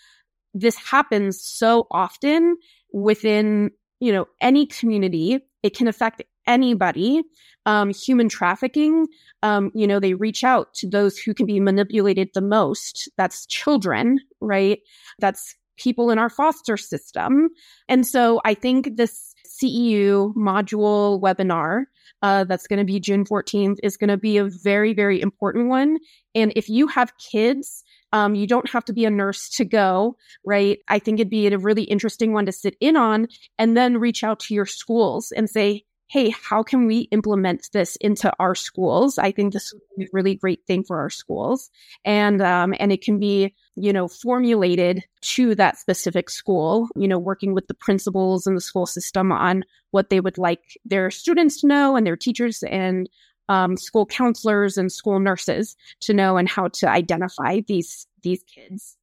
this 0.53 0.75
happens 0.75 1.41
so 1.41 1.87
often 1.91 2.57
within, 2.93 3.71
you 3.99 4.11
know, 4.11 4.27
any 4.41 4.65
community. 4.65 5.39
It 5.63 5.75
can 5.75 5.87
affect 5.87 6.21
anybody. 6.47 7.23
Um, 7.65 7.91
human 7.91 8.29
trafficking, 8.29 9.07
um, 9.41 9.71
you 9.73 9.87
know, 9.87 9.99
they 9.99 10.13
reach 10.13 10.43
out 10.43 10.71
to 10.75 10.87
those 10.87 11.17
who 11.17 11.33
can 11.33 11.47
be 11.47 11.59
manipulated 11.59 12.29
the 12.33 12.41
most. 12.41 13.09
That's 13.17 13.47
children, 13.47 14.19
right? 14.39 14.79
That's 15.17 15.55
people 15.77 16.11
in 16.11 16.19
our 16.19 16.29
foster 16.29 16.77
system. 16.77 17.49
And 17.89 18.05
so 18.05 18.39
I 18.45 18.53
think 18.53 18.97
this 18.97 19.33
CEU 19.47 20.33
module 20.35 21.19
webinar 21.19 21.85
uh, 22.21 22.43
that's 22.43 22.67
going 22.67 22.79
to 22.79 22.85
be 22.85 22.99
June 22.99 23.25
14th 23.25 23.77
is 23.83 23.97
going 23.97 24.09
to 24.09 24.17
be 24.17 24.37
a 24.37 24.45
very, 24.45 24.93
very 24.93 25.21
important 25.21 25.67
one. 25.67 25.97
And 26.33 26.53
if 26.55 26.69
you 26.69 26.87
have 26.87 27.13
kids, 27.17 27.83
um, 28.15 28.33
you 28.33 28.47
don't 28.47 28.69
have 28.69 28.85
to 28.85 28.93
be 28.93 29.03
a 29.03 29.09
nurse 29.09 29.49
to 29.49 29.65
go, 29.65 30.15
right? 30.45 30.79
I 30.87 30.99
think 30.99 31.19
it'd 31.19 31.29
be 31.29 31.47
a 31.47 31.57
really 31.57 31.83
interesting 31.83 32.31
one 32.31 32.45
to 32.45 32.51
sit 32.53 32.77
in 32.79 32.95
on 32.95 33.27
and 33.59 33.75
then 33.75 33.97
reach 33.97 34.23
out 34.23 34.39
to 34.41 34.53
your 34.53 34.65
schools 34.65 35.33
and 35.33 35.49
say, 35.49 35.83
hey, 36.07 36.29
how 36.29 36.63
can 36.63 36.85
we 36.87 37.09
implement 37.11 37.67
this 37.73 37.97
into 37.97 38.31
our 38.39 38.55
schools? 38.55 39.17
I 39.17 39.33
think 39.33 39.51
this 39.51 39.73
would 39.73 39.81
be 39.97 40.05
a 40.05 40.09
really 40.13 40.35
great 40.35 40.65
thing 40.65 40.85
for 40.85 40.99
our 40.99 41.09
schools. 41.09 41.69
And 42.05 42.41
um, 42.41 42.73
and 42.79 42.93
it 42.93 43.01
can 43.01 43.19
be, 43.19 43.53
you 43.75 43.91
know, 43.91 44.07
formulated 44.07 45.03
to 45.33 45.53
that 45.55 45.77
specific 45.77 46.29
school, 46.29 46.87
you 46.95 47.09
know, 47.09 47.19
working 47.19 47.53
with 47.53 47.67
the 47.67 47.73
principals 47.73 48.47
and 48.47 48.55
the 48.55 48.61
school 48.61 48.85
system 48.85 49.33
on 49.33 49.65
what 49.91 50.09
they 50.09 50.21
would 50.21 50.37
like 50.37 50.61
their 50.85 51.11
students 51.11 51.59
to 51.61 51.67
know 51.67 51.97
and 51.97 52.07
their 52.07 52.15
teachers 52.15 52.63
and 52.63 53.09
um, 53.49 53.77
school 53.77 54.05
counselors 54.05 54.77
and 54.77 54.91
school 54.91 55.19
nurses 55.19 55.75
to 56.01 56.13
know 56.13 56.37
and 56.37 56.49
how 56.49 56.67
to 56.69 56.89
identify 56.89 57.61
these 57.67 58.07
these 58.23 58.43
kids. 58.43 58.97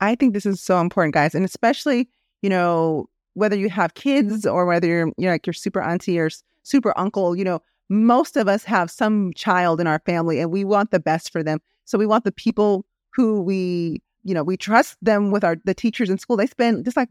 I 0.00 0.14
think 0.14 0.34
this 0.34 0.46
is 0.46 0.60
so 0.60 0.80
important, 0.80 1.14
guys, 1.14 1.34
and 1.34 1.44
especially 1.44 2.08
you 2.42 2.50
know 2.50 3.08
whether 3.34 3.56
you 3.56 3.70
have 3.70 3.94
kids 3.94 4.46
or 4.46 4.66
whether 4.66 4.86
you're 4.86 5.08
you 5.16 5.26
know 5.26 5.30
like 5.30 5.46
your 5.46 5.54
super 5.54 5.80
auntie 5.80 6.18
or 6.18 6.30
super 6.62 6.96
uncle, 6.96 7.36
you 7.36 7.44
know, 7.44 7.60
most 7.88 8.36
of 8.36 8.48
us 8.48 8.64
have 8.64 8.90
some 8.90 9.32
child 9.34 9.80
in 9.80 9.86
our 9.86 10.00
family 10.00 10.40
and 10.40 10.50
we 10.50 10.64
want 10.64 10.90
the 10.90 11.00
best 11.00 11.30
for 11.30 11.42
them. 11.42 11.60
So 11.84 11.98
we 11.98 12.06
want 12.06 12.24
the 12.24 12.32
people 12.32 12.86
who 13.10 13.42
we, 13.42 14.00
you 14.24 14.34
know, 14.34 14.42
we 14.42 14.56
trust 14.56 14.96
them 15.02 15.30
with 15.30 15.44
our 15.44 15.56
the 15.64 15.74
teachers 15.74 16.10
in 16.10 16.18
school. 16.18 16.36
They 16.36 16.46
spend 16.46 16.84
just 16.84 16.96
like 16.96 17.08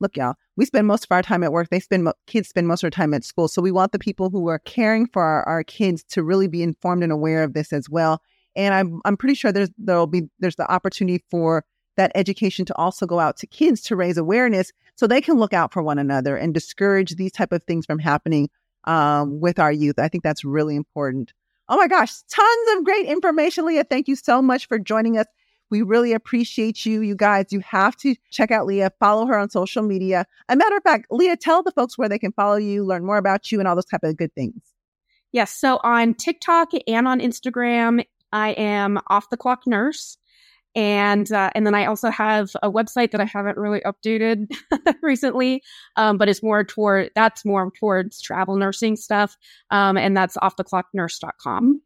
look 0.00 0.16
y'all, 0.16 0.34
we 0.56 0.64
spend 0.64 0.86
most 0.86 1.04
of 1.04 1.12
our 1.12 1.22
time 1.22 1.44
at 1.44 1.52
work. 1.52 1.68
They 1.70 1.80
spend 1.80 2.08
kids 2.26 2.48
spend 2.48 2.66
most 2.68 2.78
of 2.78 2.82
their 2.82 2.90
time 2.90 3.14
at 3.14 3.24
school. 3.24 3.48
So 3.48 3.62
we 3.62 3.72
want 3.72 3.92
the 3.92 3.98
people 3.98 4.30
who 4.30 4.48
are 4.48 4.58
caring 4.60 5.06
for 5.06 5.22
our, 5.22 5.44
our 5.44 5.64
kids 5.64 6.02
to 6.10 6.22
really 6.22 6.48
be 6.48 6.62
informed 6.62 7.02
and 7.02 7.12
aware 7.12 7.42
of 7.42 7.54
this 7.54 7.72
as 7.72 7.88
well. 7.88 8.22
And 8.56 8.74
I'm 8.74 9.00
I'm 9.04 9.16
pretty 9.16 9.34
sure 9.34 9.52
there's 9.52 9.70
there'll 9.78 10.06
be 10.06 10.28
there's 10.40 10.56
the 10.56 10.70
opportunity 10.70 11.24
for 11.30 11.64
that 11.96 12.12
education 12.14 12.64
to 12.64 12.76
also 12.76 13.06
go 13.06 13.18
out 13.18 13.36
to 13.36 13.46
kids 13.46 13.82
to 13.82 13.96
raise 13.96 14.16
awareness 14.16 14.72
so 14.94 15.06
they 15.06 15.20
can 15.20 15.36
look 15.36 15.52
out 15.52 15.72
for 15.72 15.82
one 15.82 15.98
another 15.98 16.36
and 16.36 16.54
discourage 16.54 17.16
these 17.16 17.32
type 17.32 17.52
of 17.52 17.62
things 17.64 17.84
from 17.86 17.98
happening 17.98 18.48
um, 18.84 19.40
with 19.40 19.58
our 19.58 19.72
youth. 19.72 19.98
I 19.98 20.08
think 20.08 20.24
that's 20.24 20.44
really 20.44 20.76
important. 20.76 21.32
Oh 21.68 21.76
my 21.76 21.86
gosh, 21.86 22.22
tons 22.30 22.78
of 22.78 22.84
great 22.84 23.06
information, 23.06 23.66
Leah. 23.66 23.84
Thank 23.84 24.08
you 24.08 24.16
so 24.16 24.40
much 24.40 24.66
for 24.66 24.78
joining 24.78 25.18
us. 25.18 25.26
We 25.70 25.82
really 25.82 26.12
appreciate 26.12 26.86
you. 26.86 27.00
You 27.02 27.14
guys, 27.14 27.46
you 27.50 27.60
have 27.60 27.96
to 27.98 28.14
check 28.30 28.50
out 28.50 28.66
Leah, 28.66 28.92
follow 29.00 29.26
her 29.26 29.38
on 29.38 29.50
social 29.50 29.82
media. 29.82 30.26
A 30.48 30.56
matter 30.56 30.76
of 30.76 30.82
fact, 30.82 31.06
Leah, 31.10 31.36
tell 31.36 31.62
the 31.62 31.72
folks 31.72 31.98
where 31.98 32.08
they 32.08 32.18
can 32.18 32.32
follow 32.32 32.56
you, 32.56 32.84
learn 32.84 33.04
more 33.04 33.18
about 33.18 33.52
you, 33.52 33.58
and 33.58 33.68
all 33.68 33.74
those 33.74 33.84
type 33.84 34.04
of 34.04 34.16
good 34.16 34.34
things. 34.34 34.60
Yes. 35.32 35.50
So 35.50 35.78
on 35.82 36.14
TikTok 36.14 36.68
and 36.86 37.06
on 37.06 37.20
Instagram, 37.20 38.04
I 38.32 38.50
am 38.50 38.98
off 39.08 39.30
the 39.30 39.36
clock 39.36 39.62
nurse 39.66 40.16
and 40.74 41.32
uh, 41.32 41.50
and 41.54 41.66
then 41.66 41.74
I 41.74 41.86
also 41.86 42.10
have 42.10 42.50
a 42.62 42.70
website 42.70 43.10
that 43.10 43.20
I 43.20 43.24
haven't 43.24 43.56
really 43.56 43.80
updated 43.80 44.46
recently, 45.02 45.62
um, 45.96 46.18
but 46.18 46.28
it's 46.28 46.42
more 46.42 46.62
toward 46.62 47.10
that's 47.14 47.44
more 47.44 47.70
towards 47.78 48.20
travel 48.20 48.56
nursing 48.56 48.96
stuff, 48.96 49.36
um, 49.70 49.96
and 49.96 50.16
that's 50.16 50.36
off 50.42 50.56
the 50.56 50.64
clock 50.64 50.86
offtheclocknurse.com. 50.94 51.82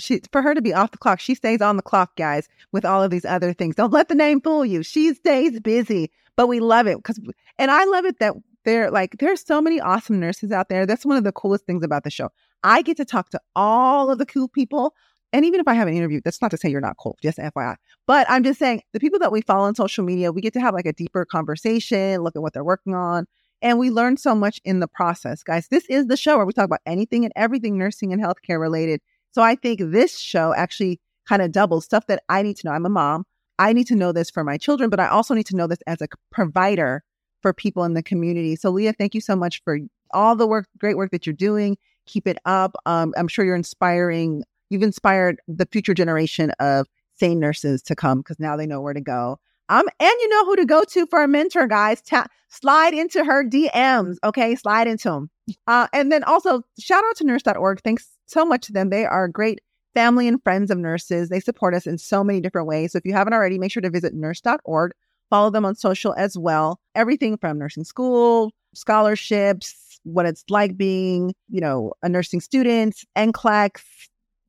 she 0.00 0.20
for 0.32 0.42
her 0.42 0.54
to 0.54 0.62
be 0.62 0.74
off 0.74 0.90
the 0.90 0.98
clock, 0.98 1.20
she 1.20 1.34
stays 1.34 1.60
on 1.60 1.76
the 1.76 1.82
clock, 1.82 2.16
guys, 2.16 2.48
with 2.72 2.84
all 2.84 3.02
of 3.02 3.10
these 3.10 3.24
other 3.24 3.52
things. 3.52 3.76
Don't 3.76 3.92
let 3.92 4.08
the 4.08 4.14
name 4.14 4.40
fool 4.40 4.64
you. 4.64 4.82
She 4.82 5.14
stays 5.14 5.60
busy, 5.60 6.10
but 6.36 6.48
we 6.48 6.60
love 6.60 6.86
it 6.86 6.96
because, 6.98 7.20
and 7.58 7.70
I 7.70 7.84
love 7.84 8.04
it 8.04 8.18
that 8.18 8.34
they're 8.64 8.90
like 8.90 9.16
there's 9.18 9.44
so 9.44 9.60
many 9.60 9.80
awesome 9.80 10.20
nurses 10.20 10.52
out 10.52 10.68
there. 10.68 10.86
That's 10.86 11.06
one 11.06 11.16
of 11.16 11.24
the 11.24 11.32
coolest 11.32 11.66
things 11.66 11.84
about 11.84 12.04
the 12.04 12.10
show. 12.10 12.30
I 12.62 12.82
get 12.82 12.96
to 12.98 13.04
talk 13.04 13.30
to 13.30 13.40
all 13.56 14.10
of 14.10 14.18
the 14.18 14.26
cool 14.26 14.48
people. 14.48 14.94
And 15.32 15.44
even 15.44 15.60
if 15.60 15.68
I 15.68 15.74
have 15.74 15.86
an 15.86 15.94
interview, 15.94 16.20
that's 16.24 16.42
not 16.42 16.50
to 16.50 16.56
say 16.56 16.68
you're 16.68 16.80
not 16.80 16.96
cool, 16.96 17.16
just 17.22 17.38
FYI. 17.38 17.76
But 18.06 18.28
I'm 18.28 18.42
just 18.42 18.58
saying 18.58 18.82
the 18.92 18.98
people 18.98 19.20
that 19.20 19.30
we 19.30 19.42
follow 19.42 19.66
on 19.66 19.76
social 19.76 20.04
media, 20.04 20.32
we 20.32 20.40
get 20.40 20.52
to 20.54 20.60
have 20.60 20.74
like 20.74 20.86
a 20.86 20.92
deeper 20.92 21.24
conversation, 21.24 22.22
look 22.22 22.34
at 22.34 22.42
what 22.42 22.52
they're 22.52 22.64
working 22.64 22.94
on. 22.94 23.26
And 23.62 23.78
we 23.78 23.90
learn 23.90 24.16
so 24.16 24.34
much 24.34 24.60
in 24.64 24.80
the 24.80 24.88
process, 24.88 25.42
guys. 25.42 25.68
This 25.68 25.84
is 25.86 26.06
the 26.06 26.16
show 26.16 26.36
where 26.36 26.46
we 26.46 26.52
talk 26.52 26.64
about 26.64 26.80
anything 26.86 27.24
and 27.24 27.32
everything 27.36 27.76
nursing 27.76 28.12
and 28.12 28.22
healthcare 28.22 28.58
related. 28.58 29.00
So 29.32 29.42
I 29.42 29.54
think 29.54 29.80
this 29.82 30.18
show 30.18 30.54
actually 30.54 31.00
kind 31.28 31.42
of 31.42 31.52
doubles 31.52 31.84
stuff 31.84 32.06
that 32.06 32.22
I 32.28 32.42
need 32.42 32.56
to 32.58 32.66
know. 32.66 32.72
I'm 32.72 32.86
a 32.86 32.90
mom. 32.90 33.24
I 33.58 33.72
need 33.72 33.86
to 33.88 33.94
know 33.94 34.12
this 34.12 34.30
for 34.30 34.42
my 34.42 34.56
children, 34.56 34.90
but 34.90 35.00
I 35.00 35.08
also 35.08 35.34
need 35.34 35.46
to 35.46 35.56
know 35.56 35.66
this 35.66 35.82
as 35.86 36.00
a 36.00 36.08
provider 36.30 37.04
for 37.42 37.52
people 37.52 37.84
in 37.84 37.94
the 37.94 38.02
community. 38.02 38.56
So 38.56 38.70
Leah, 38.70 38.92
thank 38.92 39.14
you 39.14 39.20
so 39.20 39.36
much 39.36 39.62
for 39.64 39.78
all 40.12 40.34
the 40.34 40.46
work, 40.46 40.66
great 40.78 40.96
work 40.96 41.10
that 41.12 41.26
you're 41.26 41.34
doing. 41.34 41.76
Keep 42.06 42.26
it 42.26 42.38
up. 42.44 42.74
Um, 42.86 43.14
I'm 43.16 43.28
sure 43.28 43.44
you're 43.44 43.54
inspiring. 43.54 44.44
You've 44.70 44.82
inspired 44.82 45.40
the 45.46 45.68
future 45.70 45.94
generation 45.94 46.50
of 46.58 46.86
SANE 47.16 47.38
nurses 47.38 47.82
to 47.82 47.94
come 47.94 48.18
because 48.18 48.40
now 48.40 48.56
they 48.56 48.66
know 48.66 48.80
where 48.80 48.94
to 48.94 49.00
go. 49.00 49.38
Um, 49.70 49.86
and 50.00 50.12
you 50.20 50.28
know 50.28 50.44
who 50.46 50.56
to 50.56 50.66
go 50.66 50.82
to 50.82 51.06
for 51.06 51.22
a 51.22 51.28
mentor, 51.28 51.68
guys. 51.68 52.02
Ta- 52.02 52.26
slide 52.48 52.92
into 52.92 53.24
her 53.24 53.44
DMs, 53.44 54.16
okay? 54.24 54.56
Slide 54.56 54.88
into 54.88 55.08
them. 55.08 55.30
Uh, 55.68 55.86
and 55.92 56.10
then 56.10 56.24
also 56.24 56.62
shout 56.78 57.04
out 57.04 57.16
to 57.16 57.24
nurse.org. 57.24 57.80
Thanks 57.82 58.08
so 58.26 58.44
much 58.44 58.66
to 58.66 58.72
them. 58.72 58.90
They 58.90 59.06
are 59.06 59.28
great 59.28 59.60
family 59.94 60.26
and 60.26 60.42
friends 60.42 60.72
of 60.72 60.78
nurses. 60.78 61.28
They 61.28 61.38
support 61.38 61.74
us 61.74 61.86
in 61.86 61.98
so 61.98 62.24
many 62.24 62.40
different 62.40 62.66
ways. 62.66 62.92
So 62.92 62.98
if 62.98 63.04
you 63.04 63.12
haven't 63.12 63.32
already, 63.32 63.58
make 63.58 63.70
sure 63.70 63.80
to 63.80 63.90
visit 63.90 64.12
nurse.org. 64.12 64.92
Follow 65.30 65.50
them 65.50 65.64
on 65.64 65.76
social 65.76 66.14
as 66.14 66.36
well. 66.36 66.80
Everything 66.96 67.36
from 67.36 67.58
nursing 67.58 67.84
school, 67.84 68.52
scholarships, 68.74 70.00
what 70.02 70.26
it's 70.26 70.44
like 70.48 70.76
being, 70.76 71.32
you 71.48 71.60
know, 71.60 71.92
a 72.02 72.08
nursing 72.08 72.40
student, 72.40 73.04
NCLEX, 73.16 73.80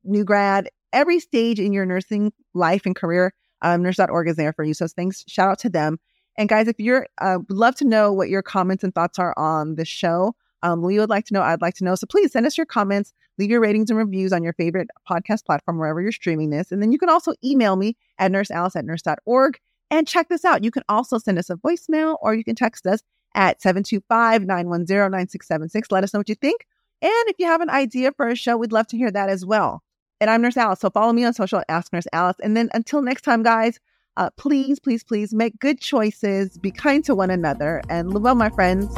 new 0.02 0.24
grad, 0.24 0.68
every 0.92 1.20
stage 1.20 1.60
in 1.60 1.72
your 1.72 1.86
nursing 1.86 2.32
life 2.54 2.86
and 2.86 2.96
career 2.96 3.32
um, 3.62 3.82
nurse.org 3.82 4.28
is 4.28 4.36
there 4.36 4.52
for 4.52 4.64
you. 4.64 4.74
So 4.74 4.86
thanks, 4.86 5.24
shout 5.26 5.48
out 5.48 5.58
to 5.60 5.70
them. 5.70 5.98
And 6.36 6.48
guys, 6.48 6.68
if 6.68 6.78
you're, 6.78 7.06
uh, 7.18 7.38
would 7.48 7.56
love 7.56 7.76
to 7.76 7.84
know 7.84 8.12
what 8.12 8.28
your 8.28 8.42
comments 8.42 8.84
and 8.84 8.94
thoughts 8.94 9.18
are 9.18 9.34
on 9.36 9.76
the 9.76 9.84
show. 9.84 10.34
Um, 10.62 10.82
we 10.82 10.98
would 10.98 11.10
like 11.10 11.24
to 11.26 11.34
know. 11.34 11.42
I'd 11.42 11.60
like 11.60 11.74
to 11.74 11.84
know. 11.84 11.94
So 11.94 12.06
please 12.06 12.32
send 12.32 12.46
us 12.46 12.56
your 12.56 12.66
comments, 12.66 13.12
leave 13.38 13.50
your 13.50 13.60
ratings 13.60 13.90
and 13.90 13.98
reviews 13.98 14.32
on 14.32 14.42
your 14.42 14.52
favorite 14.52 14.88
podcast 15.10 15.44
platform, 15.44 15.78
wherever 15.78 16.00
you're 16.00 16.12
streaming 16.12 16.50
this. 16.50 16.70
And 16.70 16.80
then 16.80 16.92
you 16.92 16.98
can 16.98 17.08
also 17.08 17.34
email 17.44 17.76
me 17.76 17.96
at 18.18 18.30
nursealice 18.30 18.76
at 18.76 18.84
nurse.org. 18.84 19.58
And 19.90 20.08
check 20.08 20.28
this 20.28 20.44
out. 20.44 20.64
You 20.64 20.70
can 20.70 20.84
also 20.88 21.18
send 21.18 21.38
us 21.38 21.50
a 21.50 21.56
voicemail 21.56 22.16
or 22.22 22.34
you 22.34 22.44
can 22.44 22.54
text 22.54 22.86
us 22.86 23.00
at 23.34 23.60
725 23.60 24.42
910 24.42 25.10
9676. 25.10 25.90
Let 25.90 26.04
us 26.04 26.14
know 26.14 26.20
what 26.20 26.28
you 26.28 26.34
think. 26.34 26.66
And 27.02 27.12
if 27.26 27.36
you 27.38 27.46
have 27.46 27.60
an 27.60 27.70
idea 27.70 28.12
for 28.12 28.28
a 28.28 28.36
show, 28.36 28.56
we'd 28.56 28.72
love 28.72 28.86
to 28.88 28.96
hear 28.96 29.10
that 29.10 29.28
as 29.28 29.44
well. 29.44 29.82
And 30.22 30.30
I'm 30.30 30.40
Nurse 30.40 30.56
Alice. 30.56 30.78
So 30.78 30.88
follow 30.88 31.12
me 31.12 31.24
on 31.24 31.34
social 31.34 31.58
at 31.58 31.64
Ask 31.68 31.92
Nurse 31.92 32.06
Alice. 32.12 32.36
And 32.44 32.56
then 32.56 32.68
until 32.74 33.02
next 33.02 33.22
time, 33.22 33.42
guys, 33.42 33.80
uh, 34.16 34.30
please, 34.36 34.78
please, 34.78 35.02
please 35.02 35.34
make 35.34 35.58
good 35.58 35.80
choices, 35.80 36.58
be 36.58 36.70
kind 36.70 37.04
to 37.06 37.14
one 37.16 37.28
another, 37.28 37.82
and 37.90 38.14
live 38.14 38.22
well, 38.22 38.36
my 38.36 38.48
friends. 38.48 38.94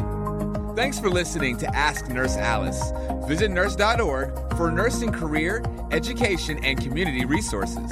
Thanks 0.77 1.01
for 1.01 1.09
listening 1.09 1.57
to 1.59 1.75
Ask 1.75 2.09
Nurse 2.09 2.37
Alice. 2.37 2.93
Visit 3.27 3.51
nurse.org 3.51 4.37
for 4.59 4.71
nursing 4.71 5.13
career, 5.13 5.65
education, 5.93 6.63
and 6.63 6.79
community 6.79 7.25
resources. 7.25 7.91